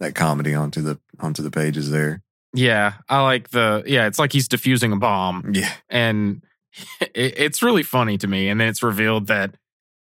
that 0.00 0.14
comedy 0.14 0.54
onto 0.54 0.82
the 0.82 0.98
onto 1.22 1.42
the 1.42 1.50
pages 1.50 1.90
there. 1.90 2.22
Yeah, 2.52 2.94
I 3.08 3.22
like 3.22 3.50
the 3.50 3.82
yeah. 3.86 4.06
It's 4.06 4.18
like 4.18 4.32
he's 4.32 4.48
diffusing 4.48 4.92
a 4.92 4.96
bomb, 4.96 5.52
Yeah, 5.54 5.72
and 5.88 6.42
it, 7.00 7.34
it's 7.38 7.62
really 7.62 7.82
funny 7.84 8.18
to 8.18 8.26
me. 8.26 8.48
And 8.48 8.60
then 8.60 8.68
it's 8.68 8.82
revealed 8.82 9.28
that 9.28 9.54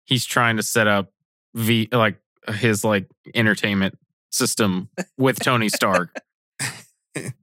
he's 0.05 0.27
trying 0.27 0.57
to 0.59 0.63
set 0.63 0.87
up 0.87 1.11
v 1.55 1.89
like 1.93 2.19
his 2.49 2.85
like 2.85 3.07
entertainment 3.35 3.97
system 4.31 4.91
with 5.17 5.39
Tony 5.39 5.69
Stark. 5.71 6.15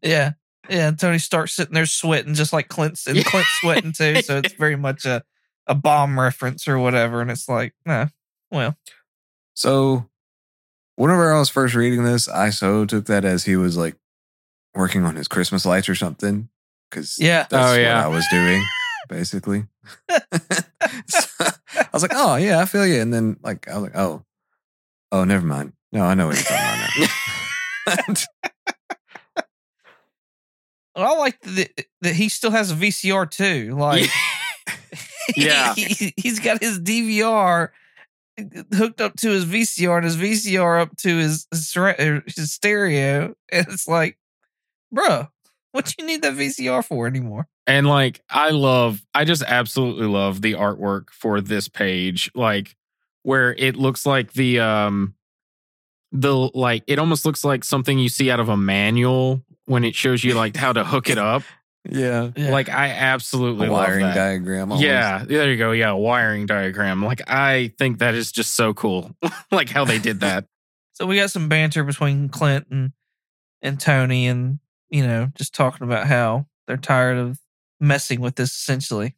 yeah, 0.03 0.33
yeah. 0.69 0.87
and 0.89 0.99
Tony 0.99 1.17
Stark 1.17 1.49
sitting 1.49 1.73
there 1.73 1.85
sweating 1.87 2.33
just 2.35 2.53
like 2.53 2.67
Clint's 2.67 3.07
and 3.07 3.17
Yeah. 3.17 3.23
Clint's 3.23 3.49
sweating 3.61 3.93
too. 3.93 4.21
So 4.21 4.37
it's 4.37 4.53
very 4.53 4.75
much 4.75 5.05
a 5.05 5.23
a 5.67 5.73
bomb 5.75 6.19
reference 6.19 6.67
or 6.67 6.77
whatever. 6.77 7.21
And 7.21 7.31
it's 7.31 7.47
like, 7.47 7.73
no, 7.85 8.07
well, 8.51 8.75
So, 9.53 10.09
whenever 11.01 11.33
I 11.33 11.39
was 11.39 11.49
first 11.49 11.73
reading 11.75 12.03
this, 12.03 12.27
I 12.29 12.49
so 12.51 12.85
took 12.85 13.05
that 13.05 13.25
as 13.25 13.43
he 13.45 13.55
was 13.55 13.75
like 13.77 13.95
working 14.75 15.03
on 15.03 15.15
his 15.15 15.27
Christmas 15.27 15.65
lights 15.65 15.89
or 15.89 15.95
something. 15.95 16.47
Because 16.89 17.17
yeah, 17.19 17.45
that's 17.49 17.71
Oh, 17.71 17.75
yeah. 17.75 17.97
what 18.05 18.13
I 18.13 18.15
was 18.15 18.25
doing, 18.31 18.63
basically. 19.09 19.65
So, 21.07 21.45
I 21.75 21.87
was 21.93 22.01
like, 22.01 22.11
oh, 22.13 22.35
yeah, 22.35 22.59
I 22.59 22.65
feel 22.65 22.85
you. 22.85 23.01
And 23.01 23.13
then, 23.13 23.37
like, 23.43 23.67
I 23.67 23.75
was 23.75 23.83
like, 23.83 23.95
oh, 23.95 24.23
oh, 25.11 25.23
never 25.23 25.45
mind. 25.45 25.73
No, 25.91 26.03
I 26.03 26.13
know 26.15 26.27
what 26.27 26.35
you're 26.35 26.43
talking 26.43 27.07
about 27.95 28.07
now. 28.07 28.13
I 30.95 31.15
like 31.17 31.39
that, 31.41 31.85
that 32.01 32.15
he 32.15 32.29
still 32.29 32.51
has 32.51 32.71
a 32.71 32.75
VCR 32.75 33.29
too. 33.29 33.75
Like, 33.77 34.09
Yeah. 35.35 35.73
he, 35.75 36.13
he's 36.17 36.39
got 36.39 36.61
his 36.61 36.79
DVR 36.79 37.69
hooked 38.73 39.01
up 39.01 39.15
to 39.17 39.29
his 39.29 39.45
VCR 39.45 39.97
and 39.97 40.05
his 40.05 40.17
VCR 40.17 40.81
up 40.81 40.95
to 40.97 41.17
his 41.17 41.47
his, 41.51 41.75
er, 41.77 42.23
stereo, 42.27 43.35
and 43.51 43.67
it's 43.69 43.87
like, 43.87 44.17
bruh, 44.93 45.29
what 45.71 45.95
you 45.97 46.05
need 46.05 46.21
that 46.21 46.33
VCR 46.33 46.83
for 46.83 47.07
anymore? 47.07 47.47
And 47.67 47.87
like, 47.87 48.21
I 48.29 48.49
love, 48.49 49.03
I 49.13 49.23
just 49.23 49.43
absolutely 49.43 50.07
love 50.07 50.41
the 50.41 50.53
artwork 50.53 51.09
for 51.11 51.41
this 51.41 51.67
page. 51.67 52.31
Like, 52.35 52.75
where 53.23 53.53
it 53.53 53.75
looks 53.75 54.05
like 54.05 54.33
the, 54.33 54.59
um, 54.59 55.15
the 56.11 56.35
like, 56.35 56.83
it 56.87 56.99
almost 56.99 57.25
looks 57.25 57.45
like 57.45 57.63
something 57.63 57.99
you 57.99 58.09
see 58.09 58.31
out 58.31 58.39
of 58.39 58.49
a 58.49 58.57
manual 58.57 59.43
when 59.65 59.83
it 59.85 59.95
shows 59.95 60.23
you 60.23 60.33
like 60.33 60.55
how 60.55 60.73
to 60.73 60.83
hook 60.83 61.09
it 61.09 61.17
up. 61.17 61.43
Yeah. 61.89 62.29
Like, 62.37 62.69
I 62.69 62.89
absolutely 62.89 63.67
A 63.67 63.71
love 63.71 63.87
wiring 63.87 64.05
that. 64.05 64.15
diagram. 64.15 64.71
almost. 64.71 64.83
Yeah, 64.83 65.23
there 65.25 65.49
you 65.51 65.57
go. 65.57 65.71
Yeah, 65.71 65.91
wiring 65.93 66.45
diagram. 66.45 67.03
Like, 67.03 67.21
I 67.27 67.73
think 67.77 67.99
that 67.99 68.13
is 68.15 68.31
just 68.31 68.53
so 68.55 68.73
cool. 68.73 69.15
like 69.51 69.69
how 69.69 69.85
they 69.85 69.99
did 69.99 70.19
that. 70.21 70.45
So 70.93 71.05
we 71.05 71.15
got 71.17 71.31
some 71.31 71.49
banter 71.49 71.83
between 71.83 72.29
Clint 72.29 72.67
and 72.69 72.91
and 73.61 73.79
Tony, 73.79 74.27
and 74.27 74.59
you 74.89 75.03
know, 75.05 75.29
just 75.35 75.53
talking 75.55 75.85
about 75.87 76.07
how 76.07 76.45
they're 76.67 76.77
tired 76.77 77.17
of 77.17 77.39
messing 77.79 78.19
with 78.21 78.35
this 78.35 78.51
essentially. 78.51 79.15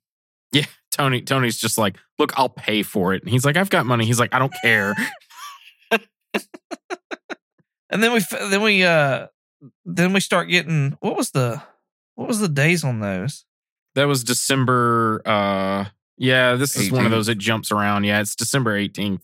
Yeah, 0.51 0.65
Tony, 0.91 1.21
Tony's 1.21 1.57
just 1.57 1.77
like, 1.77 1.97
look, 2.19 2.31
I'll 2.37 2.47
pay 2.49 2.83
for 2.83 3.13
it. 3.13 3.23
And 3.23 3.29
he's 3.31 3.43
like, 3.43 3.57
I've 3.57 3.69
got 3.71 3.85
money. 3.85 4.05
He's 4.05 4.19
like, 4.19 4.33
I 4.33 4.39
don't 4.39 4.53
care. 4.63 4.95
And 7.89 8.01
then 8.01 8.11
we 8.11 8.21
then 8.49 8.61
we 8.63 8.83
uh 8.83 9.27
then 9.85 10.13
we 10.13 10.19
start 10.19 10.49
getting 10.49 10.97
what 10.99 11.15
was 11.15 11.29
the 11.29 11.61
what 12.15 12.27
was 12.27 12.39
the 12.39 12.47
days 12.49 12.83
on 12.83 12.99
those? 12.99 13.45
That 13.95 14.05
was 14.05 14.23
December. 14.23 15.21
Uh, 15.25 15.85
yeah, 16.17 16.55
this 16.55 16.75
is 16.75 16.91
one 16.91 17.05
of 17.05 17.11
those 17.11 17.27
that 17.27 17.37
jumps 17.37 17.71
around. 17.71 18.03
Yeah, 18.05 18.21
it's 18.21 18.35
December 18.35 18.77
18th. 18.79 19.21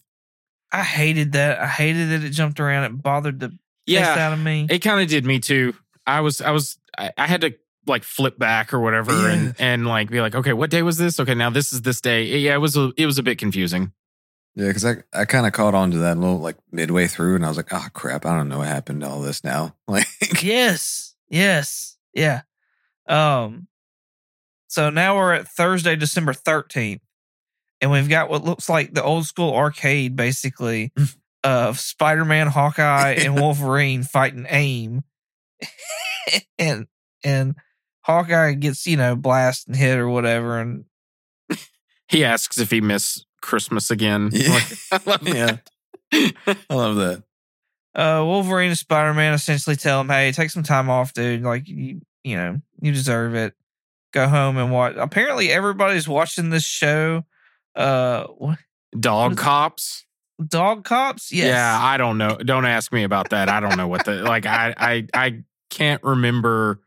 I 0.72 0.84
hated 0.84 1.32
that. 1.34 1.60
I 1.60 1.68
hated 1.68 2.10
that 2.10 2.24
it 2.24 2.30
jumped 2.30 2.60
around. 2.60 2.84
It 2.86 3.02
bothered 3.02 3.40
the 3.40 3.58
piss 3.88 4.00
out 4.06 4.34
of 4.34 4.40
me. 4.40 4.68
it 4.70 4.80
kind 4.80 5.02
of 5.02 5.08
did 5.08 5.26
me 5.26 5.40
too. 5.40 5.74
I 6.06 6.22
was, 6.22 6.42
I 6.42 6.52
was, 6.52 6.78
I, 6.98 7.12
I 7.18 7.26
had 7.28 7.42
to 7.42 7.56
like 7.88 8.04
flip 8.04 8.38
back 8.38 8.72
or 8.74 8.80
whatever 8.80 9.12
Yeah. 9.14 9.32
and 9.34 9.56
and 9.58 9.88
like 9.88 10.12
be 10.12 10.22
like, 10.22 10.36
okay, 10.36 10.54
what 10.54 10.70
day 10.70 10.84
was 10.84 10.98
this? 10.98 11.20
Okay, 11.20 11.34
now 11.34 11.50
this 11.50 11.74
is 11.74 11.82
this 11.82 12.02
day. 12.02 12.26
Yeah, 12.38 12.54
it 12.54 12.60
was 12.60 12.78
a, 12.78 12.92
it 12.98 13.06
was 13.08 13.18
a 13.18 13.24
bit 13.24 13.40
confusing. 13.40 13.92
Yeah, 14.56 14.68
because 14.68 14.86
I, 14.86 14.98
I 15.14 15.26
kind 15.26 15.46
of 15.48 15.54
caught 15.54 15.74
on 15.74 15.92
to 15.92 15.98
that 16.00 16.18
a 16.18 16.20
little 16.20 16.40
like 16.40 16.58
midway 16.72 17.08
through, 17.08 17.36
and 17.36 17.46
I 17.46 17.48
was 17.48 17.58
like, 17.58 17.72
oh 17.74 17.86
crap, 17.94 18.26
I 18.26 18.36
don't 18.36 18.50
know 18.50 18.60
what 18.60 18.68
happened 18.68 19.02
to 19.02 19.08
all 19.08 19.22
this 19.22 19.44
now. 19.44 19.76
Like, 19.88 20.08
yes. 20.44 21.16
Yes. 21.30 21.98
Yeah. 22.14 22.42
Um 23.10 23.68
so 24.68 24.90
now 24.92 25.18
we're 25.18 25.34
at 25.34 25.48
Thursday, 25.48 25.96
December 25.96 26.32
13th. 26.34 27.00
And 27.82 27.90
we've 27.92 28.10
got 28.10 28.30
what 28.30 28.44
looks 28.44 28.70
like 28.70 28.94
the 28.94 29.04
old 29.04 29.26
school 29.26 29.56
arcade 29.56 30.16
basically 30.16 30.92
of 31.44 31.80
Spider-Man, 31.80 32.48
Hawkeye, 32.48 33.14
and 33.14 33.36
Wolverine 33.40 34.04
fighting 34.04 34.46
AIM. 34.50 35.04
and 36.60 36.88
and 37.24 37.56
Hawkeye 38.02 38.54
gets, 38.54 38.86
you 38.86 38.98
know, 38.98 39.16
blast 39.16 39.68
and 39.68 39.76
hit 39.76 39.98
or 39.98 40.08
whatever 40.10 40.60
and 40.60 40.86
He 42.10 42.24
asks 42.26 42.58
if 42.60 42.70
he 42.72 42.82
missed 42.82 43.26
Christmas 43.42 43.90
again. 43.92 44.30
Yeah. 44.34 44.50
Like, 44.50 44.78
I 44.92 45.10
love 45.10 45.28
Yeah. 45.28 45.58
that. 46.12 46.58
I 46.70 46.74
love 46.76 46.96
that. 46.98 47.24
uh 47.96 48.24
Wolverine 48.26 48.70
and 48.70 48.78
Spider-Man 48.78 49.34
essentially 49.34 49.76
tell 49.78 50.02
him, 50.02 50.10
"Hey, 50.10 50.32
take 50.32 50.50
some 50.52 50.64
time 50.64 50.90
off, 50.90 51.14
dude. 51.14 51.44
Like 51.44 51.68
you, 51.68 52.02
you 52.24 52.38
know, 52.38 52.62
you 52.82 52.92
deserve 52.92 53.36
it. 53.36 53.54
Go 54.12 54.28
home 54.28 54.58
and 54.58 54.72
watch." 54.72 54.96
Apparently, 54.98 55.52
everybody's 55.52 56.08
watching 56.08 56.50
this 56.50 56.64
show. 56.64 57.24
Uh, 57.76 58.26
what, 58.26 58.60
Dog 58.98 59.38
cops. 59.38 60.06
Dog 60.46 60.86
Cops. 60.86 61.32
Yes. 61.32 61.48
Yeah, 61.48 61.80
I 61.80 61.98
don't 61.98 62.18
know. 62.18 62.38
Don't 62.38 62.66
ask 62.66 62.94
me 62.94 63.04
about 63.04 63.32
that. 63.32 63.50
I 63.50 63.60
don't 63.60 63.78
know 63.78 63.88
what 63.88 64.06
the 64.06 64.16
like. 64.24 64.46
I 64.46 64.74
I 64.78 65.08
I 65.14 65.44
can't 65.70 66.02
remember. 66.04 66.82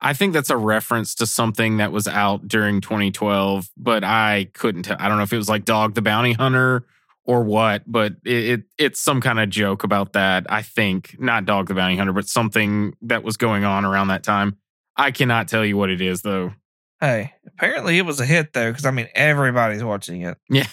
I 0.00 0.14
think 0.14 0.32
that's 0.32 0.50
a 0.50 0.56
reference 0.56 1.14
to 1.16 1.26
something 1.26 1.78
that 1.78 1.90
was 1.90 2.06
out 2.06 2.46
during 2.46 2.80
2012, 2.80 3.70
but 3.76 4.04
I 4.04 4.48
couldn't 4.52 4.84
tell. 4.84 4.96
I 4.98 5.08
don't 5.08 5.16
know 5.16 5.24
if 5.24 5.32
it 5.32 5.36
was 5.36 5.48
like 5.48 5.64
Dog 5.64 5.94
the 5.94 6.02
Bounty 6.02 6.32
Hunter 6.32 6.86
or 7.24 7.42
what, 7.44 7.82
but 7.86 8.14
it, 8.24 8.44
it 8.44 8.62
it's 8.78 9.00
some 9.00 9.20
kind 9.20 9.38
of 9.38 9.48
joke 9.48 9.84
about 9.84 10.14
that. 10.14 10.46
I 10.48 10.62
think 10.62 11.16
not 11.20 11.44
Dog 11.44 11.68
the 11.68 11.74
Bounty 11.74 11.96
Hunter, 11.96 12.12
but 12.12 12.28
something 12.28 12.94
that 13.02 13.22
was 13.22 13.36
going 13.36 13.64
on 13.64 13.84
around 13.84 14.08
that 14.08 14.24
time. 14.24 14.56
I 14.98 15.12
cannot 15.12 15.48
tell 15.48 15.64
you 15.64 15.76
what 15.76 15.90
it 15.90 16.00
is 16.00 16.22
though. 16.22 16.52
Hey, 17.00 17.32
apparently 17.46 17.96
it 17.98 18.04
was 18.04 18.18
a 18.18 18.26
hit 18.26 18.52
though, 18.52 18.70
because 18.70 18.84
I 18.84 18.90
mean 18.90 19.08
everybody's 19.14 19.84
watching 19.84 20.22
it. 20.22 20.36
Yeah, 20.50 20.66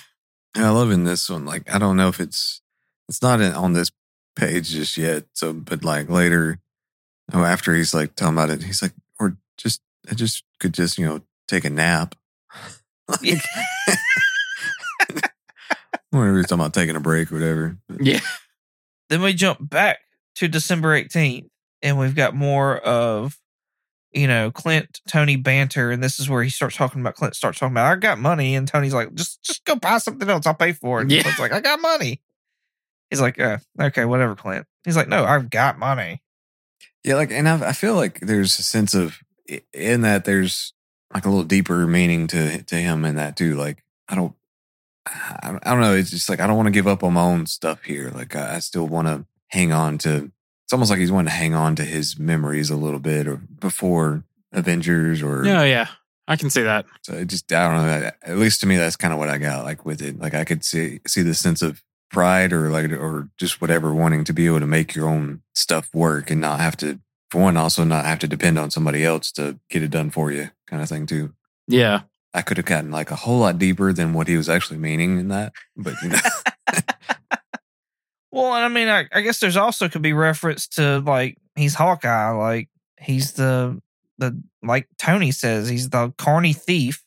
I 0.56 0.70
love 0.70 0.92
in 0.92 1.04
this 1.04 1.30
one. 1.30 1.46
Like, 1.46 1.72
I 1.74 1.78
don't 1.78 1.98
know 1.98 2.10
if 2.10 2.20
it's 2.20 2.62
it's 3.08 3.22
not 3.22 3.40
in, 3.42 3.54
on 3.54 3.74
this 3.74 3.92
page 4.36 4.70
just 4.72 4.98
yet. 4.98 5.26
So, 5.34 5.54
but 5.54 5.84
like 5.84 6.10
later, 6.10 6.60
oh, 7.32 7.44
after 7.44 7.76
he's 7.76 7.94
like 7.94 8.16
talking 8.16 8.34
about 8.34 8.50
it, 8.50 8.64
he's 8.64 8.82
like, 8.82 8.94
or 9.20 9.38
just 9.58 9.82
I 10.10 10.16
just 10.16 10.44
could 10.60 10.74
just 10.74 10.98
you 10.98 11.06
know 11.06 11.22
take 11.48 11.66
a 11.66 11.70
nap. 11.70 12.16
Yeah. 13.22 13.40
Whenever 16.10 16.38
he's 16.38 16.48
talking 16.48 16.62
about 16.62 16.74
taking 16.74 16.96
a 16.96 17.00
break 17.00 17.32
or 17.32 17.36
whatever. 17.36 17.78
Yeah. 18.00 18.22
Then 19.10 19.22
we 19.22 19.34
jump 19.34 19.60
back 19.62 20.00
to 20.38 20.48
December 20.48 21.00
18th, 21.00 21.48
and 21.84 22.00
we've 22.00 22.16
got 22.16 22.34
more 22.34 22.78
of, 22.80 23.38
you 24.16 24.28
know, 24.28 24.50
Clint 24.50 25.02
Tony 25.10 25.36
banter, 25.36 25.92
and 25.92 26.02
this 26.02 26.20
is 26.20 26.30
where 26.30 26.42
he 26.42 26.50
starts 26.50 26.78
talking 26.78 27.02
about 27.02 27.16
Clint 27.16 27.36
starts 27.36 27.60
talking 27.60 27.74
about 27.74 27.92
I 27.92 27.96
got 27.98 28.18
money, 28.18 28.56
and 28.56 28.68
Tony's 28.68 28.94
like, 28.94 29.14
just 29.14 29.44
just 29.44 29.66
go 29.66 29.76
buy 29.76 29.98
something 29.98 30.30
else, 30.30 30.48
I'll 30.48 30.56
pay 30.56 30.72
for 30.72 31.00
it. 31.00 31.04
And 31.04 31.12
Yeah. 31.12 31.22
Clint's 31.22 31.40
like, 31.40 31.52
I 31.52 31.60
got 31.60 31.82
money. 31.82 32.22
He's 33.10 33.22
like, 33.22 33.40
uh, 33.40 33.58
okay, 33.80 34.06
whatever, 34.06 34.36
Clint. 34.36 34.66
He's 34.86 34.96
like, 34.96 35.10
no, 35.10 35.26
I've 35.26 35.50
got 35.50 35.78
money. 35.78 36.22
Yeah, 37.04 37.16
like, 37.16 37.30
and 37.32 37.48
I, 37.48 37.70
I 37.70 37.74
feel 37.74 37.96
like 37.96 38.20
there's 38.22 38.58
a 38.58 38.64
sense 38.64 38.94
of 38.96 39.20
in 39.74 40.02
that 40.02 40.26
there's 40.26 40.74
like 41.14 41.26
a 41.26 41.30
little 41.30 41.44
deeper 41.44 41.86
meaning 41.86 42.28
to 42.28 42.64
to 42.64 42.76
him 42.76 43.06
in 43.06 43.16
that 43.16 43.36
too. 43.36 43.56
Like, 43.56 43.84
I 44.08 44.16
don't, 44.16 44.34
I 45.06 45.40
don't, 45.52 45.68
I 45.68 45.72
don't 45.72 45.82
know. 45.82 45.94
It's 45.94 46.10
just 46.10 46.30
like 46.30 46.40
I 46.40 46.48
don't 46.48 46.56
want 46.56 46.68
to 46.68 46.72
give 46.72 46.88
up 46.88 47.04
on 47.04 47.14
my 47.14 47.22
own 47.22 47.46
stuff 47.48 47.84
here. 47.84 48.12
Like, 48.16 48.36
I, 48.36 48.56
I 48.56 48.60
still 48.60 48.88
want 48.88 49.08
to 49.08 49.26
hang 49.50 49.74
on 49.74 49.98
to. 50.00 50.32
It's 50.66 50.74
almost 50.74 50.90
like 50.90 51.00
he's 51.00 51.12
wanting 51.12 51.30
to 51.30 51.38
hang 51.38 51.54
on 51.54 51.76
to 51.76 51.84
his 51.84 52.18
memories 52.20 52.70
a 52.70 52.76
little 52.76 53.00
bit, 53.00 53.28
or 53.28 53.38
before 53.38 54.24
Avengers, 54.52 55.22
or 55.22 55.46
Yeah, 55.46 55.64
yeah. 55.64 55.88
I 56.28 56.36
can 56.38 56.50
see 56.50 56.64
that. 56.64 56.86
so 57.04 57.14
it 57.14 57.28
just 57.28 57.52
I 57.54 57.70
don't 57.70 57.86
know. 57.86 58.12
At 58.24 58.38
least 58.38 58.62
to 58.62 58.68
me, 58.68 58.78
that's 58.78 58.96
kind 58.96 59.14
of 59.14 59.20
what 59.20 59.30
I 59.30 59.38
got 59.38 59.64
like 59.64 59.86
with 59.86 60.02
it. 60.02 60.20
Like 60.20 60.34
I 60.34 60.44
could 60.44 60.64
see 60.64 61.00
see 61.06 61.22
the 61.22 61.36
sense 61.36 61.62
of 61.62 61.84
pride 62.12 62.52
or 62.52 62.70
like 62.70 62.92
or 62.92 63.30
just 63.38 63.62
whatever 63.62 63.94
wanting 63.94 64.24
to 64.24 64.34
be 64.34 64.48
able 64.48 64.60
to 64.60 64.66
make 64.68 64.96
your 64.96 65.08
own 65.08 65.42
stuff 65.54 65.90
work 65.94 66.32
and 66.32 66.42
not 66.42 66.60
have 66.60 66.78
to 66.78 67.00
for 67.30 67.42
one 67.42 67.58
also 67.58 67.84
not 67.84 68.06
have 68.06 68.20
to 68.20 68.28
depend 68.28 68.58
on 68.58 68.72
somebody 68.72 69.04
else 69.04 69.32
to 69.34 69.60
get 69.70 69.84
it 69.84 69.92
done 69.92 70.10
for 70.10 70.32
you 70.32 70.50
kind 70.68 70.82
of 70.82 70.90
thing 70.90 71.06
too. 71.06 71.34
Yeah. 71.68 72.02
I 72.34 72.42
could 72.42 72.58
have 72.58 72.66
gotten 72.66 72.90
like 72.92 73.12
a 73.12 73.16
whole 73.16 73.40
lot 73.40 73.58
deeper 73.60 73.94
than 73.94 74.14
what 74.14 74.28
he 74.28 74.36
was 74.38 74.50
actually 74.50 74.78
meaning 74.80 75.20
in 75.20 75.28
that. 75.30 75.54
But 75.78 75.94
you 76.02 76.10
know, 76.10 76.18
Well, 78.36 78.54
and 78.54 78.66
I 78.66 78.68
mean, 78.68 78.90
I, 78.90 79.06
I 79.14 79.22
guess 79.22 79.40
there's 79.40 79.56
also 79.56 79.88
could 79.88 80.02
be 80.02 80.12
reference 80.12 80.68
to 80.70 81.00
like 81.00 81.38
he's 81.56 81.74
Hawkeye, 81.74 82.32
like 82.32 82.68
he's 83.00 83.32
the 83.32 83.82
the 84.18 84.44
like 84.62 84.90
Tony 84.98 85.32
says 85.32 85.70
he's 85.70 85.90
the 85.90 86.12
carny 86.18 86.52
thief, 86.52 87.02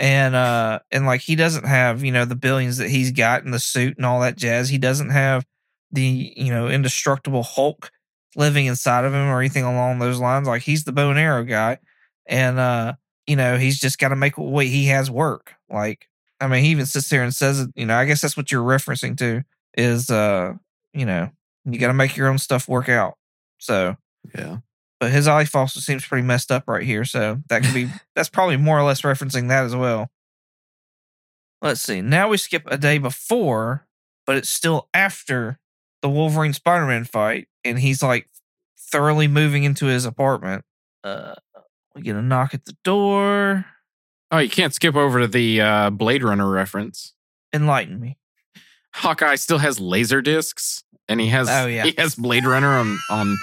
and 0.00 0.34
uh 0.34 0.80
and 0.90 1.06
like 1.06 1.20
he 1.20 1.36
doesn't 1.36 1.64
have 1.64 2.02
you 2.02 2.10
know 2.10 2.24
the 2.24 2.34
billions 2.34 2.78
that 2.78 2.90
he's 2.90 3.12
got 3.12 3.44
in 3.44 3.52
the 3.52 3.60
suit 3.60 3.98
and 3.98 4.04
all 4.04 4.18
that 4.22 4.36
jazz. 4.36 4.68
He 4.68 4.78
doesn't 4.78 5.10
have 5.10 5.46
the 5.92 6.34
you 6.36 6.50
know 6.52 6.66
indestructible 6.66 7.44
Hulk 7.44 7.92
living 8.34 8.66
inside 8.66 9.04
of 9.04 9.14
him 9.14 9.28
or 9.28 9.38
anything 9.38 9.62
along 9.62 10.00
those 10.00 10.18
lines. 10.18 10.48
Like 10.48 10.62
he's 10.62 10.82
the 10.82 10.92
bow 10.92 11.10
and 11.10 11.20
arrow 11.20 11.44
guy, 11.44 11.78
and 12.26 12.58
uh 12.58 12.94
you 13.28 13.36
know 13.36 13.58
he's 13.58 13.78
just 13.78 14.00
got 14.00 14.08
to 14.08 14.16
make 14.16 14.36
what 14.36 14.66
he 14.66 14.86
has 14.86 15.08
work. 15.08 15.54
Like 15.70 16.08
I 16.40 16.48
mean, 16.48 16.64
he 16.64 16.70
even 16.70 16.86
sits 16.86 17.08
there 17.10 17.22
and 17.22 17.32
says. 17.32 17.64
You 17.76 17.86
know, 17.86 17.96
I 17.96 18.06
guess 18.06 18.22
that's 18.22 18.36
what 18.36 18.50
you're 18.50 18.64
referencing 18.64 19.16
to 19.18 19.44
is 19.78 20.10
uh 20.10 20.52
you 20.92 21.06
know 21.06 21.30
you 21.64 21.78
got 21.78 21.88
to 21.88 21.94
make 21.94 22.16
your 22.16 22.28
own 22.28 22.38
stuff 22.38 22.68
work 22.68 22.88
out. 22.88 23.14
So 23.58 23.96
yeah. 24.36 24.58
but 25.00 25.10
his 25.10 25.28
eye 25.28 25.46
also 25.54 25.80
seems 25.80 26.04
pretty 26.04 26.26
messed 26.26 26.50
up 26.50 26.64
right 26.66 26.84
here 26.84 27.04
so 27.04 27.38
that 27.48 27.62
could 27.62 27.72
be 27.72 27.88
that's 28.14 28.28
probably 28.28 28.56
more 28.56 28.78
or 28.78 28.82
less 28.82 29.02
referencing 29.02 29.48
that 29.48 29.64
as 29.64 29.74
well. 29.74 30.10
Let's 31.62 31.80
see 31.80 32.02
now 32.02 32.28
we 32.28 32.36
skip 32.36 32.64
a 32.66 32.76
day 32.76 32.98
before 32.98 33.86
but 34.26 34.36
it's 34.36 34.50
still 34.50 34.88
after 34.92 35.58
the 36.02 36.08
wolverine 36.10 36.52
spider-man 36.52 37.04
fight 37.04 37.48
and 37.64 37.78
he's 37.78 38.02
like 38.02 38.28
thoroughly 38.78 39.28
moving 39.28 39.64
into 39.64 39.86
his 39.86 40.04
apartment. 40.04 40.64
Uh 41.04 41.34
we 41.94 42.02
get 42.02 42.16
a 42.16 42.22
knock 42.22 42.54
at 42.54 42.64
the 42.64 42.76
door. 42.84 43.64
Oh, 44.30 44.38
you 44.38 44.50
can't 44.50 44.74
skip 44.74 44.94
over 44.94 45.20
to 45.20 45.26
the 45.26 45.60
uh, 45.60 45.90
Blade 45.90 46.22
Runner 46.22 46.48
reference. 46.48 47.14
enlighten 47.52 47.98
me 47.98 48.17
Hawkeye 48.98 49.36
still 49.36 49.58
has 49.58 49.80
laser 49.80 50.20
discs, 50.22 50.82
and 51.08 51.20
he 51.20 51.28
has 51.28 51.48
Oh, 51.48 51.66
yeah. 51.66 51.84
he 51.84 51.94
has 51.98 52.14
Blade 52.14 52.44
Runner 52.44 52.78
on 52.78 52.98
on 53.10 53.36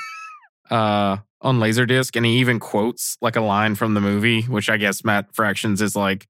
uh 0.69 1.17
on 1.41 1.59
laserdisc, 1.59 2.15
and 2.15 2.25
he 2.25 2.37
even 2.39 2.59
quotes 2.59 3.17
like 3.21 3.35
a 3.35 3.41
line 3.41 3.75
from 3.75 3.93
the 3.93 4.01
movie, 4.01 4.43
which 4.43 4.69
I 4.69 4.77
guess 4.77 5.03
Matt 5.03 5.35
Fractions 5.35 5.81
is 5.81 5.95
like 5.95 6.27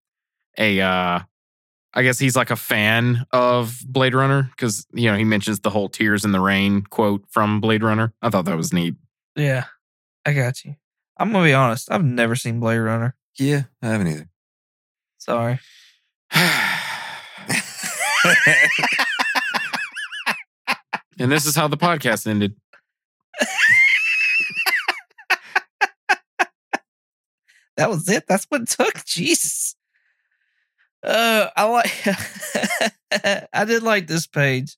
a 0.57 0.81
uh 0.81 1.19
I 1.97 2.03
guess 2.03 2.19
he's 2.19 2.35
like 2.35 2.51
a 2.51 2.57
fan 2.57 3.25
of 3.31 3.79
Blade 3.87 4.13
Runner 4.13 4.49
because 4.51 4.85
you 4.93 5.09
know 5.09 5.17
he 5.17 5.23
mentions 5.23 5.61
the 5.61 5.69
whole 5.69 5.87
"Tears 5.89 6.25
in 6.25 6.31
the 6.33 6.41
Rain" 6.41 6.81
quote 6.83 7.23
from 7.29 7.61
Blade 7.61 7.83
Runner. 7.83 8.13
I 8.21 8.29
thought 8.29 8.45
that 8.45 8.57
was 8.57 8.73
neat. 8.73 8.95
yeah 9.35 9.65
i 10.27 10.33
got 10.33 10.65
you 10.65 10.75
i'm 11.17 11.31
gonna 11.31 11.45
be 11.45 11.53
honest 11.53 11.87
i've 11.91 12.03
never 12.03 12.35
seen 12.35 12.59
blade 12.59 12.79
runner 12.79 13.15
Yeah, 13.37 13.63
I 13.81 13.87
haven't 13.89 14.07
either. 14.07 14.27
sorry 15.19 15.59
and 21.19 21.31
this 21.31 21.45
is 21.45 21.55
how 21.55 21.67
the 21.67 21.77
podcast 21.77 22.27
ended. 22.27 22.55
that 27.77 27.89
was 27.89 28.07
it. 28.09 28.25
That's 28.27 28.45
what 28.45 28.61
it 28.61 28.69
took. 28.69 29.05
Jesus. 29.05 29.75
Uh, 31.03 31.49
I 31.55 31.63
like. 31.65 31.91
I 33.53 33.65
did 33.65 33.83
like 33.83 34.07
this 34.07 34.27
page. 34.27 34.75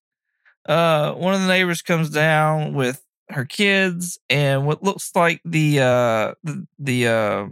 Uh, 0.67 1.13
one 1.13 1.33
of 1.33 1.41
the 1.41 1.47
neighbors 1.47 1.81
comes 1.81 2.09
down 2.09 2.73
with 2.73 3.01
her 3.29 3.45
kids 3.45 4.19
and 4.29 4.65
what 4.65 4.83
looks 4.83 5.11
like 5.15 5.41
the 5.43 5.79
uh 5.79 6.33
the 6.43 6.65
the 6.79 7.07
uh 7.07 7.47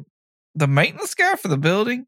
the 0.55 0.67
maintenance 0.67 1.13
guy 1.15 1.35
for 1.35 1.47
the 1.47 1.57
building, 1.57 2.05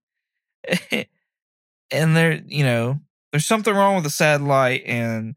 and 0.91 2.15
there 2.15 2.41
you 2.45 2.63
know 2.63 2.99
there's 3.31 3.45
something 3.45 3.73
wrong 3.73 3.95
with 3.95 4.03
the 4.03 4.09
satellite 4.09 4.83
and 4.85 5.35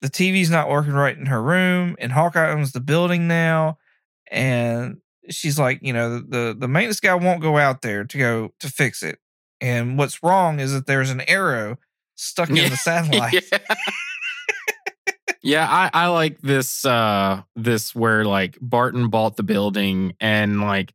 the 0.00 0.08
TV's 0.08 0.50
not 0.50 0.68
working 0.68 0.92
right 0.92 1.16
in 1.16 1.26
her 1.26 1.42
room 1.42 1.96
and 1.98 2.12
Hawkeye 2.12 2.50
owns 2.50 2.72
the 2.72 2.80
building 2.80 3.28
now 3.28 3.78
and 4.30 4.98
she's 5.28 5.58
like, 5.58 5.80
you 5.82 5.92
know, 5.92 6.20
the 6.20 6.56
the 6.58 6.68
maintenance 6.68 7.00
guy 7.00 7.14
won't 7.14 7.42
go 7.42 7.58
out 7.58 7.82
there 7.82 8.04
to 8.04 8.18
go 8.18 8.50
to 8.60 8.68
fix 8.68 9.02
it. 9.02 9.18
And 9.60 9.98
what's 9.98 10.22
wrong 10.22 10.58
is 10.60 10.72
that 10.72 10.86
there's 10.86 11.10
an 11.10 11.20
arrow 11.22 11.76
stuck 12.14 12.48
in 12.50 12.56
the 12.70 12.76
satellite. 12.76 13.34
yeah, 13.52 13.58
Yeah, 15.42 15.66
I, 15.68 15.90
I 15.92 16.06
like 16.08 16.40
this 16.40 16.84
uh 16.84 17.42
this 17.56 17.94
where 17.94 18.24
like 18.24 18.58
Barton 18.60 19.08
bought 19.08 19.36
the 19.36 19.42
building 19.42 20.14
and 20.20 20.60
like 20.60 20.92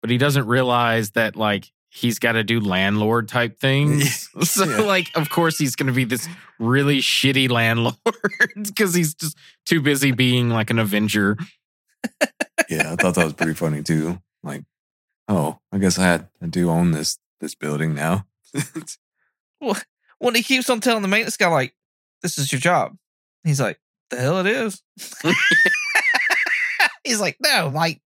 but 0.00 0.10
he 0.10 0.18
doesn't 0.18 0.46
realize 0.46 1.12
that 1.12 1.36
like 1.36 1.72
he's 1.94 2.18
got 2.18 2.32
to 2.32 2.42
do 2.42 2.58
landlord 2.58 3.28
type 3.28 3.60
things. 3.60 4.28
so 4.48 4.64
Yeah. 4.64 4.78
like 4.80 5.10
of 5.14 5.28
course 5.30 5.58
he's 5.58 5.76
going 5.76 5.88
to 5.88 5.92
be 5.92 6.04
this 6.04 6.26
really 6.58 6.98
shitty 7.00 7.50
landlord 7.50 7.96
cuz 8.76 8.94
he's 8.94 9.14
just 9.14 9.36
too 9.66 9.80
busy 9.82 10.10
being 10.12 10.48
like 10.48 10.70
an 10.70 10.78
avenger. 10.78 11.36
Yeah, 12.68 12.92
I 12.92 12.96
thought 12.96 13.14
that 13.16 13.24
was 13.24 13.34
pretty 13.34 13.54
funny 13.54 13.82
too. 13.82 14.20
Like, 14.42 14.62
oh, 15.28 15.60
I 15.70 15.78
guess 15.78 15.98
I 15.98 16.04
had 16.04 16.28
I 16.42 16.46
do 16.46 16.70
own 16.70 16.92
this 16.92 17.18
this 17.40 17.54
building 17.54 17.94
now. 17.94 18.26
Well, 19.60 19.76
when 20.18 20.34
he 20.34 20.42
keeps 20.42 20.68
on 20.70 20.80
telling 20.80 21.02
the 21.02 21.08
maintenance 21.08 21.36
guy, 21.36 21.46
like, 21.46 21.72
this 22.20 22.36
is 22.36 22.50
your 22.50 22.60
job. 22.60 22.96
He's 23.44 23.60
like, 23.60 23.78
the 24.10 24.16
hell 24.16 24.40
it 24.40 24.46
is. 24.48 24.82
He's 27.04 27.20
like, 27.20 27.36
no, 27.40 27.70
like, 27.72 28.00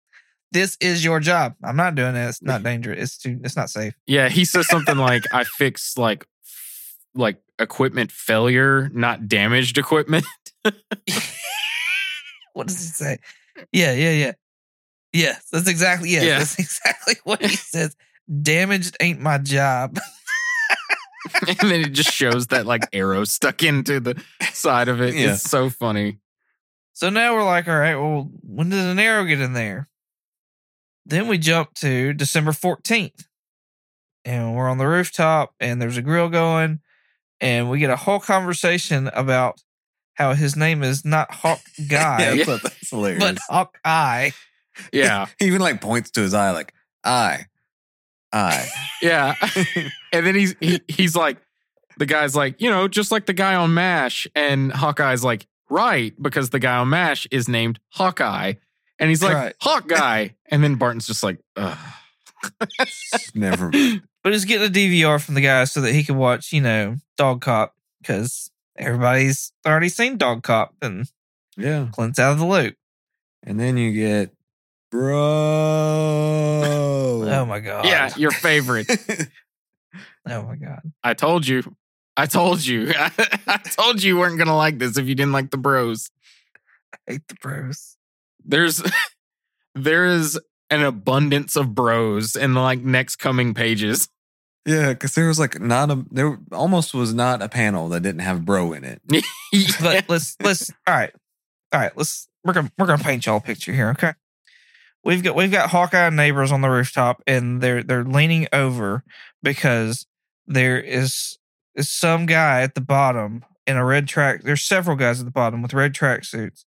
this 0.55 0.77
is 0.79 1.03
your 1.03 1.19
job. 1.19 1.53
I'm 1.61 1.75
not 1.75 1.95
doing 1.95 2.15
it. 2.15 2.29
It's 2.29 2.41
not 2.41 2.63
dangerous. 2.63 2.97
It's 3.01 3.17
too 3.17 3.39
it's 3.43 3.57
not 3.57 3.69
safe. 3.69 3.93
Yeah, 4.07 4.29
he 4.29 4.45
says 4.45 4.67
something 4.69 4.97
like 4.97 5.23
I 5.33 5.43
fix 5.43 5.97
like 5.97 6.25
f- 6.45 6.95
like 7.13 7.41
equipment 7.59 8.09
failure, 8.11 8.89
not 8.93 9.27
damaged 9.27 9.77
equipment. 9.77 10.25
What 12.53 12.67
does 12.67 12.79
he 12.79 12.87
say? 12.87 13.19
Yeah, 13.73 13.91
yeah, 13.91 14.11
yeah. 14.11 14.31
yeah. 15.11 15.35
that's 15.51 15.67
exactly 15.67 16.09
yes, 16.11 16.23
Yeah. 16.23 16.37
that's 16.39 16.57
exactly 16.59 17.15
what 17.25 17.41
he 17.41 17.49
says. 17.49 17.97
Damaged 18.41 18.95
ain't 19.01 19.19
my 19.19 19.39
job. 19.39 19.99
and 21.47 21.57
then 21.69 21.81
it 21.81 21.91
just 21.91 22.13
shows 22.13 22.47
that 22.47 22.65
like 22.65 22.83
arrow 22.93 23.25
stuck 23.25 23.61
into 23.61 23.99
the 23.99 24.23
side 24.53 24.87
of 24.87 25.01
it. 25.01 25.15
Yeah. 25.15 25.33
It's 25.33 25.43
so 25.43 25.69
funny. 25.69 26.19
So 26.93 27.09
now 27.09 27.35
we're 27.35 27.43
like, 27.43 27.67
all 27.67 27.77
right, 27.77 27.95
well, 27.97 28.31
when 28.41 28.69
did 28.69 28.79
an 28.79 28.99
arrow 28.99 29.25
get 29.25 29.41
in 29.41 29.51
there? 29.51 29.89
Then 31.05 31.27
we 31.27 31.37
jump 31.37 31.73
to 31.75 32.13
December 32.13 32.51
14th. 32.51 33.25
And 34.23 34.55
we're 34.55 34.67
on 34.69 34.79
the 34.79 34.87
rooftop 34.87 35.53
and 35.59 35.79
there's 35.81 35.97
a 35.97 36.01
grill 36.01 36.29
going. 36.29 36.79
And 37.39 37.69
we 37.69 37.79
get 37.79 37.91
a 37.91 37.95
whole 37.95 38.19
conversation 38.19 39.09
about 39.13 39.61
how 40.15 40.33
his 40.33 40.55
name 40.55 40.81
is 40.81 41.05
not 41.05 41.31
Hawk 41.31 41.59
Guy, 41.89 42.31
I 42.31 42.43
thought 42.43 42.63
that's 42.63 42.89
hilarious. 42.89 43.21
but 43.23 43.37
Hawk 43.49 43.77
Eye. 43.85 44.31
Yeah. 44.91 45.27
he 45.39 45.45
even 45.45 45.61
like 45.61 45.79
points 45.81 46.09
to 46.11 46.21
his 46.21 46.33
eye, 46.33 46.51
like 46.51 46.73
eye, 47.03 47.45
eye. 48.33 48.65
Yeah. 49.01 49.35
and 50.11 50.25
then 50.25 50.33
he's 50.35 50.55
he, 50.59 50.81
he's 50.87 51.15
like 51.15 51.37
the 51.97 52.05
guy's 52.05 52.35
like, 52.35 52.59
you 52.61 52.69
know, 52.69 52.87
just 52.87 53.11
like 53.11 53.25
the 53.25 53.33
guy 53.33 53.55
on 53.55 53.73
MASH. 53.73 54.27
And 54.35 54.71
Hawkeye's 54.71 55.23
like, 55.23 55.45
right, 55.69 56.13
because 56.21 56.49
the 56.49 56.59
guy 56.59 56.77
on 56.77 56.89
MASH 56.89 57.27
is 57.31 57.47
named 57.47 57.79
Hawkeye. 57.91 58.53
And 58.99 59.09
he's 59.09 59.23
like, 59.23 59.33
Right. 59.33 59.55
Hawk 59.61 59.87
guy. 59.87 60.35
And 60.49 60.63
then 60.63 60.75
Barton's 60.75 61.07
just 61.07 61.23
like, 61.23 61.39
Ugh. 61.55 61.77
Never. 63.33 63.71
But 64.23 64.33
he's 64.33 64.45
getting 64.45 64.67
a 64.67 64.71
DVR 64.71 65.23
from 65.23 65.35
the 65.35 65.41
guy 65.41 65.65
so 65.65 65.81
that 65.81 65.93
he 65.93 66.03
can 66.03 66.17
watch, 66.17 66.51
you 66.51 66.59
know, 66.59 66.95
Dog 67.15 67.41
Cop 67.41 67.75
because 68.01 68.49
everybody's 68.75 69.51
already 69.67 69.87
seen 69.89 70.17
Dog 70.17 70.41
Cop 70.41 70.73
and 70.81 71.07
Yeah. 71.55 71.89
Clint's 71.91 72.17
out 72.17 72.31
of 72.31 72.39
the 72.39 72.45
loop. 72.45 72.75
And 73.43 73.59
then 73.59 73.77
you 73.77 73.93
get, 73.93 74.31
bro. 74.89 76.63
Oh 77.27 77.45
my 77.45 77.59
God. 77.59 77.85
yeah, 77.85 78.11
your 78.17 78.31
favorite. 78.31 78.87
Oh 80.27 80.41
my 80.41 80.55
God. 80.55 80.81
I 81.03 81.13
told 81.13 81.45
you. 81.45 81.61
I 82.17 82.25
told 82.25 82.65
you. 82.65 82.91
I 82.95 83.59
told 83.59 84.01
you 84.01 84.15
you 84.15 84.19
weren't 84.19 84.37
going 84.37 84.47
to 84.47 84.55
like 84.55 84.79
this 84.79 84.97
if 84.97 85.07
you 85.07 85.13
didn't 85.13 85.33
like 85.33 85.51
the 85.51 85.57
bros. 85.57 86.09
I 87.07 87.11
hate 87.11 87.27
the 87.27 87.35
bros. 87.35 87.94
There's 88.45 88.81
there 89.75 90.05
is 90.05 90.39
an 90.69 90.83
abundance 90.83 91.55
of 91.55 91.75
bros 91.75 92.35
in 92.35 92.53
the 92.53 92.59
like 92.61 92.79
next 92.79 93.17
coming 93.17 93.53
pages. 93.53 94.07
yeah, 94.65 94.93
because 94.93 95.13
there 95.15 95.27
was 95.27 95.39
like 95.39 95.59
not 95.59 95.91
a 95.91 96.05
there 96.11 96.39
almost 96.51 96.93
was 96.93 97.13
not 97.13 97.41
a 97.41 97.49
panel 97.49 97.89
that 97.89 98.01
didn't 98.01 98.21
have 98.21 98.45
bro 98.45 98.73
in 98.73 98.83
it. 98.83 99.01
But 99.81 100.09
let's 100.09 100.35
let's 100.43 100.69
all 100.87 100.95
right. 100.95 101.13
All 101.71 101.79
right, 101.79 101.95
let's 101.95 102.27
we're 102.43 102.53
gonna 102.53 102.71
we're 102.77 102.87
gonna 102.87 103.03
paint 103.03 103.25
y'all 103.25 103.37
a 103.37 103.41
picture 103.41 103.73
here, 103.73 103.89
okay? 103.89 104.13
We've 105.03 105.23
got 105.23 105.35
we've 105.35 105.51
got 105.51 105.69
Hawkeye 105.69 106.09
neighbors 106.09 106.51
on 106.51 106.61
the 106.61 106.69
rooftop 106.69 107.21
and 107.27 107.61
they're 107.61 107.83
they're 107.83 108.03
leaning 108.03 108.47
over 108.51 109.03
because 109.43 110.05
there 110.47 110.79
is 110.79 111.37
is 111.75 111.89
some 111.89 112.25
guy 112.25 112.61
at 112.61 112.75
the 112.75 112.81
bottom 112.81 113.45
in 113.67 113.77
a 113.77 113.85
red 113.85 114.07
track. 114.07 114.43
There's 114.43 114.63
several 114.63 114.95
guys 114.95 115.19
at 115.19 115.25
the 115.25 115.31
bottom 115.31 115.61
with 115.61 115.73
red 115.73 115.93
tracksuits 115.93 116.65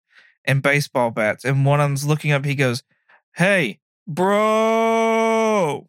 and 0.47 0.61
baseball 0.61 1.11
bats, 1.11 1.45
and 1.45 1.65
one 1.65 1.79
of 1.79 1.85
them's 1.89 2.05
looking 2.05 2.31
up. 2.31 2.45
He 2.45 2.55
goes, 2.55 2.83
"Hey, 3.35 3.79
bro!" 4.07 5.65
All 5.65 5.87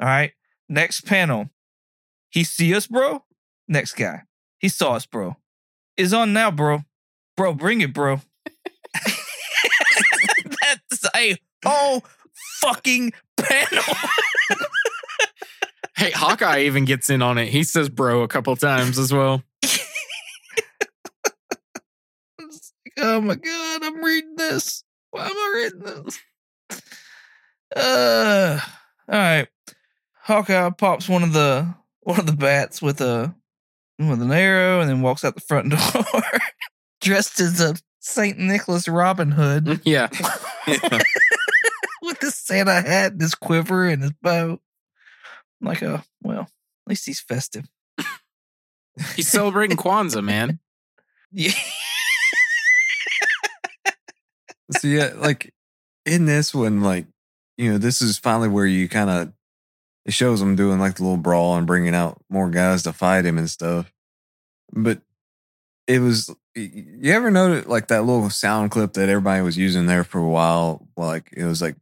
right. 0.00 0.32
Next 0.68 1.02
panel, 1.02 1.50
He 2.30 2.44
see 2.44 2.74
us, 2.74 2.86
bro. 2.86 3.24
Next 3.68 3.92
guy. 3.92 4.22
He 4.58 4.68
saw 4.68 4.94
us, 4.94 5.06
bro. 5.06 5.36
Is 5.96 6.14
on 6.14 6.32
now, 6.32 6.50
bro. 6.50 6.80
Bro, 7.36 7.54
bring 7.54 7.80
it, 7.82 7.92
bro. 7.92 8.20
That's 8.94 9.18
a 11.14 11.36
whole 11.64 12.04
fucking 12.60 13.12
panel. 13.36 13.84
Hey, 15.94 16.10
Hawkeye 16.10 16.62
even 16.62 16.84
gets 16.84 17.10
in 17.10 17.22
on 17.22 17.38
it. 17.38 17.48
He 17.48 17.62
says 17.62 17.88
bro 17.88 18.22
a 18.22 18.28
couple 18.28 18.56
times 18.56 18.98
as 18.98 19.12
well. 19.12 19.42
Oh 22.98 23.20
my 23.20 23.34
god, 23.34 23.82
I'm 23.84 24.02
reading 24.04 24.36
this. 24.36 24.84
Why 25.10 25.26
am 25.26 25.32
I 25.36 25.52
reading 25.54 25.80
this? 26.04 26.20
Uh 27.74 28.60
all 29.08 29.18
right. 29.18 29.48
Hawkeye 30.22 30.70
pops 30.70 31.08
one 31.08 31.22
of 31.22 31.32
the 31.32 31.74
one 32.00 32.20
of 32.20 32.26
the 32.26 32.32
bats 32.32 32.80
with 32.82 33.00
a 33.00 33.34
with 33.98 34.22
an 34.22 34.32
arrow 34.32 34.80
and 34.80 34.88
then 34.90 35.02
walks 35.02 35.24
out 35.24 35.34
the 35.34 35.40
front 35.40 35.70
door 35.94 36.04
dressed 37.00 37.40
as 37.40 37.60
a 37.60 37.74
Saint 38.00 38.38
Nicholas 38.38 38.88
Robin 38.88 39.30
Hood 39.30 39.80
Yeah. 39.84 40.08
with 42.02 42.20
his 42.20 42.34
Santa 42.34 42.80
hat 42.80 43.12
and 43.12 43.20
his 43.20 43.34
quiver 43.34 43.86
and 43.88 44.02
his 44.02 44.12
bow. 44.22 44.60
I'm 45.60 45.66
like, 45.68 45.82
oh 45.82 46.00
well, 46.22 46.40
at 46.42 46.48
least 46.88 47.06
he's 47.06 47.20
festive. 47.20 47.68
He's 49.14 49.28
celebrating 49.28 49.76
Kwanzaa, 49.76 50.22
man. 50.22 50.58
Yeah. 51.34 51.52
So 54.72 54.88
yeah, 54.88 55.12
like 55.16 55.52
in 56.06 56.26
this 56.26 56.54
one, 56.54 56.80
like 56.80 57.06
you 57.56 57.70
know, 57.72 57.78
this 57.78 58.02
is 58.02 58.18
finally 58.18 58.48
where 58.48 58.66
you 58.66 58.88
kind 58.88 59.10
of 59.10 59.32
it 60.04 60.12
shows 60.12 60.40
him 60.40 60.56
doing 60.56 60.78
like 60.80 60.96
the 60.96 61.02
little 61.04 61.16
brawl 61.16 61.56
and 61.56 61.66
bringing 61.66 61.94
out 61.94 62.20
more 62.28 62.50
guys 62.50 62.82
to 62.84 62.92
fight 62.92 63.24
him 63.24 63.38
and 63.38 63.48
stuff. 63.48 63.92
But 64.72 65.00
it 65.86 66.00
was 66.00 66.34
you 66.54 67.12
ever 67.12 67.30
notice 67.30 67.66
like 67.66 67.88
that 67.88 68.04
little 68.04 68.28
sound 68.30 68.70
clip 68.70 68.92
that 68.94 69.08
everybody 69.08 69.42
was 69.42 69.56
using 69.56 69.86
there 69.86 70.04
for 70.04 70.18
a 70.18 70.28
while? 70.28 70.86
Like 70.96 71.30
it 71.36 71.44
was 71.44 71.62
like 71.62 71.76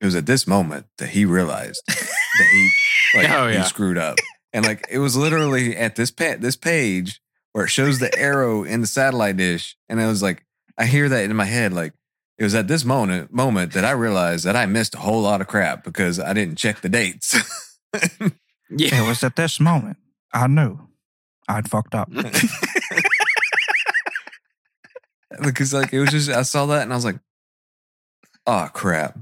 it 0.00 0.04
was 0.04 0.14
at 0.14 0.26
this 0.26 0.46
moment 0.46 0.86
that 0.98 1.08
he 1.10 1.24
realized 1.24 1.82
that 1.86 2.48
he 2.52 2.70
like 3.18 3.30
Oh, 3.30 3.46
yeah. 3.48 3.62
he 3.62 3.68
screwed 3.68 3.98
up, 3.98 4.18
and 4.52 4.64
like 4.64 4.86
it 4.90 4.98
was 4.98 5.16
literally 5.16 5.76
at 5.76 5.96
this 5.96 6.10
pa- 6.10 6.36
this 6.38 6.56
page 6.56 7.20
where 7.52 7.64
it 7.64 7.70
shows 7.70 7.98
the 7.98 8.16
arrow 8.18 8.62
in 8.64 8.80
the 8.82 8.86
satellite 8.86 9.36
dish, 9.36 9.76
and 9.88 10.00
it 10.00 10.06
was 10.06 10.22
like 10.22 10.44
I 10.78 10.86
hear 10.86 11.08
that 11.08 11.24
in 11.28 11.36
my 11.36 11.44
head 11.44 11.72
like. 11.72 11.92
It 12.38 12.44
was 12.44 12.54
at 12.54 12.68
this 12.68 12.84
moment 12.84 13.32
moment 13.32 13.72
that 13.72 13.84
I 13.84 13.92
realized 13.92 14.44
that 14.44 14.56
I 14.56 14.66
missed 14.66 14.94
a 14.94 14.98
whole 14.98 15.22
lot 15.22 15.40
of 15.40 15.46
crap 15.46 15.84
because 15.84 16.20
I 16.20 16.32
didn't 16.32 16.56
check 16.56 16.80
the 16.80 16.88
dates. 16.88 17.34
Yeah. 18.70 19.04
It 19.04 19.06
was 19.06 19.22
at 19.22 19.36
this 19.36 19.60
moment 19.60 19.98
I 20.32 20.48
knew 20.48 20.78
I'd 21.48 21.70
fucked 21.70 21.94
up. 21.94 22.10
because 25.42 25.72
like 25.72 25.92
it 25.92 26.00
was 26.00 26.10
just 26.10 26.28
I 26.30 26.42
saw 26.42 26.66
that 26.66 26.82
and 26.82 26.92
I 26.92 26.96
was 26.96 27.04
like, 27.04 27.20
oh 28.46 28.68
crap. 28.72 29.16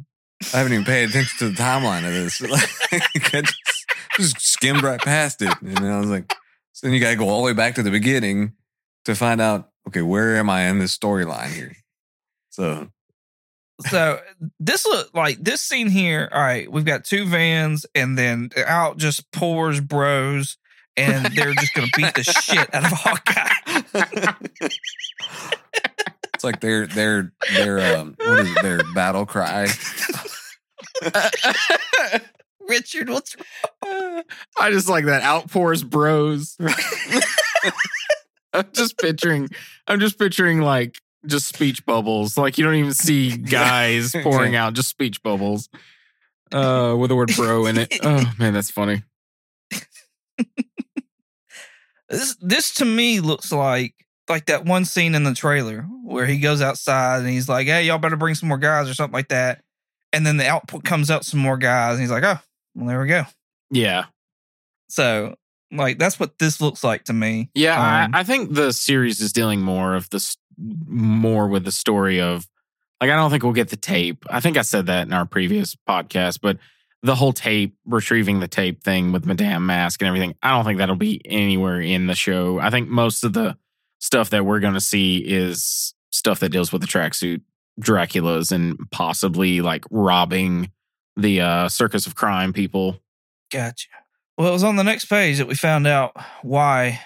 I 0.52 0.58
haven't 0.58 0.72
even 0.72 0.84
paid 0.84 1.08
attention 1.08 1.38
to 1.38 1.48
the 1.50 1.62
timeline 1.62 2.06
of 2.06 2.12
this. 2.12 2.40
Like, 2.50 3.34
I 3.34 3.42
just, 3.42 3.86
just 4.18 4.40
skimmed 4.40 4.82
right 4.82 5.00
past 5.00 5.42
it. 5.42 5.54
And 5.62 5.76
then 5.76 5.90
I 5.90 5.98
was 5.98 6.08
like, 6.08 6.32
so 6.72 6.86
then 6.86 6.94
you 6.94 7.00
gotta 7.00 7.16
go 7.16 7.28
all 7.28 7.40
the 7.40 7.46
way 7.46 7.52
back 7.52 7.74
to 7.76 7.82
the 7.82 7.90
beginning 7.90 8.52
to 9.04 9.14
find 9.14 9.40
out, 9.40 9.70
okay, 9.88 10.02
where 10.02 10.36
am 10.36 10.48
I 10.48 10.68
in 10.68 10.78
this 10.78 10.96
storyline 10.96 11.52
here? 11.52 11.76
So 12.50 12.88
so 13.80 14.20
this 14.60 14.86
look 14.86 15.14
like 15.14 15.38
this 15.42 15.60
scene 15.60 15.88
here. 15.88 16.28
All 16.32 16.40
right, 16.40 16.70
we've 16.70 16.84
got 16.84 17.04
two 17.04 17.26
vans, 17.26 17.86
and 17.94 18.16
then 18.16 18.50
out 18.66 18.96
just 18.98 19.30
pours 19.32 19.80
bros, 19.80 20.56
and 20.96 21.26
they're 21.26 21.54
just 21.54 21.74
gonna 21.74 21.88
beat 21.96 22.14
the 22.14 22.22
shit 22.22 22.74
out 22.74 22.84
of 22.84 22.92
Hawkeye. 22.92 23.50
it's 26.34 26.44
like 26.44 26.60
their 26.60 26.86
their 26.86 27.32
their 27.52 27.96
um 27.96 28.14
what 28.18 28.40
is 28.40 28.50
it, 28.50 28.62
their 28.62 28.80
battle 28.94 29.26
cry. 29.26 29.68
Richard, 32.68 33.10
what's 33.10 33.36
I 33.82 34.70
just 34.70 34.88
like 34.88 35.06
that 35.06 35.22
outpours 35.22 35.84
bros. 35.84 36.56
I'm 38.52 38.70
just 38.72 38.98
picturing 38.98 39.48
I'm 39.86 40.00
just 40.00 40.18
picturing 40.18 40.60
like 40.60 41.00
just 41.26 41.48
speech 41.48 41.84
bubbles. 41.86 42.36
Like 42.36 42.58
you 42.58 42.64
don't 42.64 42.74
even 42.74 42.92
see 42.94 43.36
guys 43.36 44.12
pouring 44.22 44.54
out 44.56 44.74
just 44.74 44.88
speech 44.88 45.22
bubbles. 45.22 45.68
Uh 46.52 46.94
with 46.98 47.08
the 47.08 47.16
word 47.16 47.32
bro 47.36 47.66
in 47.66 47.78
it. 47.78 47.98
Oh 48.02 48.32
man, 48.38 48.52
that's 48.52 48.70
funny. 48.70 49.02
this? 52.08 52.36
This 52.40 52.74
to 52.74 52.84
me 52.84 53.20
looks 53.20 53.52
like 53.52 53.94
like 54.28 54.46
that 54.46 54.64
one 54.64 54.84
scene 54.84 55.14
in 55.14 55.24
the 55.24 55.34
trailer 55.34 55.82
where 56.04 56.26
he 56.26 56.38
goes 56.38 56.62
outside 56.62 57.18
and 57.20 57.28
he's 57.28 57.48
like, 57.48 57.66
"Hey, 57.66 57.84
y'all 57.86 57.98
better 57.98 58.16
bring 58.16 58.34
some 58.34 58.48
more 58.48 58.58
guys" 58.58 58.88
or 58.88 58.94
something 58.94 59.12
like 59.12 59.28
that. 59.28 59.62
And 60.12 60.24
then 60.26 60.36
the 60.36 60.46
output 60.46 60.84
comes 60.84 61.10
out 61.10 61.24
some 61.24 61.40
more 61.40 61.56
guys, 61.56 61.92
and 61.94 62.00
he's 62.00 62.10
like, 62.10 62.22
"Oh, 62.24 62.38
well, 62.74 62.86
there 62.86 63.00
we 63.00 63.08
go." 63.08 63.24
Yeah. 63.70 64.06
So, 64.88 65.34
like, 65.72 65.98
that's 65.98 66.20
what 66.20 66.38
this 66.38 66.60
looks 66.60 66.84
like 66.84 67.04
to 67.04 67.12
me. 67.12 67.50
Yeah, 67.54 67.74
Um, 68.04 68.14
I, 68.14 68.20
I 68.20 68.22
think 68.22 68.54
the 68.54 68.72
series 68.72 69.20
is 69.20 69.32
dealing 69.32 69.60
more 69.60 69.94
of 69.94 70.08
this 70.10 70.36
more 70.58 71.48
with 71.48 71.64
the 71.64 71.72
story 71.72 72.20
of 72.20 72.46
like 73.00 73.10
I 73.10 73.16
don't 73.16 73.30
think 73.30 73.42
we'll 73.42 73.52
get 73.52 73.68
the 73.68 73.76
tape. 73.76 74.24
I 74.30 74.40
think 74.40 74.56
I 74.56 74.62
said 74.62 74.86
that 74.86 75.06
in 75.06 75.12
our 75.12 75.26
previous 75.26 75.76
podcast, 75.88 76.40
but 76.40 76.58
the 77.02 77.14
whole 77.14 77.32
tape 77.32 77.76
retrieving 77.84 78.40
the 78.40 78.48
tape 78.48 78.82
thing 78.82 79.12
with 79.12 79.26
Madame 79.26 79.66
Mask 79.66 80.00
and 80.00 80.08
everything, 80.08 80.34
I 80.42 80.50
don't 80.50 80.64
think 80.64 80.78
that'll 80.78 80.96
be 80.96 81.20
anywhere 81.26 81.80
in 81.80 82.06
the 82.06 82.14
show. 82.14 82.58
I 82.58 82.70
think 82.70 82.88
most 82.88 83.24
of 83.24 83.34
the 83.34 83.58
stuff 83.98 84.30
that 84.30 84.46
we're 84.46 84.60
going 84.60 84.74
to 84.74 84.80
see 84.80 85.18
is 85.18 85.94
stuff 86.12 86.40
that 86.40 86.48
deals 86.48 86.72
with 86.72 86.80
the 86.80 86.88
tracksuit 86.88 87.42
Draculas 87.80 88.52
and 88.52 88.78
possibly 88.90 89.60
like 89.60 89.84
robbing 89.90 90.70
the 91.16 91.40
uh 91.40 91.68
circus 91.68 92.06
of 92.06 92.14
crime 92.14 92.52
people. 92.52 93.00
Gotcha. 93.50 93.88
Well, 94.38 94.48
it 94.48 94.52
was 94.52 94.64
on 94.64 94.76
the 94.76 94.84
next 94.84 95.06
page 95.06 95.38
that 95.38 95.46
we 95.46 95.54
found 95.54 95.86
out 95.86 96.16
why 96.42 97.00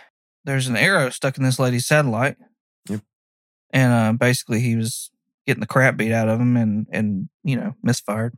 there's 0.45 0.67
an 0.67 0.77
arrow 0.77 1.11
stuck 1.11 1.37
in 1.37 1.45
this 1.45 1.59
lady's 1.59 1.87
satellite. 1.87 2.37
And 3.71 3.93
uh, 3.93 4.13
basically, 4.13 4.61
he 4.61 4.77
was 4.77 5.11
getting 5.47 5.61
the 5.61 5.67
crap 5.67 5.97
beat 5.97 6.13
out 6.13 6.29
of 6.29 6.41
him 6.41 6.57
and, 6.57 6.87
and, 6.91 7.29
you 7.43 7.57
know, 7.57 7.75
misfired. 7.83 8.37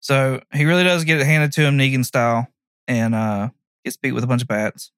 So 0.00 0.40
he 0.52 0.64
really 0.64 0.84
does 0.84 1.04
get 1.04 1.20
it 1.20 1.26
handed 1.26 1.52
to 1.52 1.62
him 1.62 1.76
Negan 1.78 2.04
style 2.04 2.48
and 2.86 3.14
uh, 3.14 3.48
gets 3.84 3.96
beat 3.96 4.12
with 4.12 4.24
a 4.24 4.28
bunch 4.28 4.42
of 4.42 4.48
bats. 4.48 4.92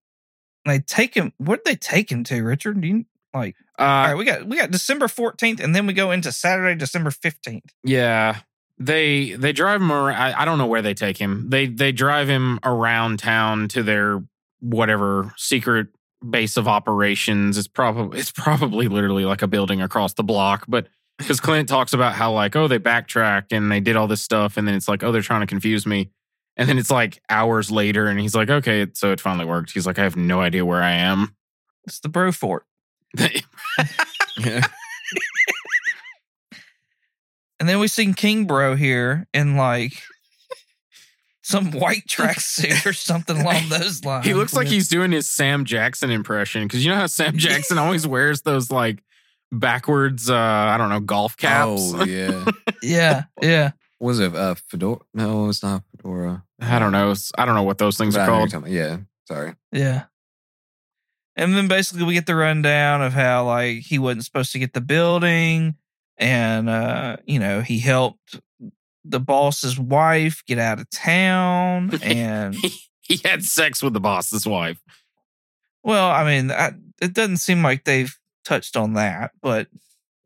And 0.65 0.75
they 0.75 0.81
take 0.81 1.15
him, 1.15 1.33
where'd 1.39 1.65
they 1.65 1.77
take 1.77 2.11
him 2.13 2.25
to, 2.25 2.43
Richard? 2.43 2.81
Do 2.81 2.89
you 2.89 3.05
like, 3.33 3.57
Uh, 3.79 3.83
all 3.83 4.07
right, 4.09 4.15
we 4.15 4.25
got, 4.25 4.47
we 4.47 4.57
got 4.57 4.71
December 4.71 5.07
14th 5.07 5.61
and 5.61 5.75
then 5.75 5.87
we 5.87 5.93
go 5.95 6.11
into 6.11 6.33
Saturday, 6.33 6.79
December 6.79 7.11
15th. 7.11 7.71
Yeah. 7.85 8.41
They 8.81 9.33
they 9.33 9.53
drive 9.53 9.81
him 9.81 9.91
around. 9.91 10.15
I, 10.15 10.43
I 10.43 10.45
don't 10.45 10.57
know 10.57 10.67
where 10.67 10.83
they 10.83 10.95
take 10.95 11.19
him. 11.19 11.51
They 11.51 11.67
they 11.67 11.91
drive 11.91 12.29
him 12.29 12.61
around 12.63 13.19
town 13.19 13.67
to 13.69 13.83
their 13.83 14.23
whatever 14.61 15.35
secret 15.37 15.89
base 16.29 16.57
of 16.57 16.69
operations. 16.69 17.59
It's 17.59 17.69
probably 17.69 18.19
it's 18.21 18.31
probably 18.33 18.89
literally 18.89 19.25
like 19.25 19.43
a 19.43 19.49
building 19.49 19.83
across 19.83 20.15
the 20.15 20.25
block. 20.25 20.65
But 20.69 20.89
because 21.19 21.41
Clint 21.41 21.69
talks 21.69 21.93
about 21.93 22.15
how 22.15 22.33
like 22.33 22.55
oh 22.57 22.69
they 22.69 22.79
backtrack 22.79 23.47
and 23.51 23.71
they 23.71 23.81
did 23.81 23.97
all 23.97 24.07
this 24.07 24.23
stuff 24.23 24.57
and 24.57 24.67
then 24.67 24.75
it's 24.75 24.89
like 24.89 25.03
oh 25.03 25.13
they're 25.13 25.23
trying 25.23 25.41
to 25.41 25.47
confuse 25.47 25.87
me. 25.87 26.11
And 26.57 26.69
then 26.69 26.77
it's 26.77 26.91
like 26.91 27.23
hours 27.31 27.71
later 27.71 28.07
and 28.09 28.19
he's 28.19 28.35
like 28.35 28.51
okay 28.51 28.87
so 28.95 29.13
it 29.13 29.21
finally 29.21 29.47
worked. 29.47 29.73
He's 29.73 29.87
like 29.87 29.99
I 29.99 30.03
have 30.03 30.17
no 30.17 30.41
idea 30.41 30.65
where 30.65 30.83
I 30.83 30.93
am. 30.93 31.37
It's 31.87 32.01
the 32.01 32.09
Bro 32.09 32.33
Fort. 32.33 32.65
Yeah. 33.17 34.63
And 37.61 37.69
then 37.69 37.81
we 37.81 37.89
seen 37.89 38.15
King 38.15 38.45
Bro 38.45 38.77
here 38.77 39.27
in 39.35 39.57
like 39.57 40.01
some 41.49 41.71
white 41.71 42.05
tracksuit 42.07 42.85
or 42.85 42.93
something 42.93 43.39
along 43.41 43.69
those 43.71 44.05
lines. 44.05 44.27
He 44.27 44.35
looks 44.35 44.53
like 44.55 44.69
he's 44.69 44.89
doing 44.89 45.13
his 45.13 45.27
Sam 45.29 45.65
Jackson 45.65 46.11
impression 46.11 46.65
because 46.65 46.85
you 46.85 46.91
know 46.91 46.97
how 46.99 47.07
Sam 47.07 47.37
Jackson 47.39 47.79
always 47.79 48.07
wears 48.07 48.43
those 48.43 48.71
like 48.71 49.03
backwards, 49.51 50.29
uh, 50.29 50.37
I 50.37 50.77
don't 50.77 50.91
know, 50.91 51.01
golf 51.01 51.37
caps. 51.37 51.93
Oh 51.95 52.05
yeah. 52.05 52.45
Yeah, 52.83 53.25
yeah. 53.43 53.71
Was 53.99 54.21
it 54.21 54.35
uh 54.35 54.55
Fedora? 54.69 55.01
No, 55.15 55.49
it's 55.49 55.63
not 55.63 55.83
Fedora. 55.97 56.45
I 56.61 56.79
don't 56.79 56.93
know. 56.93 57.15
I 57.37 57.47
don't 57.47 57.55
know 57.55 57.63
what 57.63 57.79
those 57.79 57.97
things 57.97 58.15
But 58.15 58.23
are 58.23 58.27
called. 58.27 58.53
you're 58.53 58.61
talking 58.61 58.77
about. 58.77 58.91
Yeah. 58.91 58.99
Sorry. 59.27 59.55
Yeah. 59.73 60.05
And 61.35 61.55
then 61.55 61.67
basically 61.69 62.05
we 62.05 62.15
get 62.15 62.27
the 62.27 62.35
rundown 62.37 63.01
of 63.03 63.13
how 63.15 63.47
like 63.47 63.79
he 63.79 63.99
wasn't 63.99 64.25
supposed 64.25 64.53
to 64.53 64.59
get 64.59 64.75
the 64.75 64.81
building 64.81 65.77
and 66.19 66.69
uh, 66.69 67.17
you 67.25 67.39
know, 67.39 67.61
he 67.63 67.79
helped 67.79 68.41
the 69.05 69.21
boss's 69.21 69.79
wife 69.79 70.43
get 70.47 70.59
out 70.59 70.81
of 70.81 70.89
town 70.91 71.91
and 72.03 72.55
He 73.03 73.21
had 73.25 73.43
sex 73.45 73.83
with 73.83 73.93
the 73.95 74.01
boss's 74.01 74.47
wife. 74.47 74.79
well, 75.83 76.11
I 76.11 76.25
mean, 76.25 76.51
I, 76.51 76.73
it 77.01 77.15
doesn't 77.15 77.39
seem 77.39 77.63
like 77.63 77.85
they've 77.85 78.15
touched 78.45 78.77
on 78.77 78.95
that, 78.95 79.33
but 79.41 79.69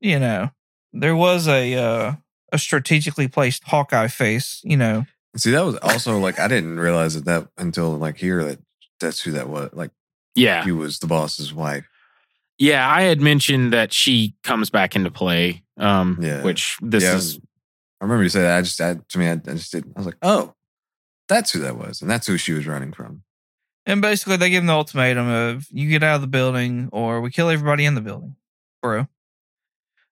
you 0.01 0.19
know, 0.19 0.51
there 0.93 1.15
was 1.17 1.47
a 1.49 1.75
uh 1.75 2.13
a 2.53 2.59
strategically 2.59 3.29
placed 3.29 3.65
Hawkeye 3.65 4.09
face, 4.09 4.61
you 4.65 4.77
know. 4.77 5.07
See, 5.37 5.53
that 5.53 5.65
was 5.65 5.77
also 5.77 6.19
like 6.19 6.39
I 6.39 6.49
didn't 6.49 6.79
realize 6.81 7.15
that 7.15 7.25
that 7.25 7.49
until 7.57 7.97
like 7.97 8.17
here 8.19 8.45
that 8.45 8.59
that's 9.01 9.21
who 9.23 9.31
that 9.33 9.49
was. 9.49 9.71
Like 9.73 9.91
Yeah. 10.35 10.65
he 10.65 10.73
was 10.73 10.99
the 10.99 11.07
boss's 11.07 11.55
wife. 11.55 11.87
Yeah. 12.59 12.87
I 12.89 13.03
had 13.03 13.21
mentioned 13.21 13.73
that 13.73 13.93
she 13.93 14.35
comes 14.43 14.71
back 14.71 14.95
into 14.97 15.11
play. 15.11 15.63
Um, 15.79 16.19
Yeah. 16.21 16.43
which 16.43 16.77
this 16.83 17.03
Yeah, 17.05 17.17
is 17.17 17.41
I 18.03 18.05
remember 18.05 18.25
you 18.25 18.29
said 18.31 18.43
that. 18.43 18.59
I 18.59 18.63
just, 18.63 18.81
I, 18.81 18.95
to 19.11 19.19
me, 19.19 19.29
I, 19.29 19.33
I 19.35 19.37
just 19.37 19.71
did. 19.71 19.85
I 19.95 19.99
was 20.01 20.07
like, 20.07 20.17
oh, 20.23 20.55
that's 21.29 21.53
who 21.53 21.61
that 21.61 21.79
was, 21.79 22.03
and 22.03 22.11
that's 22.11 22.27
who 22.27 22.37
she 22.37 22.53
was 22.53 22.67
running 22.67 22.93
from. 22.93 23.23
And 23.87 24.03
basically, 24.03 24.37
they 24.37 24.51
give 24.51 24.63
him 24.63 24.67
the 24.67 24.73
ultimatum 24.73 25.29
of 25.29 25.67
you 25.71 25.89
get 25.89 26.03
out 26.03 26.17
of 26.17 26.21
the 26.21 26.27
building 26.27 26.89
or 26.93 27.21
we 27.21 27.31
kill 27.31 27.49
everybody 27.49 27.85
in 27.85 27.95
the 27.95 28.01
building, 28.01 28.35
bro. 28.83 29.07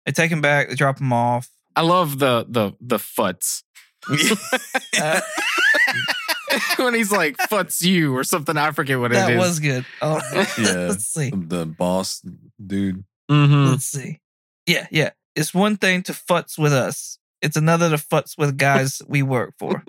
They 0.07 0.13
take 0.13 0.31
him 0.31 0.41
back. 0.41 0.69
They 0.69 0.77
drop 0.77 1.01
him 1.01 1.13
off. 1.13 1.49
I 1.77 1.83
love 1.83 2.19
the 2.21 2.47
the 2.49 2.73
the 2.81 2.97
futz. 2.99 3.63
Uh, 5.01 5.21
when 6.79 6.95
he's 6.95 7.13
like 7.13 7.37
futz 7.37 7.83
you 7.83 8.17
or 8.17 8.25
something. 8.25 8.57
I 8.57 8.73
forget 8.73 8.99
what 8.99 9.13
it 9.13 9.15
that 9.17 9.33
is. 9.33 9.39
was 9.39 9.61
good. 9.61 9.85
Oh, 10.03 10.21
Yeah. 10.59 10.89
let's 10.89 11.07
see. 11.07 11.31
the 11.31 11.67
boss 11.67 12.23
dude. 12.65 13.05
Mm-hmm. 13.31 13.71
Let's 13.71 13.85
see. 13.85 14.21
Yeah, 14.67 14.87
yeah. 14.91 15.11
It's 15.37 15.55
one 15.55 15.77
thing 15.77 16.03
to 16.05 16.13
futz 16.13 16.59
with 16.59 16.73
us. 16.73 17.19
It's 17.43 17.57
another 17.57 17.91
to 17.91 17.97
futz 17.97 18.37
with 18.37 18.57
guys 18.59 19.01
we 19.09 19.23
work 19.23 19.55
for. 19.59 19.83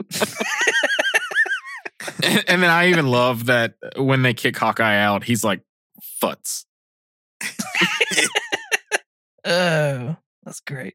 and, 2.23 2.43
and 2.49 2.63
then 2.63 2.69
I 2.69 2.89
even 2.89 3.07
love 3.07 3.45
that 3.47 3.75
when 3.97 4.21
they 4.21 4.33
kick 4.33 4.57
Hawkeye 4.57 4.97
out, 4.97 5.23
he's 5.23 5.43
like 5.43 5.61
futz. 6.21 6.65
Oh, 9.43 10.15
that's 10.43 10.59
great. 10.59 10.93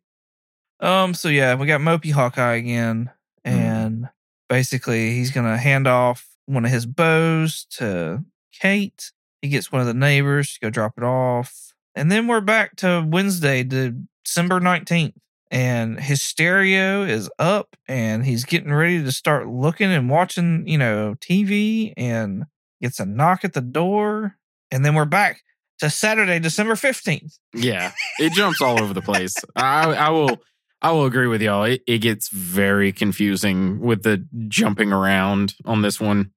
Um, 0.78 1.14
so 1.14 1.28
yeah, 1.28 1.54
we 1.54 1.66
got 1.66 1.80
Mopey 1.80 2.12
Hawkeye 2.12 2.54
again, 2.56 3.10
Mm-hmm. 3.44 3.58
and 3.58 4.08
basically 4.48 5.10
he's 5.14 5.30
gonna 5.30 5.56
hand 5.56 5.86
off 5.86 6.28
one 6.46 6.64
of 6.64 6.70
his 6.70 6.86
bows 6.86 7.66
to 7.72 8.24
Kate. 8.52 9.10
He 9.42 9.48
gets 9.48 9.70
one 9.72 9.80
of 9.80 9.86
the 9.86 9.94
neighbors 9.94 10.54
to 10.54 10.60
go 10.60 10.70
drop 10.70 10.94
it 10.96 11.04
off. 11.04 11.74
And 11.94 12.10
then 12.10 12.26
we're 12.26 12.40
back 12.40 12.76
to 12.76 13.04
Wednesday, 13.06 13.62
December 13.62 14.60
19th. 14.60 15.14
And 15.50 16.00
his 16.00 16.22
stereo 16.22 17.02
is 17.02 17.30
up 17.38 17.76
and 17.86 18.24
he's 18.24 18.44
getting 18.44 18.72
ready 18.72 19.02
to 19.02 19.12
start 19.12 19.46
looking 19.46 19.90
and 19.90 20.10
watching, 20.10 20.66
you 20.66 20.76
know, 20.76 21.14
TV 21.20 21.92
and 21.96 22.44
gets 22.82 22.98
a 22.98 23.06
knock 23.06 23.44
at 23.44 23.52
the 23.52 23.60
door. 23.60 24.36
And 24.70 24.84
then 24.84 24.94
we're 24.94 25.04
back 25.04 25.42
to 25.78 25.90
Saturday, 25.90 26.38
December 26.40 26.74
15th. 26.74 27.38
Yeah, 27.54 27.92
it 28.18 28.32
jumps 28.32 28.60
all 28.60 28.80
over 28.82 28.92
the 28.92 29.02
place. 29.02 29.36
I, 29.54 29.92
I 29.92 30.10
will, 30.10 30.40
I 30.82 30.90
will 30.90 31.06
agree 31.06 31.28
with 31.28 31.42
y'all. 31.42 31.64
It, 31.64 31.82
it 31.86 31.98
gets 31.98 32.28
very 32.28 32.92
confusing 32.92 33.80
with 33.80 34.02
the 34.02 34.26
jumping 34.48 34.92
around 34.92 35.54
on 35.64 35.82
this 35.82 36.00
one. 36.00 36.32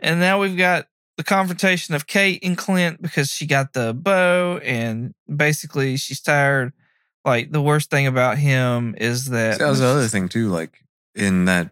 And 0.00 0.18
now 0.18 0.40
we've 0.40 0.56
got 0.56 0.86
the 1.16 1.24
confrontation 1.24 1.94
of 1.94 2.06
Kate 2.06 2.42
and 2.42 2.58
Clint 2.58 3.00
because 3.00 3.30
she 3.30 3.46
got 3.46 3.72
the 3.72 3.94
bow 3.94 4.58
and 4.58 5.14
basically 5.34 5.96
she's 5.96 6.20
tired. 6.20 6.72
Like 7.24 7.50
the 7.50 7.62
worst 7.62 7.90
thing 7.90 8.06
about 8.06 8.38
him 8.38 8.94
is 8.98 9.26
that 9.26 9.58
that 9.58 9.68
was 9.68 9.80
the 9.80 9.86
other 9.86 10.06
thing 10.08 10.28
too. 10.28 10.48
Like 10.50 10.84
in 11.14 11.46
that 11.46 11.70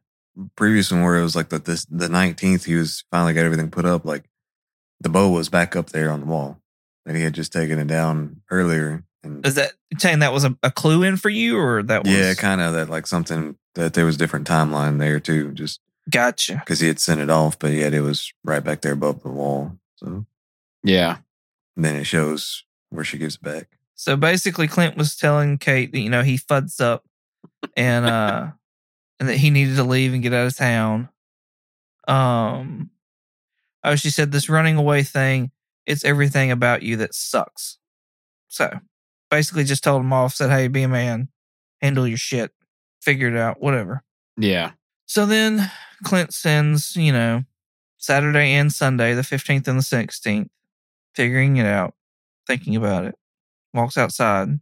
previous 0.56 0.90
one 0.90 1.02
where 1.02 1.16
it 1.16 1.22
was 1.22 1.36
like 1.36 1.50
the 1.50 1.58
this 1.58 1.84
the 1.86 2.08
nineteenth, 2.08 2.64
he 2.64 2.74
was 2.74 3.04
finally 3.10 3.34
got 3.34 3.44
everything 3.44 3.70
put 3.70 3.84
up. 3.84 4.04
Like 4.04 4.24
the 5.00 5.08
bow 5.08 5.28
was 5.30 5.48
back 5.48 5.76
up 5.76 5.90
there 5.90 6.10
on 6.10 6.20
the 6.20 6.26
wall, 6.26 6.58
and 7.04 7.16
he 7.16 7.22
had 7.22 7.34
just 7.34 7.52
taken 7.52 7.78
it 7.78 7.86
down 7.86 8.42
earlier. 8.50 9.04
And 9.22 9.46
Is 9.46 9.54
that 9.54 9.72
saying 9.98 10.20
that 10.20 10.32
was 10.32 10.44
a, 10.44 10.56
a 10.62 10.70
clue 10.70 11.02
in 11.02 11.16
for 11.16 11.28
you 11.28 11.58
or 11.58 11.82
that 11.82 12.04
was 12.04 12.12
yeah, 12.12 12.34
kind 12.34 12.60
of 12.60 12.72
that 12.72 12.88
like 12.88 13.06
something 13.06 13.56
that 13.74 13.94
there 13.94 14.04
was 14.04 14.16
a 14.16 14.18
different 14.18 14.48
timeline 14.48 14.98
there 14.98 15.20
too. 15.20 15.52
Just 15.52 15.80
gotcha. 16.10 16.54
because 16.54 16.80
he 16.80 16.88
had 16.88 16.98
sent 16.98 17.20
it 17.20 17.30
off, 17.30 17.58
but 17.58 17.72
yet 17.72 17.94
it 17.94 18.00
was 18.00 18.32
right 18.42 18.64
back 18.64 18.80
there 18.80 18.92
above 18.92 19.22
the 19.22 19.30
wall. 19.30 19.76
So 19.96 20.24
Yeah, 20.82 21.18
and 21.76 21.84
then 21.84 21.96
it 21.96 22.04
shows 22.04 22.64
where 22.90 23.04
she 23.04 23.18
gives 23.18 23.36
it 23.36 23.42
back. 23.42 23.78
So 24.02 24.16
basically 24.16 24.66
Clint 24.66 24.96
was 24.96 25.14
telling 25.14 25.58
Kate 25.58 25.92
that, 25.92 26.00
you 26.00 26.10
know, 26.10 26.24
he 26.24 26.36
fuds 26.36 26.80
up 26.80 27.04
and 27.76 28.04
uh 28.04 28.48
and 29.20 29.28
that 29.28 29.36
he 29.36 29.50
needed 29.50 29.76
to 29.76 29.84
leave 29.84 30.12
and 30.12 30.24
get 30.24 30.32
out 30.34 30.48
of 30.48 30.56
town. 30.56 31.08
Um 32.08 32.90
oh 33.84 33.94
she 33.94 34.10
said 34.10 34.32
this 34.32 34.48
running 34.48 34.74
away 34.76 35.04
thing, 35.04 35.52
it's 35.86 36.04
everything 36.04 36.50
about 36.50 36.82
you 36.82 36.96
that 36.96 37.14
sucks. 37.14 37.78
So 38.48 38.80
basically 39.30 39.62
just 39.62 39.84
told 39.84 40.00
him 40.02 40.12
off, 40.12 40.34
said, 40.34 40.50
Hey, 40.50 40.66
be 40.66 40.82
a 40.82 40.88
man, 40.88 41.28
handle 41.80 42.08
your 42.08 42.18
shit, 42.18 42.50
figure 43.00 43.28
it 43.28 43.36
out, 43.36 43.62
whatever. 43.62 44.02
yeah, 44.36 44.72
So 45.06 45.26
then 45.26 45.70
Clint 46.02 46.34
sends, 46.34 46.96
you 46.96 47.12
know, 47.12 47.44
Saturday 47.98 48.54
and 48.54 48.72
Sunday, 48.72 49.14
the 49.14 49.22
15th 49.22 49.68
and 49.68 49.78
the 49.78 49.84
16th, 49.84 50.48
figuring 51.14 51.58
it 51.58 51.66
out, 51.66 51.94
thinking 52.48 52.74
about 52.74 53.04
it. 53.04 53.14
Walks 53.74 53.96
outside. 53.96 54.60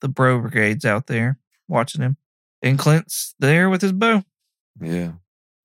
The 0.00 0.08
bro 0.08 0.40
brigade's 0.40 0.84
out 0.84 1.06
there 1.06 1.38
watching 1.68 2.02
him. 2.02 2.16
And 2.62 2.78
Clint's 2.78 3.34
there 3.38 3.70
with 3.70 3.82
his 3.82 3.92
bow. 3.92 4.24
Yeah. 4.80 5.12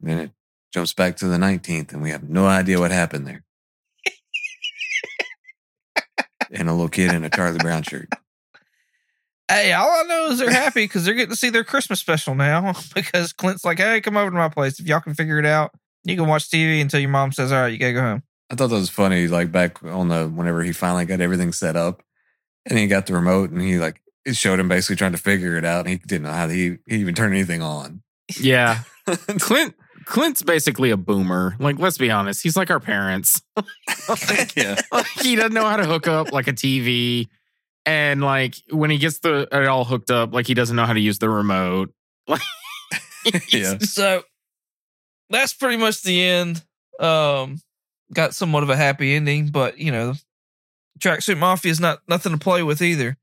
Then 0.02 0.20
it 0.20 0.32
jumps 0.74 0.94
back 0.94 1.18
to 1.18 1.28
the 1.28 1.38
nineteenth, 1.38 1.94
and 1.94 2.02
we 2.02 2.12
have 2.12 2.24
no 2.24 2.48
idea 2.48 2.80
what 2.80 2.92
happened 2.92 3.28
there. 3.28 3.44
and 6.52 6.70
a 6.70 6.74
little 6.74 6.90
kid 6.90 7.14
in 7.14 7.24
a 7.24 7.30
Charlie 7.30 7.58
Brown 7.58 7.84
shirt. 7.84 8.10
Hey, 9.48 9.74
all 9.74 9.90
I 9.90 10.04
know 10.04 10.28
is 10.28 10.40
they're 10.40 10.50
happy 10.50 10.86
because 10.86 11.06
they're 11.06 11.14
getting 11.14 11.30
to 11.30 11.36
see 11.36 11.50
their 11.50 11.64
Christmas 11.64 12.00
special 12.00 12.36
now. 12.36 12.74
Because 12.96 13.32
Clint's 13.32 13.64
like, 13.64 13.78
hey, 13.78 14.02
come 14.02 14.18
over 14.18 14.32
to 14.32 14.36
my 14.36 14.50
place. 14.50 14.80
If 14.80 14.88
y'all 14.88 15.02
can 15.02 15.14
figure 15.14 15.38
it 15.38 15.46
out, 15.46 15.72
you 16.04 16.16
can 16.16 16.28
watch 16.28 16.50
TV 16.50 16.82
until 16.82 17.00
your 17.00 17.10
mom 17.10 17.32
says, 17.32 17.52
all 17.52 17.62
right, 17.62 17.72
you 17.72 17.78
gotta 17.78 17.94
go 17.94 18.02
home. 18.02 18.24
I 18.50 18.56
thought 18.56 18.68
that 18.68 18.76
was 18.76 18.90
funny. 18.90 19.28
Like 19.28 19.52
back 19.52 19.84
on 19.84 20.08
the 20.08 20.28
whenever 20.28 20.64
he 20.64 20.72
finally 20.72 21.06
got 21.06 21.22
everything 21.22 21.52
set 21.52 21.76
up, 21.76 22.02
and 22.70 22.78
he 22.78 22.88
got 22.88 23.06
the 23.06 23.14
remote, 23.14 23.52
and 23.52 23.62
he 23.62 23.78
like 23.78 24.02
it 24.26 24.36
showed 24.36 24.60
him 24.60 24.68
basically 24.68 24.96
trying 24.96 25.12
to 25.12 25.18
figure 25.18 25.58
it 25.58 25.66
out, 25.66 25.82
and 25.82 25.90
he 25.90 25.98
didn't 25.98 26.24
know 26.24 26.32
how 26.32 26.48
he 26.48 26.78
he 26.88 26.98
even 26.98 27.16
turned 27.16 27.34
anything 27.34 27.62
on. 27.62 28.02
yeah. 28.40 28.80
Clint, 29.40 29.76
Clint's 30.06 30.42
basically 30.42 30.90
a 30.90 30.98
boomer. 30.98 31.56
Like, 31.60 31.78
let's 31.78 31.98
be 31.98 32.10
honest, 32.10 32.42
he's 32.42 32.58
like 32.58 32.72
our 32.72 32.80
parents. 32.80 33.42
yeah, 34.56 34.80
like 34.92 35.06
he 35.22 35.36
doesn't 35.36 35.54
know 35.54 35.66
how 35.66 35.78
to 35.78 35.86
hook 35.86 36.08
up 36.08 36.32
like 36.32 36.48
a 36.48 36.54
TV. 36.54 37.28
And 37.88 38.22
like 38.22 38.56
when 38.72 38.90
he 38.90 38.98
gets 38.98 39.20
the 39.20 39.48
it 39.52 39.68
all 39.68 39.86
hooked 39.86 40.10
up, 40.10 40.34
like 40.34 40.48
he 40.48 40.56
doesn't 40.56 40.76
know 40.76 40.86
how 40.86 40.94
to 40.94 41.00
use 41.00 41.20
the 41.20 41.30
remote. 41.30 41.94
Like 42.28 42.42
yeah. 43.52 43.78
So 43.80 44.24
that's 45.30 45.54
pretty 45.54 45.78
much 45.78 46.02
the 46.02 46.24
end. 46.24 46.64
Um, 47.00 47.60
got 48.14 48.34
somewhat 48.34 48.64
of 48.64 48.70
a 48.70 48.76
happy 48.76 49.16
ending, 49.16 49.48
but 49.48 49.78
you 49.78 49.92
know, 49.92 50.14
Tracksuit 51.00 51.38
Mafia 51.38 51.72
is 51.72 51.80
not 51.80 52.00
nothing 52.08 52.32
to 52.32 52.38
play 52.38 52.64
with 52.64 52.82
either. 52.82 53.18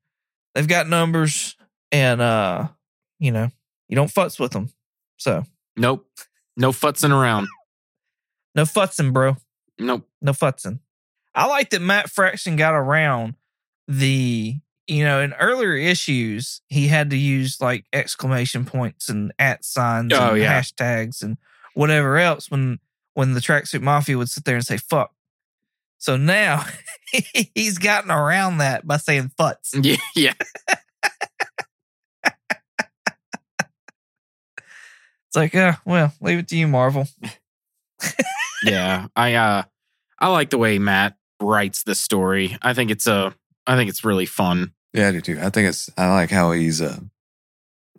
They've 0.55 0.68
got 0.68 0.89
numbers, 0.89 1.57
and 1.91 2.20
uh, 2.20 2.68
you 3.18 3.31
know, 3.33 3.49
you 3.89 3.97
don't 3.97 4.11
futz 4.12 4.39
with 4.39 4.53
them. 4.53 4.70
So 5.16 5.45
Nope. 5.77 6.07
No 6.57 6.70
futzing 6.70 7.11
around. 7.18 7.49
no 8.55 8.64
futzing, 8.64 9.12
bro. 9.12 9.37
Nope. 9.79 10.07
No 10.20 10.33
futzing. 10.33 10.81
I 11.35 11.47
like 11.47 11.70
that 11.70 11.81
Matt 11.81 12.11
Fraction 12.11 12.57
got 12.57 12.75
around 12.75 13.37
the, 13.89 14.57
you 14.87 15.05
know, 15.05 15.20
in 15.20 15.33
earlier 15.35 15.75
issues, 15.75 16.61
he 16.68 16.89
had 16.89 17.09
to 17.11 17.16
use 17.16 17.59
like 17.61 17.87
exclamation 17.93 18.66
points 18.66 19.09
and 19.09 19.33
at 19.39 19.64
signs 19.64 20.12
Oh, 20.12 20.31
and 20.33 20.39
yeah. 20.43 20.61
hashtags 20.61 21.23
and 21.23 21.39
whatever 21.75 22.18
else 22.18 22.51
when 22.51 22.79
when 23.14 23.33
the 23.33 23.41
tracksuit 23.41 23.81
mafia 23.81 24.18
would 24.18 24.29
sit 24.29 24.45
there 24.45 24.57
and 24.57 24.64
say 24.66 24.77
fuck. 24.77 25.14
So 26.03 26.17
now 26.17 26.65
he's 27.55 27.79
gotten 27.79 28.11
around 28.11 28.59
that 28.59 28.85
by 28.85 28.97
saying 28.97 29.31
futz. 29.39 29.73
Yeah, 29.85 29.97
yeah. 30.17 30.33
It's 35.29 35.37
like, 35.37 35.55
uh, 35.55 35.75
well, 35.87 36.13
leave 36.21 36.41
it 36.41 36.49
to 36.49 36.57
you, 36.57 36.67
Marvel. 36.67 37.07
Yeah. 38.65 39.07
I 39.17 39.35
uh 39.35 39.63
I 40.21 40.29
like 40.29 40.51
the 40.51 40.59
way 40.59 40.79
Matt 40.79 41.17
writes 41.41 41.83
the 41.83 41.97
story. 41.97 42.57
I 42.63 42.75
think 42.75 42.93
it's 42.93 43.09
a 43.09 43.35
I 43.67 43.75
think 43.77 43.91
it's 43.91 44.05
really 44.05 44.27
fun. 44.27 44.73
Yeah, 44.93 45.09
I 45.09 45.13
do 45.13 45.21
too. 45.21 45.39
I 45.41 45.51
think 45.51 45.69
it's 45.69 45.91
I 45.99 46.09
like 46.11 46.31
how 46.31 46.53
he's 46.53 46.81
uh 46.81 47.01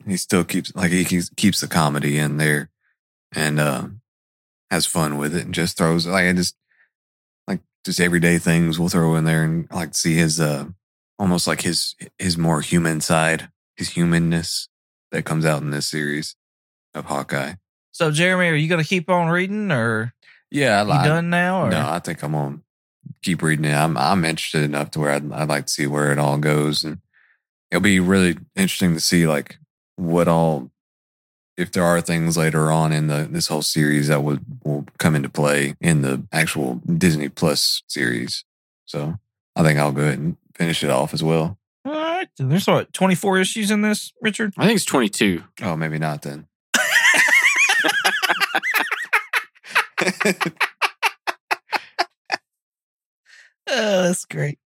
he 0.08 0.16
still 0.16 0.46
keeps 0.46 0.74
like 0.74 0.92
he 0.92 1.04
keeps 1.04 1.30
keeps 1.36 1.60
the 1.60 1.68
comedy 1.68 2.18
in 2.18 2.38
there 2.38 2.70
and 3.36 3.60
uh 3.60 3.88
has 4.72 4.86
fun 4.86 5.18
with 5.18 5.36
it 5.36 5.44
and 5.44 5.54
just 5.54 5.78
throws 5.78 6.08
like 6.08 6.28
I 6.28 6.32
just 6.34 6.56
like 6.56 6.63
just 7.86 8.00
everyday 8.00 8.38
things 8.38 8.80
we'll 8.80 8.90
throw 8.90 9.16
in 9.16 9.26
there 9.26 9.44
and 9.44 9.68
I 9.72 9.76
like 9.76 9.92
to 9.92 9.98
see 9.98 10.16
his 10.16 10.40
uh 10.40 10.66
almost 11.20 11.48
like 11.48 11.62
his 11.62 11.96
his 12.18 12.38
more 12.38 12.62
human 12.62 13.02
side, 13.02 13.50
his 13.76 13.90
humanness 13.90 14.68
that 15.12 15.26
comes 15.26 15.46
out 15.46 15.62
in 15.62 15.70
this 15.70 15.88
series 15.88 16.36
of 16.94 17.06
Hawkeye. 17.06 17.54
So, 17.92 18.12
Jeremy, 18.12 18.48
are 18.50 18.56
you 18.56 18.68
going 18.68 18.82
to 18.82 18.88
keep 18.88 19.10
on 19.10 19.30
reading 19.30 19.72
or 19.72 20.14
Yeah, 20.50 20.80
I 20.80 20.82
you 20.82 20.88
like 20.90 21.06
done 21.06 21.30
now? 21.30 21.66
Or? 21.66 21.70
No, 21.70 21.88
I 21.88 22.00
think 22.00 22.24
I'm 22.24 22.32
gonna 22.32 22.60
keep 23.22 23.42
reading 23.42 23.66
it. 23.66 23.74
I'm 23.74 23.98
I'm 23.98 24.26
interested 24.26 24.64
enough 24.64 24.92
to 24.92 25.00
where 25.00 25.12
I'd, 25.12 25.32
I'd 25.32 25.50
like 25.50 25.68
to 25.68 25.72
see 25.72 25.88
where 25.88 26.12
it 26.12 26.20
all 26.20 26.38
goes, 26.38 26.84
and 26.84 27.00
it'll 27.72 27.82
be 27.82 28.00
really 28.00 28.38
interesting 28.56 28.94
to 28.96 29.00
see 29.00 29.28
like 29.28 29.58
what 29.96 30.28
all 30.28 30.72
if 31.58 31.72
there 31.72 31.84
are 31.84 32.02
things 32.02 32.38
later 32.38 32.72
on 32.72 32.92
in 32.92 33.08
the 33.08 33.28
this 33.30 33.48
whole 33.48 33.62
series 33.62 34.08
that 34.08 34.24
would 34.24 34.44
will 34.64 34.86
come 34.98 35.16
into 35.16 35.30
play 35.30 35.76
in 35.80 36.02
the 36.02 36.24
actual 36.32 36.82
Disney 36.98 37.30
Plus 37.30 37.84
series. 37.88 38.44
So 38.86 39.16
I 39.56 39.64
think 39.64 39.80
I'll 39.80 39.92
go 39.92 40.02
ahead 40.02 40.20
and 40.20 40.38
finish 40.56 40.84
it 40.84 40.90
off 40.90 41.14
as 41.14 41.24
well. 41.24 41.58
All 41.86 41.94
right. 41.94 42.28
There's 42.38 42.68
what, 42.68 42.94
24 42.94 43.40
issues 43.40 43.72
in 43.72 43.82
this, 43.82 44.14
Richard? 44.22 44.54
I 44.58 44.66
think 44.66 44.78
it's 44.78 44.86
22. 44.86 45.44
Oh, 45.62 45.76
maybe 45.76 46.00
not 46.00 46.22
then. 46.22 46.48
Oh, 53.66 54.04
that's 54.04 54.26
great. 54.26 54.60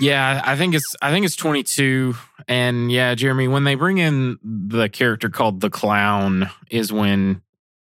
Yeah, 0.00 0.42
I 0.44 0.56
think 0.56 0.74
it's 0.74 0.96
I 1.00 1.10
think 1.10 1.24
it's 1.24 1.36
22 1.36 2.16
and 2.48 2.90
yeah, 2.90 3.14
Jeremy, 3.14 3.48
when 3.48 3.64
they 3.64 3.74
bring 3.74 3.98
in 3.98 4.38
the 4.42 4.88
character 4.88 5.30
called 5.30 5.60
the 5.60 5.70
clown 5.70 6.50
is 6.70 6.92
when 6.92 7.42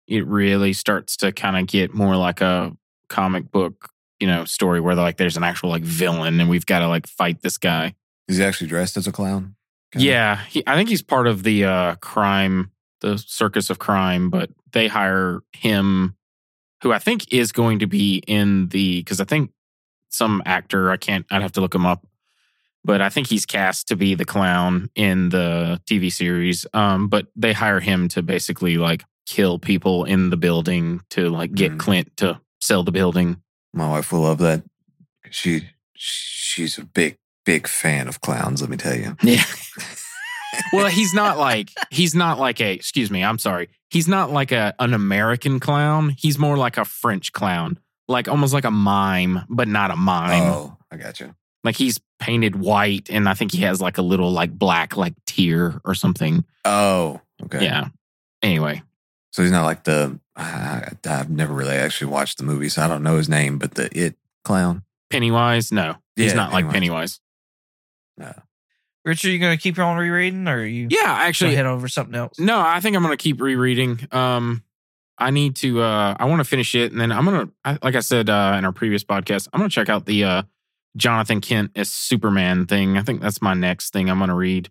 it 0.06 0.26
really 0.26 0.72
starts 0.72 1.16
to 1.18 1.32
kind 1.32 1.56
of 1.56 1.66
get 1.66 1.94
more 1.94 2.16
like 2.16 2.40
a 2.40 2.76
comic 3.08 3.50
book, 3.50 3.90
you 4.20 4.26
know, 4.26 4.44
story 4.44 4.80
where 4.80 4.94
like 4.94 5.16
there's 5.16 5.36
an 5.36 5.44
actual 5.44 5.70
like 5.70 5.82
villain 5.82 6.40
and 6.40 6.50
we've 6.50 6.66
got 6.66 6.80
to 6.80 6.88
like 6.88 7.06
fight 7.06 7.42
this 7.42 7.58
guy. 7.58 7.94
Is 8.28 8.38
he 8.38 8.44
actually 8.44 8.68
dressed 8.68 8.96
as 8.96 9.06
a 9.06 9.12
clown? 9.12 9.56
Kinda? 9.92 10.06
Yeah, 10.06 10.44
he, 10.46 10.62
I 10.66 10.74
think 10.74 10.88
he's 10.88 11.02
part 11.02 11.26
of 11.26 11.42
the 11.42 11.64
uh 11.64 11.94
crime, 11.96 12.70
the 13.00 13.18
circus 13.18 13.70
of 13.70 13.78
crime, 13.78 14.30
but 14.30 14.50
they 14.72 14.88
hire 14.88 15.40
him 15.52 16.16
who 16.82 16.92
I 16.92 16.98
think 16.98 17.32
is 17.32 17.52
going 17.52 17.78
to 17.78 17.86
be 17.86 18.22
in 18.26 18.68
the 18.68 19.04
cuz 19.04 19.20
I 19.20 19.24
think 19.24 19.52
some 20.14 20.42
actor, 20.46 20.90
I 20.90 20.96
can't 20.96 21.26
I'd 21.30 21.42
have 21.42 21.52
to 21.52 21.60
look 21.60 21.74
him 21.74 21.86
up. 21.86 22.06
But 22.86 23.00
I 23.00 23.08
think 23.08 23.28
he's 23.28 23.46
cast 23.46 23.88
to 23.88 23.96
be 23.96 24.14
the 24.14 24.24
clown 24.26 24.90
in 24.94 25.30
the 25.30 25.80
TV 25.90 26.12
series. 26.12 26.66
Um 26.72 27.08
but 27.08 27.26
they 27.36 27.52
hire 27.52 27.80
him 27.80 28.08
to 28.08 28.22
basically 28.22 28.76
like 28.76 29.04
kill 29.26 29.58
people 29.58 30.04
in 30.04 30.30
the 30.30 30.36
building 30.36 31.00
to 31.10 31.30
like 31.30 31.54
get 31.54 31.72
Mhm. 31.72 31.78
Clint 31.78 32.16
to 32.18 32.40
sell 32.60 32.82
the 32.84 32.92
building. 32.92 33.40
My 33.72 33.88
wife 33.88 34.12
will 34.12 34.20
love 34.20 34.38
that. 34.38 34.62
She 35.30 35.68
she's 35.94 36.78
a 36.78 36.84
big 36.84 37.16
big 37.44 37.66
fan 37.66 38.08
of 38.08 38.20
clowns. 38.20 38.60
Let 38.60 38.70
me 38.70 38.76
tell 38.76 38.94
you. 38.96 39.16
Yeah. 39.22 39.42
well, 40.72 40.86
he's 40.86 41.14
not 41.14 41.38
like 41.38 41.70
he's 41.90 42.14
not 42.14 42.38
like 42.38 42.60
a 42.60 42.72
excuse 42.72 43.10
me, 43.10 43.24
I'm 43.24 43.38
sorry. 43.38 43.68
He's 43.90 44.08
not 44.08 44.30
like 44.30 44.52
a 44.52 44.74
an 44.78 44.92
American 44.94 45.58
clown. 45.60 46.10
He's 46.18 46.38
more 46.38 46.56
like 46.56 46.76
a 46.78 46.84
French 46.84 47.32
clown. 47.32 47.78
Like 48.08 48.28
almost 48.28 48.52
like 48.52 48.64
a 48.64 48.70
mime, 48.70 49.40
but 49.48 49.66
not 49.68 49.90
a 49.90 49.96
mime. 49.96 50.42
Oh, 50.42 50.76
I 50.90 50.96
got 50.96 51.20
you. 51.20 51.34
Like 51.62 51.76
he's 51.76 51.98
painted 52.18 52.56
white 52.56 53.10
and 53.10 53.28
I 53.28 53.34
think 53.34 53.52
he 53.52 53.62
has 53.62 53.80
like 53.80 53.96
a 53.98 54.02
little 54.02 54.30
like 54.30 54.52
black 54.52 54.96
like 54.96 55.14
tear 55.26 55.80
or 55.84 55.94
something. 55.94 56.44
Oh, 56.64 57.20
okay. 57.44 57.64
Yeah. 57.64 57.88
Anyway. 58.42 58.82
So 59.32 59.42
he's 59.42 59.50
not 59.52 59.64
like 59.64 59.84
the. 59.84 60.18
I, 60.36 60.88
I've 61.06 61.30
never 61.30 61.54
really 61.54 61.74
actually 61.76 62.10
watched 62.10 62.38
the 62.38 62.44
movie, 62.44 62.68
so 62.68 62.82
I 62.82 62.88
don't 62.88 63.02
know 63.02 63.16
his 63.16 63.28
name. 63.28 63.58
But 63.58 63.74
the 63.74 63.88
it 63.98 64.16
clown. 64.44 64.82
Pennywise? 65.10 65.72
No. 65.72 65.96
He's 66.16 66.32
Yeah, 66.32 66.36
not 66.36 66.52
like 66.52 66.70
Pennywise. 66.70 67.20
Pennywise. 68.18 68.40
Richard, 69.04 69.28
you 69.28 69.38
going 69.38 69.56
to 69.56 69.62
keep 69.62 69.78
on 69.78 69.96
rereading 69.98 70.48
or 70.48 70.56
are 70.60 70.64
you 70.64 70.88
Yeah, 70.90 71.02
gonna 71.02 71.24
actually 71.24 71.54
head 71.54 71.66
over 71.66 71.88
something 71.88 72.14
else? 72.14 72.38
No, 72.38 72.58
I 72.58 72.80
think 72.80 72.96
I'm 72.96 73.02
gonna 73.02 73.16
keep 73.18 73.40
rereading. 73.40 74.00
Um, 74.12 74.62
I 75.18 75.30
need 75.30 75.56
to. 75.56 75.80
Uh, 75.82 76.16
I 76.18 76.24
want 76.24 76.40
to 76.40 76.44
finish 76.44 76.74
it, 76.74 76.92
and 76.92 77.00
then 77.00 77.12
I'm 77.12 77.24
gonna, 77.24 77.48
I, 77.64 77.78
like 77.82 77.94
I 77.94 78.00
said 78.00 78.28
uh, 78.28 78.54
in 78.58 78.64
our 78.64 78.72
previous 78.72 79.04
podcast, 79.04 79.48
I'm 79.52 79.60
gonna 79.60 79.70
check 79.70 79.88
out 79.88 80.06
the 80.06 80.24
uh, 80.24 80.42
Jonathan 80.96 81.40
Kent 81.40 81.70
as 81.76 81.88
Superman 81.90 82.66
thing. 82.66 82.98
I 82.98 83.02
think 83.02 83.20
that's 83.20 83.40
my 83.40 83.54
next 83.54 83.92
thing 83.92 84.10
I'm 84.10 84.18
gonna 84.18 84.34
read 84.34 84.70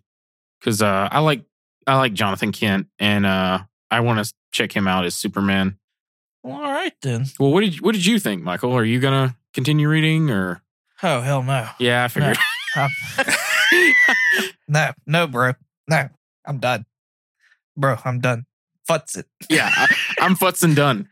because 0.60 0.82
uh, 0.82 1.08
I 1.10 1.20
like 1.20 1.44
I 1.86 1.96
like 1.96 2.12
Jonathan 2.12 2.52
Kent, 2.52 2.88
and 2.98 3.24
uh, 3.24 3.60
I 3.90 4.00
want 4.00 4.24
to 4.26 4.32
check 4.52 4.72
him 4.74 4.86
out 4.86 5.04
as 5.06 5.14
Superman. 5.14 5.78
Well, 6.42 6.56
all 6.56 6.62
right 6.72 6.92
then. 7.00 7.24
Well, 7.40 7.50
what 7.52 7.60
did 7.62 7.76
you, 7.76 7.80
what 7.82 7.94
did 7.94 8.04
you 8.04 8.18
think, 8.18 8.42
Michael? 8.42 8.72
Are 8.74 8.84
you 8.84 9.00
gonna 9.00 9.36
continue 9.54 9.88
reading 9.88 10.30
or? 10.30 10.62
Oh, 11.02 11.20
hell 11.22 11.42
no. 11.42 11.68
Yeah, 11.78 12.04
I 12.04 12.08
figured. 12.08 12.36
I'm- 12.76 12.90
no, 14.68 14.90
no, 15.06 15.26
bro. 15.26 15.52
No, 15.88 16.08
I'm 16.46 16.58
done. 16.58 16.84
Bro, 17.76 17.96
I'm 18.04 18.20
done. 18.20 18.46
Futz 18.88 19.16
it. 19.18 19.26
yeah, 19.48 19.70
I, 19.74 19.94
I'm 20.20 20.36
futzing 20.36 20.74
done. 20.74 21.08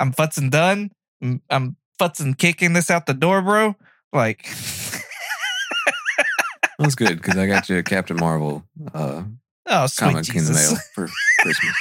I'm 0.00 0.12
futzing 0.12 0.50
done. 0.50 0.90
I'm- 1.50 1.76
futzing 2.00 2.38
kicking 2.38 2.72
this 2.74 2.90
out 2.90 3.06
the 3.06 3.14
door, 3.14 3.42
bro. 3.42 3.74
Like, 4.12 4.46
That's 6.78 6.94
good 6.94 7.16
because 7.16 7.36
I 7.36 7.46
got 7.46 7.68
you 7.68 7.76
a 7.78 7.82
Captain 7.82 8.16
Marvel 8.16 8.64
uh, 8.94 9.24
oh, 9.66 9.86
sweet 9.88 10.12
comic 10.12 10.28
in 10.34 10.44
the 10.44 10.52
mail 10.52 10.76
for 10.94 11.08
Christmas. 11.40 11.76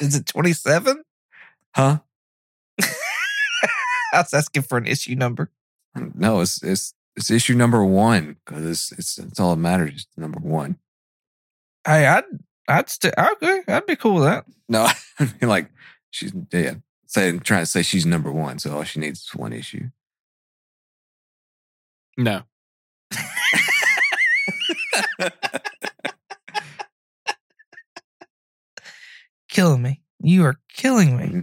Is 0.00 0.14
it 0.14 0.26
27? 0.26 1.02
Huh? 1.74 1.98
I 2.82 2.86
was 4.12 4.34
asking 4.34 4.62
for 4.62 4.76
an 4.78 4.86
issue 4.86 5.14
number. 5.14 5.50
No, 6.14 6.40
it's 6.40 6.62
it's 6.62 6.94
it's 7.16 7.30
issue 7.30 7.54
number 7.54 7.84
one 7.84 8.36
because 8.44 8.64
it's 8.64 8.92
it's 8.92 9.18
it's 9.18 9.40
all 9.40 9.54
that 9.54 9.60
matters. 9.60 10.06
Number 10.16 10.38
one. 10.38 10.78
Hey, 11.86 12.06
I'd, 12.06 12.24
I'd 12.70 12.88
still, 12.88 13.12
okay, 13.18 13.62
I'd 13.68 13.86
be 13.86 13.96
cool 13.96 14.14
with 14.14 14.24
that. 14.24 14.44
No, 14.68 14.86
I 15.18 15.24
mean 15.24 15.48
like 15.48 15.70
she's 16.10 16.32
yeah, 16.52 16.74
saying 17.06 17.40
trying 17.40 17.62
to 17.62 17.66
say 17.66 17.82
she's 17.82 18.06
number 18.06 18.30
one, 18.32 18.58
so 18.58 18.76
all 18.76 18.84
she 18.84 19.00
needs 19.00 19.20
is 19.20 19.34
one 19.34 19.52
issue. 19.52 19.90
No, 22.16 22.42
Killing 29.48 29.82
me. 29.82 30.00
You 30.22 30.44
are 30.44 30.56
killing 30.68 31.16
me. 31.16 31.42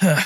Mhm. 0.00 0.24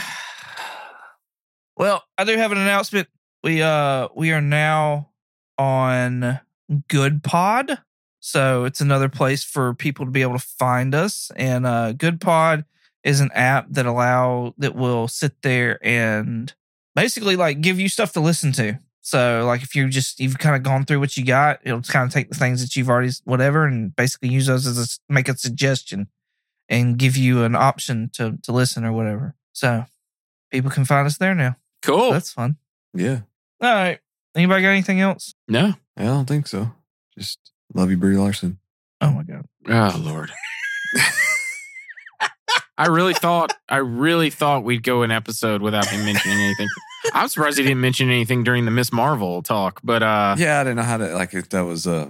well, 1.77 2.05
I 2.17 2.25
do 2.25 2.37
have 2.37 2.53
an 2.53 2.59
announcement. 2.59 3.09
We 3.43 3.63
uh 3.63 4.09
we 4.15 4.33
are 4.33 4.41
now 4.41 5.11
on 5.59 6.41
Good 6.89 7.23
Pod. 7.25 7.79
So 8.21 8.65
it's 8.65 8.81
another 8.81 9.09
place 9.09 9.43
for 9.43 9.75
people 9.75 10.05
to 10.05 10.11
be 10.11 10.23
able 10.23 10.39
to 10.39 10.45
find 10.59 10.95
us. 10.95 11.31
And 11.37 11.67
uh 11.67 11.93
Good 11.93 12.21
Pod 12.21 12.65
is 13.03 13.21
an 13.21 13.31
app 13.33 13.67
that 13.71 13.87
allow 13.87 14.55
that 14.59 14.75
will 14.75 15.09
sit 15.09 15.41
there 15.43 15.79
and 15.85 16.53
basically 16.95 17.35
like 17.37 17.61
give 17.61 17.81
you 17.81 17.89
stuff 17.89 18.13
to 18.13 18.21
listen 18.21 18.53
to. 18.53 18.79
So 19.01 19.45
like 19.47 19.63
if 19.63 19.75
you 19.75 19.89
just 19.89 20.21
you've 20.21 20.39
kind 20.39 20.55
of 20.55 20.63
gone 20.63 20.85
through 20.85 21.01
what 21.01 21.17
you 21.17 21.25
got, 21.25 21.61
it'll 21.65 21.81
kind 21.83 22.07
of 22.07 22.13
take 22.13 22.29
the 22.29 22.37
things 22.37 22.61
that 22.61 22.77
you've 22.77 22.91
already 22.91 23.11
whatever 23.25 23.65
and 23.65 23.97
basically 23.97 24.29
use 24.29 24.47
those 24.47 24.67
as 24.67 24.79
a 24.79 24.83
s- 24.83 25.01
make 25.09 25.29
a 25.29 25.37
suggestion 25.37 26.09
and 26.69 26.99
give 26.99 27.17
you 27.17 27.43
an 27.45 27.55
option 27.57 28.11
to 28.15 28.39
to 28.43 28.53
listen 28.53 28.85
or 28.85 28.93
whatever. 28.93 29.35
So 29.53 29.87
people 30.53 30.71
can 30.71 30.85
find 30.85 31.07
us 31.07 31.17
there 31.17 31.35
now. 31.35 31.57
cool. 31.83 32.13
That's 32.13 32.33
fun. 32.33 32.57
Yeah, 32.93 33.21
All 33.63 33.73
right. 33.73 33.99
Anybody 34.35 34.63
got 34.63 34.69
anything 34.71 35.01
else? 35.01 35.35
no. 35.49 35.75
I 35.97 36.05
don't 36.05 36.27
think 36.27 36.47
so. 36.47 36.73
Just 37.19 37.50
love 37.75 37.91
you, 37.91 37.97
Brie 37.97 38.17
Larson. 38.17 38.59
Oh 39.01 39.11
my 39.11 39.23
god. 39.23 39.47
Oh 39.69 40.01
Lord. 40.03 40.31
I 42.79 42.87
really 42.87 43.13
thought 43.15 43.53
I 43.69 43.77
really 43.77 44.31
thought 44.31 44.65
we'd 44.65 44.83
go 44.83 45.03
an 45.03 45.11
episode 45.11 45.61
without 45.61 45.87
him 45.87 46.05
mentioning 46.05 46.39
anything. 46.39 46.69
I'm 47.13 47.29
surprised 47.29 47.59
he 47.59 47.65
didn't 47.65 47.81
mention 47.81 48.09
anything 48.09 48.43
during 48.43 48.65
the 48.65 48.71
Miss 48.71 48.91
Marvel 48.93 49.43
talk, 49.43 49.81
but 49.85 50.03
uh 50.03 50.35
yeah, 50.39 50.61
I 50.61 50.65
didn't 50.65 50.77
know 50.77 50.83
how 50.85 50.97
to 50.97 51.15
like 51.15 51.35
if 51.35 51.51
that 51.51 51.61
was 51.63 51.87
uh 51.87 52.09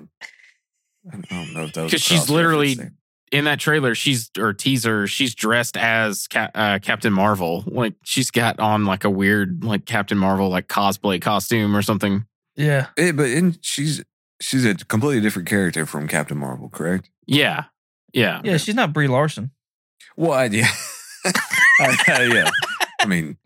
I 1.12 1.16
don't 1.16 1.54
know 1.54 1.64
if 1.64 1.72
that 1.72 1.82
was 1.82 1.92
'Cause 1.92 2.00
a 2.00 2.04
she's 2.04 2.30
literally- 2.30 2.76
in 3.32 3.44
that 3.44 3.58
trailer 3.61 3.94
she's 3.96 4.30
or 4.38 4.52
teaser, 4.52 5.06
she's 5.08 5.34
dressed 5.36 5.76
as 5.76 6.26
Ca- 6.28 6.50
uh, 6.54 6.78
Captain 6.80 7.12
Marvel. 7.12 7.62
Like 7.66 7.94
she's 8.04 8.30
got 8.32 8.58
on 8.61 8.84
like 8.86 9.04
a 9.04 9.11
weird 9.11 9.64
like 9.64 9.86
Captain 9.86 10.18
Marvel 10.18 10.48
like 10.50 10.66
cosplay 10.68 11.20
costume 11.22 11.76
or 11.76 11.82
something. 11.82 12.26
Yeah. 12.56 12.88
Eh, 12.96 13.12
but 13.12 13.28
in, 13.30 13.56
she's 13.61 14.02
she's 14.41 14.64
a 14.64 14.74
completely 14.74 15.20
different 15.20 15.49
character 15.49 15.86
from 15.86 16.09
Captain 16.09 16.38
Marvel, 16.38 16.68
correct? 16.68 17.11
Yeah. 17.26 17.64
Yeah. 18.12 18.41
Yeah, 18.45 18.57
she's 18.57 18.74
not 18.74 18.93
Brie 18.93 19.09
Larson. 19.09 19.51
Well, 20.16 20.32
I- 20.32 20.45
yeah, 20.47 20.68
I- 21.80 22.22
yeah. 22.32 22.51
I 23.01 23.07
mean, 23.07 23.36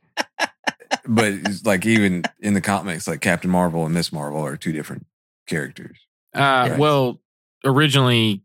but 1.06 1.26
it's 1.32 1.64
like 1.64 1.84
even 1.86 2.24
in 2.40 2.54
the 2.54 2.60
comics, 2.60 3.06
like 3.06 3.20
Captain 3.20 3.50
Marvel 3.50 3.84
and 3.84 3.94
Miss 3.94 4.12
Marvel 4.12 4.44
are 4.44 4.56
two 4.56 4.72
different 4.72 5.06
characters. 5.46 5.98
Uh 6.34 6.68
Yeah. 6.70 6.76
well, 6.78 7.20
originally 7.64 8.42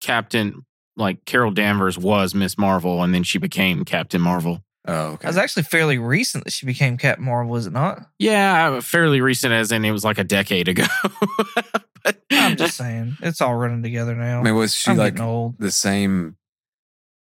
Captain 0.00 0.64
like 0.96 1.24
Carol 1.24 1.50
Danvers 1.52 1.96
was 1.96 2.34
Miss 2.34 2.58
Marvel 2.58 3.02
and 3.02 3.14
then 3.14 3.22
she 3.22 3.38
became 3.38 3.84
Captain 3.84 4.20
Marvel. 4.20 4.62
Oh, 4.88 5.14
It 5.14 5.24
was 5.26 5.36
actually 5.36 5.62
fairly 5.62 5.98
recent 5.98 6.44
that 6.44 6.52
she 6.52 6.66
became 6.66 6.96
Captain 6.96 7.24
Marvel, 7.24 7.50
was 7.52 7.66
it 7.66 7.72
not? 7.72 8.00
Yeah, 8.18 8.80
fairly 8.80 9.20
recent, 9.20 9.52
as 9.52 9.70
in 9.72 9.84
it 9.84 9.90
was 9.92 10.04
like 10.04 10.18
a 10.18 10.24
decade 10.24 10.68
ago. 10.68 10.84
but 12.04 12.20
I'm 12.30 12.56
just 12.56 12.76
saying. 12.78 13.16
It's 13.22 13.40
all 13.40 13.54
running 13.54 13.82
together 13.82 14.14
now. 14.14 14.40
I 14.40 14.42
mean, 14.42 14.54
was 14.54 14.74
she 14.74 14.90
I'm 14.90 14.96
like 14.96 15.14
getting 15.14 15.26
old. 15.28 15.58
the 15.58 15.70
same, 15.70 16.36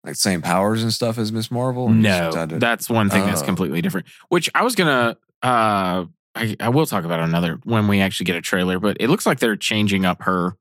like 0.03 0.15
same 0.15 0.41
powers 0.41 0.83
and 0.83 0.91
stuff 0.93 1.17
as 1.17 1.31
Miss 1.31 1.49
Marvel? 1.51 1.89
No, 1.89 2.31
just 2.31 2.49
to- 2.49 2.59
that's 2.59 2.89
one 2.89 3.09
thing 3.09 3.25
that's 3.25 3.41
Oh. 3.41 3.45
completely 3.45 3.81
different. 3.81 4.07
Which 4.29 4.49
I 4.55 4.63
was 4.63 4.75
gonna, 4.75 5.17
uh, 5.41 6.05
I, 6.35 6.55
I 6.59 6.69
will 6.69 6.85
talk 6.85 7.05
about 7.05 7.19
another 7.19 7.59
when 7.63 7.87
we 7.87 8.01
actually 8.01 8.25
get 8.25 8.35
a 8.35 8.41
trailer. 8.41 8.79
But 8.79 8.97
it 8.99 9.09
looks 9.09 9.25
like 9.25 9.39
they're 9.39 9.55
changing 9.55 10.05
up 10.05 10.23
her 10.23 10.57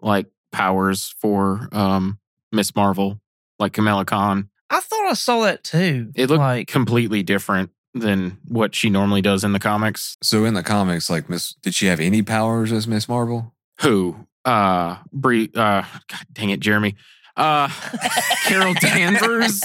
like 0.00 0.26
powers 0.52 1.14
for 1.20 1.68
um 1.72 2.18
Miss 2.52 2.74
Marvel, 2.76 3.20
like 3.58 3.72
Kamala 3.72 4.04
Khan. 4.04 4.48
I 4.70 4.80
thought 4.80 5.06
I 5.10 5.14
saw 5.14 5.40
that 5.42 5.64
too. 5.64 6.12
It 6.14 6.30
looked 6.30 6.40
like 6.40 6.66
completely 6.68 7.22
different 7.22 7.70
than 7.94 8.38
what 8.46 8.74
she 8.74 8.90
normally 8.90 9.22
does 9.22 9.44
in 9.44 9.52
the 9.52 9.58
comics. 9.58 10.16
So 10.22 10.44
in 10.44 10.54
the 10.54 10.62
comics, 10.62 11.10
like 11.10 11.28
Miss, 11.28 11.54
did 11.62 11.74
she 11.74 11.86
have 11.86 12.00
any 12.00 12.22
powers 12.22 12.72
as 12.72 12.88
Miss 12.88 13.08
Marvel? 13.08 13.54
Who? 13.80 14.26
Uh 14.44 14.96
Brie 15.12 15.50
uh 15.54 15.82
God 16.08 16.26
dang 16.32 16.50
it, 16.50 16.60
Jeremy. 16.60 16.96
Uh 17.36 17.68
Carol 18.44 18.74
Danvers 18.74 19.62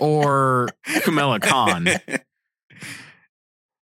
or 0.00 0.68
Kamala 1.02 1.40
Khan. 1.40 1.88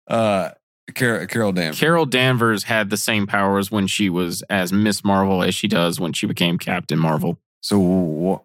uh, 0.07 0.49
Carol, 0.93 1.27
Carol 1.27 1.51
Danvers. 1.51 1.79
Carol 1.79 2.05
Danvers 2.05 2.63
had 2.63 2.89
the 2.89 2.97
same 2.97 3.27
powers 3.27 3.71
when 3.71 3.87
she 3.87 4.09
was 4.09 4.41
as 4.49 4.73
Miss 4.73 5.03
Marvel 5.03 5.43
as 5.43 5.55
she 5.55 5.67
does 5.67 5.99
when 5.99 6.13
she 6.13 6.27
became 6.27 6.57
Captain 6.57 6.99
Marvel. 6.99 7.39
so 7.61 7.79
what? 7.79 8.43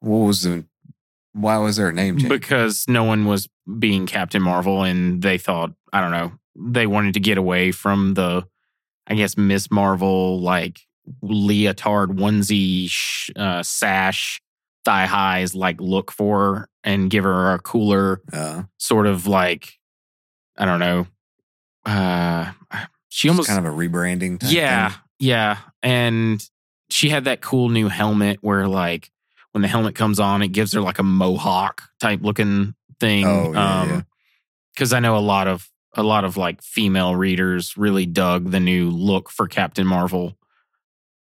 What 0.00 0.18
was 0.18 0.42
the? 0.42 0.64
Why 1.40 1.58
was 1.58 1.76
there 1.76 1.88
a 1.88 1.92
name 1.92 2.18
change? 2.18 2.28
Because 2.28 2.84
no 2.88 3.04
one 3.04 3.26
was 3.26 3.48
being 3.78 4.06
Captain 4.06 4.42
Marvel 4.42 4.82
and 4.82 5.22
they 5.22 5.38
thought, 5.38 5.72
I 5.92 6.00
don't 6.00 6.10
know, 6.10 6.32
they 6.56 6.86
wanted 6.86 7.14
to 7.14 7.20
get 7.20 7.38
away 7.38 7.72
from 7.72 8.14
the, 8.14 8.46
I 9.06 9.14
guess, 9.14 9.36
Miss 9.36 9.70
Marvel, 9.70 10.40
like 10.40 10.80
leotard 11.22 12.10
onesie, 12.10 12.88
sh- 12.88 13.30
uh, 13.36 13.62
sash, 13.62 14.40
thigh 14.84 15.06
highs, 15.06 15.54
like 15.54 15.80
look 15.80 16.10
for 16.10 16.68
and 16.82 17.10
give 17.10 17.24
her 17.24 17.54
a 17.54 17.58
cooler 17.58 18.20
uh, 18.32 18.64
sort 18.78 19.06
of 19.06 19.26
like, 19.26 19.78
I 20.56 20.64
don't 20.64 20.80
know, 20.80 21.06
uh, 21.84 22.52
she 23.08 23.28
almost 23.28 23.48
kind 23.48 23.64
of 23.64 23.72
a 23.72 23.76
rebranding. 23.76 24.40
Type 24.40 24.50
yeah, 24.52 24.88
thing. 24.90 24.98
yeah. 25.20 25.56
And 25.82 26.46
she 26.90 27.08
had 27.08 27.24
that 27.24 27.40
cool 27.40 27.68
new 27.68 27.88
helmet 27.88 28.38
where 28.42 28.68
like 28.68 29.10
when 29.58 29.62
the 29.62 29.68
helmet 29.68 29.96
comes 29.96 30.20
on, 30.20 30.40
it 30.40 30.52
gives 30.52 30.72
her 30.72 30.80
like 30.80 31.00
a 31.00 31.02
mohawk 31.02 31.82
type 31.98 32.20
looking 32.22 32.76
thing. 33.00 33.26
Oh, 33.26 33.52
yeah, 33.52 33.86
yeah. 33.86 34.02
Cause 34.76 34.92
I 34.92 35.00
know 35.00 35.16
a 35.16 35.18
lot 35.18 35.48
of 35.48 35.68
a 35.94 36.04
lot 36.04 36.22
of 36.24 36.36
like 36.36 36.62
female 36.62 37.16
readers 37.16 37.76
really 37.76 38.06
dug 38.06 38.52
the 38.52 38.60
new 38.60 38.88
look 38.88 39.30
for 39.30 39.48
Captain 39.48 39.84
Marvel. 39.84 40.38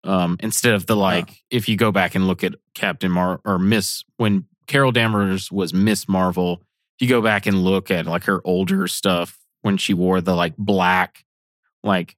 Um, 0.03 0.37
instead 0.41 0.75
of 0.75 0.85
the 0.85 0.95
like, 0.95 1.41
if 1.49 1.67
you 1.67 1.75
go 1.75 1.91
back 1.91 2.13
and 2.13 2.27
look 2.27 2.43
at 2.43 2.53
Captain 2.75 3.11
Mar 3.11 3.41
or 3.43 3.57
Miss 3.57 4.03
when 4.17 4.45
Carol 4.67 4.91
Danvers 4.91 5.51
was 5.51 5.73
Miss 5.73 6.07
Marvel, 6.07 6.61
if 6.99 7.01
you 7.01 7.09
go 7.09 7.23
back 7.23 7.47
and 7.47 7.63
look 7.63 7.89
at 7.89 8.05
like 8.05 8.25
her 8.25 8.41
older 8.45 8.87
stuff 8.87 9.39
when 9.63 9.77
she 9.77 9.95
wore 9.95 10.21
the 10.21 10.35
like 10.35 10.55
black, 10.55 11.25
like 11.83 12.15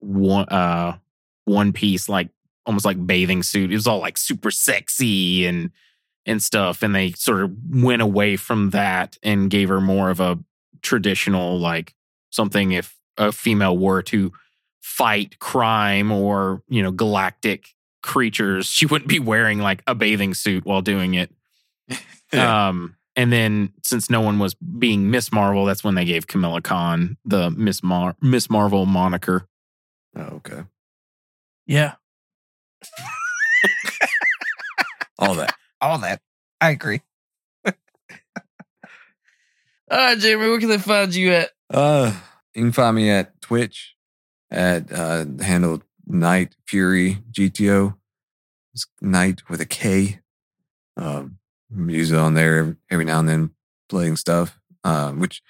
one 0.00 0.48
uh 0.48 0.98
one 1.44 1.72
piece 1.72 2.08
like 2.08 2.30
almost 2.66 2.84
like 2.84 3.06
bathing 3.06 3.42
suit. 3.42 3.70
It 3.70 3.76
was 3.76 3.86
all 3.86 4.00
like 4.00 4.18
super 4.18 4.50
sexy 4.50 5.46
and 5.46 5.70
and 6.26 6.42
stuff. 6.42 6.82
And 6.82 6.94
they 6.94 7.12
sort 7.12 7.42
of 7.42 7.52
went 7.70 8.02
away 8.02 8.36
from 8.36 8.70
that 8.70 9.18
and 9.22 9.50
gave 9.50 9.68
her 9.68 9.80
more 9.80 10.10
of 10.10 10.20
a 10.20 10.38
traditional 10.82 11.58
like 11.58 11.94
something 12.30 12.72
if 12.72 12.96
a 13.16 13.32
female 13.32 13.76
were 13.76 14.02
to 14.02 14.32
fight 14.80 15.38
crime 15.38 16.12
or 16.12 16.62
you 16.68 16.82
know 16.82 16.90
galactic 16.90 17.68
creatures, 18.02 18.66
she 18.66 18.86
wouldn't 18.86 19.08
be 19.08 19.18
wearing 19.18 19.58
like 19.58 19.82
a 19.86 19.94
bathing 19.94 20.34
suit 20.34 20.64
while 20.64 20.82
doing 20.82 21.14
it. 21.14 21.30
Um, 22.32 22.96
and 23.14 23.32
then 23.32 23.72
since 23.84 24.10
no 24.10 24.20
one 24.20 24.40
was 24.40 24.54
being 24.54 25.08
Miss 25.08 25.30
Marvel, 25.30 25.64
that's 25.66 25.84
when 25.84 25.94
they 25.94 26.04
gave 26.04 26.26
Kamala 26.26 26.60
Khan 26.60 27.16
the 27.24 27.48
Miss 27.50 27.80
Mar- 27.80 28.16
Miss 28.20 28.50
Marvel 28.50 28.86
moniker. 28.86 29.46
Oh, 30.16 30.40
okay. 30.44 30.64
yeah, 31.64 31.94
All 35.18 35.34
that. 35.36 35.54
all 35.80 35.98
that. 35.98 36.20
I 36.60 36.70
agree. 36.70 37.00
all 37.64 37.72
right, 39.90 40.18
Jeremy, 40.18 40.48
where 40.48 40.58
can 40.58 40.68
they 40.68 40.78
find 40.78 41.14
you 41.14 41.32
at? 41.32 41.50
Uh, 41.72 42.12
you 42.54 42.62
can 42.62 42.72
find 42.72 42.96
me 42.96 43.10
at 43.10 43.40
Twitch 43.40 43.94
at 44.50 44.92
uh, 44.92 45.24
handle 45.40 45.82
Night 46.06 46.56
Fury 46.66 47.18
GTO. 47.32 47.96
It's 48.74 48.86
Night 49.00 49.42
with 49.48 49.60
a 49.60 49.66
K. 49.66 50.20
Um, 50.96 51.38
use 51.74 52.10
it 52.10 52.18
on 52.18 52.34
there 52.34 52.58
every, 52.58 52.76
every 52.90 53.04
now 53.04 53.20
and 53.20 53.28
then, 53.28 53.50
playing 53.88 54.16
stuff. 54.16 54.58
Uh, 54.82 55.12
which 55.12 55.42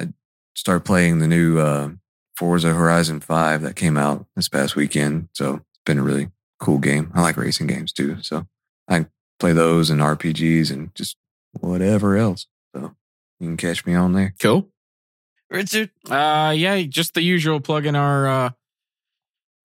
I 0.00 0.08
started 0.54 0.84
playing 0.84 1.18
the 1.18 1.28
new 1.28 1.58
uh, 1.58 1.90
Forza 2.36 2.72
Horizon 2.72 3.20
Five 3.20 3.62
that 3.62 3.76
came 3.76 3.96
out 3.96 4.26
this 4.36 4.48
past 4.48 4.74
weekend. 4.74 5.28
So 5.32 5.56
it's 5.56 5.80
been 5.84 5.98
a 5.98 6.02
really 6.02 6.30
cool 6.62 6.78
game. 6.78 7.10
I 7.14 7.20
like 7.20 7.36
racing 7.36 7.66
games 7.66 7.92
too, 7.92 8.22
so 8.22 8.46
I 8.88 9.06
play 9.38 9.52
those 9.52 9.90
and 9.90 10.00
RPGs 10.00 10.70
and 10.70 10.94
just 10.94 11.16
whatever 11.60 12.16
else. 12.16 12.46
So 12.74 12.94
you 13.40 13.48
can 13.48 13.56
catch 13.56 13.84
me 13.84 13.94
on 13.94 14.12
there. 14.12 14.34
Cool. 14.40 14.68
Richard? 15.50 15.90
Uh, 16.08 16.54
yeah, 16.56 16.80
just 16.82 17.14
the 17.14 17.22
usual 17.22 17.60
plug 17.60 17.84
in 17.84 17.96
our 17.96 18.28
uh, 18.28 18.50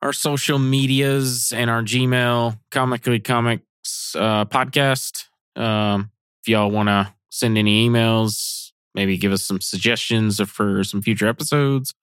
our 0.01 0.11
social 0.11 0.59
medias 0.59 1.53
and 1.53 1.69
our 1.69 1.81
Gmail 1.81 2.59
comically 2.71 3.19
comics 3.19 4.15
uh, 4.15 4.45
podcast. 4.45 5.25
Um, 5.55 6.11
if 6.41 6.49
y'all 6.49 6.71
want 6.71 6.89
to 6.89 7.13
send 7.29 7.57
any 7.57 7.87
emails, 7.87 8.71
maybe 8.95 9.17
give 9.17 9.31
us 9.31 9.43
some 9.43 9.61
suggestions 9.61 10.41
for 10.49 10.83
some 10.83 11.01
future 11.01 11.27
episodes, 11.27 11.93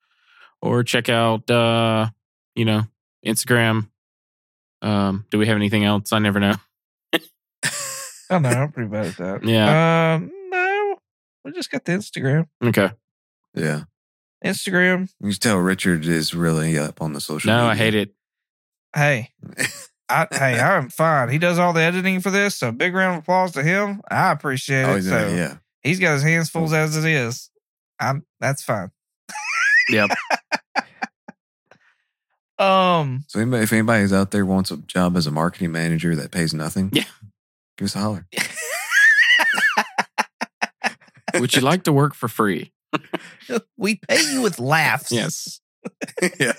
or 0.61 0.83
check 0.83 1.09
out 1.09 1.49
uh, 1.51 2.07
you 2.55 2.63
know 2.63 2.83
Instagram. 3.25 3.89
Um, 4.81 5.25
do 5.31 5.37
we 5.37 5.47
have 5.47 5.55
anything 5.55 5.83
else? 5.83 6.11
I 6.13 6.19
never 6.19 6.39
know. 6.39 6.55
I 8.29 8.39
know, 8.39 8.49
I'm 8.49 8.71
pretty 8.71 8.89
bad 8.89 9.05
at 9.07 9.17
that. 9.17 9.43
Yeah. 9.43 10.15
Um, 10.15 10.31
no, 10.49 10.95
we 11.43 11.51
just 11.51 11.71
got 11.71 11.85
the 11.85 11.91
Instagram. 11.93 12.47
Okay. 12.63 12.91
Yeah. 13.53 13.83
Instagram. 14.43 15.09
You 15.21 15.29
can 15.31 15.39
tell 15.39 15.57
Richard 15.57 16.05
is 16.05 16.33
really 16.33 16.77
up 16.77 17.01
on 17.01 17.13
the 17.13 17.21
social. 17.21 17.47
No, 17.49 17.57
media. 17.67 17.71
I 17.71 17.75
hate 17.75 17.95
it. 17.95 18.15
Hey, 18.95 19.29
I, 20.09 20.27
hey, 20.31 20.59
I'm 20.59 20.89
fine. 20.89 21.29
He 21.29 21.37
does 21.37 21.57
all 21.59 21.73
the 21.73 21.81
editing 21.81 22.19
for 22.21 22.29
this, 22.31 22.55
so 22.55 22.71
big 22.71 22.93
round 22.93 23.17
of 23.17 23.23
applause 23.23 23.51
to 23.53 23.63
him. 23.63 24.01
I 24.09 24.31
appreciate 24.31 24.83
Oh, 24.83 24.95
it. 24.95 25.03
yeah, 25.03 25.09
so 25.09 25.27
yeah. 25.35 25.57
he's 25.81 25.99
got 25.99 26.13
his 26.13 26.23
hands 26.23 26.49
full 26.49 26.73
as 26.73 26.95
it 26.95 27.05
is. 27.05 27.49
I'm 27.99 28.25
that's 28.39 28.63
fine. 28.63 28.91
Yep. 29.89 30.09
Um, 32.57 33.25
So 33.27 33.39
anybody, 33.39 33.63
if 33.63 33.73
anybody's 33.73 34.13
out 34.13 34.31
there 34.31 34.45
wants 34.45 34.71
a 34.71 34.77
job 34.77 35.17
as 35.17 35.27
a 35.27 35.31
marketing 35.31 35.71
manager 35.71 36.15
that 36.15 36.31
pays 36.31 36.53
nothing, 36.53 36.89
Yeah. 36.93 37.03
give 37.77 37.85
us 37.87 37.95
a 37.95 37.99
holler. 37.99 38.27
Would 41.35 41.53
you 41.55 41.61
like 41.61 41.83
to 41.83 41.91
work 41.91 42.13
for 42.15 42.27
free? 42.29 42.71
we 43.77 43.99
pay 44.07 44.31
you 44.31 44.41
with 44.41 44.57
laughs. 44.59 45.11
Yes. 45.11 45.59
yeah. 46.39 46.53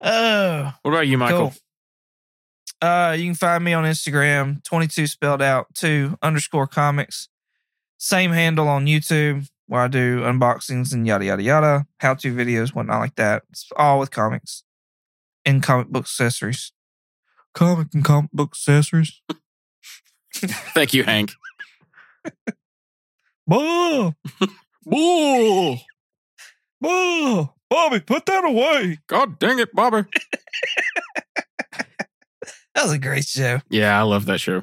Oh, 0.00 0.72
What 0.82 0.90
about 0.92 1.08
you, 1.08 1.18
Michael? 1.18 1.50
Cool. 1.50 2.88
Uh, 2.88 3.16
you 3.18 3.24
can 3.24 3.34
find 3.34 3.64
me 3.64 3.72
on 3.72 3.82
Instagram, 3.82 4.62
22 4.62 5.08
spelled 5.08 5.42
out, 5.42 5.66
two 5.74 6.16
underscore 6.22 6.68
comics. 6.68 7.28
Same 7.98 8.30
handle 8.30 8.68
on 8.68 8.86
YouTube 8.86 9.48
where 9.66 9.80
I 9.82 9.88
do 9.88 10.20
unboxings 10.20 10.92
and 10.94 11.04
yada, 11.04 11.24
yada, 11.24 11.42
yada, 11.42 11.86
how 11.98 12.14
to 12.14 12.32
videos, 12.32 12.68
whatnot 12.72 13.00
like 13.00 13.16
that. 13.16 13.42
It's 13.50 13.68
all 13.76 13.98
with 13.98 14.12
comics 14.12 14.62
and 15.44 15.62
comic 15.62 15.88
book 15.88 16.04
accessories. 16.04 16.72
Comic 17.54 17.88
and 17.94 18.04
comic 18.04 18.30
book 18.32 18.50
accessories. 18.52 19.20
Thank 20.34 20.94
you, 20.94 21.04
Hank. 21.04 21.32
Boo! 23.46 24.14
Boo! 24.84 25.76
Boo! 26.80 27.48
Bobby, 27.70 28.00
put 28.00 28.26
that 28.26 28.44
away. 28.44 28.98
God 29.06 29.38
dang 29.38 29.58
it, 29.58 29.74
Bobby. 29.74 30.04
That 32.78 32.84
was 32.84 32.92
a 32.92 32.98
great 32.98 33.24
show. 33.24 33.58
Yeah, 33.70 33.98
I 33.98 34.02
love 34.02 34.26
that 34.26 34.38
show. 34.38 34.62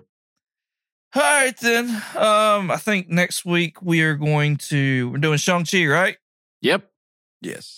All 1.16 1.22
right, 1.22 1.58
then. 1.58 1.90
Um, 2.16 2.72
I 2.72 2.78
think 2.78 3.10
next 3.10 3.44
week 3.44 3.82
we 3.82 4.04
are 4.04 4.16
going 4.16 4.56
to, 4.70 5.10
we're 5.10 5.18
doing 5.18 5.38
Shang-Chi, 5.38 5.86
right? 5.86 6.16
Yep. 6.62 6.90
Yes. 7.42 7.78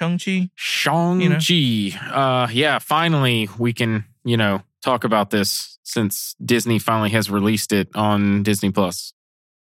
Shang-Chi? 0.00 0.50
Shang-Chi? 0.54 1.22
You 1.22 1.28
know? 1.28 1.38
Chi. 1.38 2.10
Uh 2.10 2.48
yeah, 2.50 2.78
finally 2.78 3.48
we 3.58 3.74
can, 3.74 4.06
you 4.24 4.38
know, 4.38 4.62
talk 4.82 5.04
about 5.04 5.28
this 5.28 5.78
since 5.82 6.34
Disney 6.42 6.78
finally 6.78 7.10
has 7.10 7.30
released 7.30 7.72
it 7.72 7.88
on 7.94 8.42
Disney 8.42 8.70
Plus. 8.70 9.12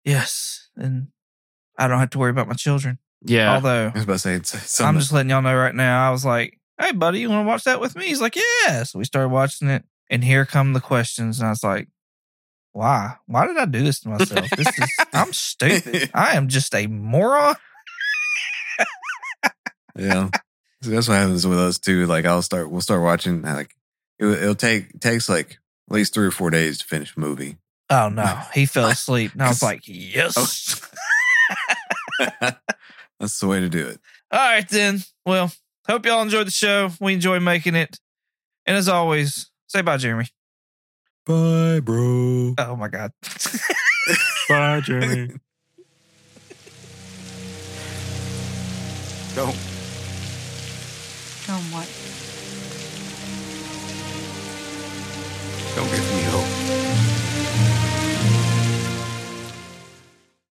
Yes. 0.03 0.69
And 0.75 1.07
I 1.77 1.87
don't 1.87 1.99
have 1.99 2.09
to 2.11 2.19
worry 2.19 2.31
about 2.31 2.49
my 2.49 2.53
children. 2.53 2.99
Yeah. 3.23 3.55
Although 3.55 3.87
I 3.87 3.91
was 3.91 4.03
about 4.03 4.13
to 4.13 4.19
say 4.19 4.33
it's 4.35 4.81
I'm 4.81 4.99
just 4.99 5.13
letting 5.13 5.29
y'all 5.29 5.41
know 5.41 5.55
right 5.55 5.73
now, 5.73 6.05
I 6.07 6.11
was 6.11 6.25
like, 6.25 6.59
hey, 6.79 6.91
buddy, 6.91 7.21
you 7.21 7.29
want 7.29 7.45
to 7.45 7.47
watch 7.47 7.63
that 7.63 7.79
with 7.79 7.95
me? 7.95 8.07
He's 8.07 8.21
like, 8.21 8.35
yeah. 8.35 8.83
So 8.83 8.99
we 8.99 9.05
started 9.05 9.29
watching 9.29 9.69
it. 9.69 9.83
And 10.09 10.23
here 10.23 10.45
come 10.45 10.73
the 10.73 10.81
questions. 10.81 11.39
And 11.39 11.47
I 11.47 11.51
was 11.51 11.63
like, 11.63 11.87
why? 12.73 13.15
Why 13.25 13.47
did 13.47 13.57
I 13.57 13.65
do 13.65 13.83
this 13.83 14.01
to 14.01 14.09
myself? 14.09 14.49
This 14.49 14.67
is, 14.67 14.95
I'm 15.13 15.31
stupid. 15.31 16.11
I 16.13 16.35
am 16.35 16.49
just 16.49 16.75
a 16.75 16.87
moron. 16.87 17.55
Yeah. 19.97 20.29
So 20.81 20.89
that's 20.91 21.07
what 21.07 21.15
happens 21.15 21.47
with 21.47 21.57
us 21.57 21.79
too. 21.79 22.05
Like 22.05 22.25
I'll 22.25 22.41
start, 22.41 22.69
we'll 22.69 22.81
start 22.81 23.01
watching. 23.01 23.45
I 23.45 23.55
Like 23.55 23.75
it, 24.19 24.25
it'll 24.25 24.55
take 24.55 24.99
takes 24.99 25.29
like 25.29 25.57
at 25.89 25.93
least 25.95 26.13
three 26.13 26.27
or 26.27 26.31
four 26.31 26.49
days 26.49 26.79
to 26.79 26.85
finish 26.85 27.15
a 27.15 27.19
movie. 27.19 27.57
Oh 27.89 28.09
no, 28.13 28.39
he 28.53 28.65
fell 28.65 28.87
asleep. 28.89 29.33
And 29.33 29.43
I 29.43 29.49
was 29.49 29.63
like, 29.63 29.81
yes. 29.85 30.33
Oh. 30.37 30.89
That's 33.19 33.39
the 33.39 33.47
way 33.47 33.59
to 33.61 33.69
do 33.69 33.87
it. 33.87 33.99
All 34.31 34.39
right, 34.39 34.67
then. 34.67 34.99
Well, 35.25 35.51
hope 35.87 36.05
y'all 36.05 36.21
enjoyed 36.21 36.47
the 36.47 36.51
show. 36.51 36.91
We 36.99 37.13
enjoy 37.13 37.39
making 37.39 37.75
it. 37.75 37.99
And 38.65 38.75
as 38.75 38.89
always, 38.89 39.49
say 39.67 39.81
bye, 39.81 39.97
Jeremy. 39.97 40.27
Bye, 41.25 41.79
bro. 41.79 42.53
Oh 42.57 42.75
my 42.75 42.87
God. 42.87 43.11
Bye, 44.49 44.81
Jeremy. 44.81 45.35
Don't. 49.35 49.74
Don't 55.75 55.91
give 55.91 56.15
me 56.15 56.21
hope. 56.23 56.44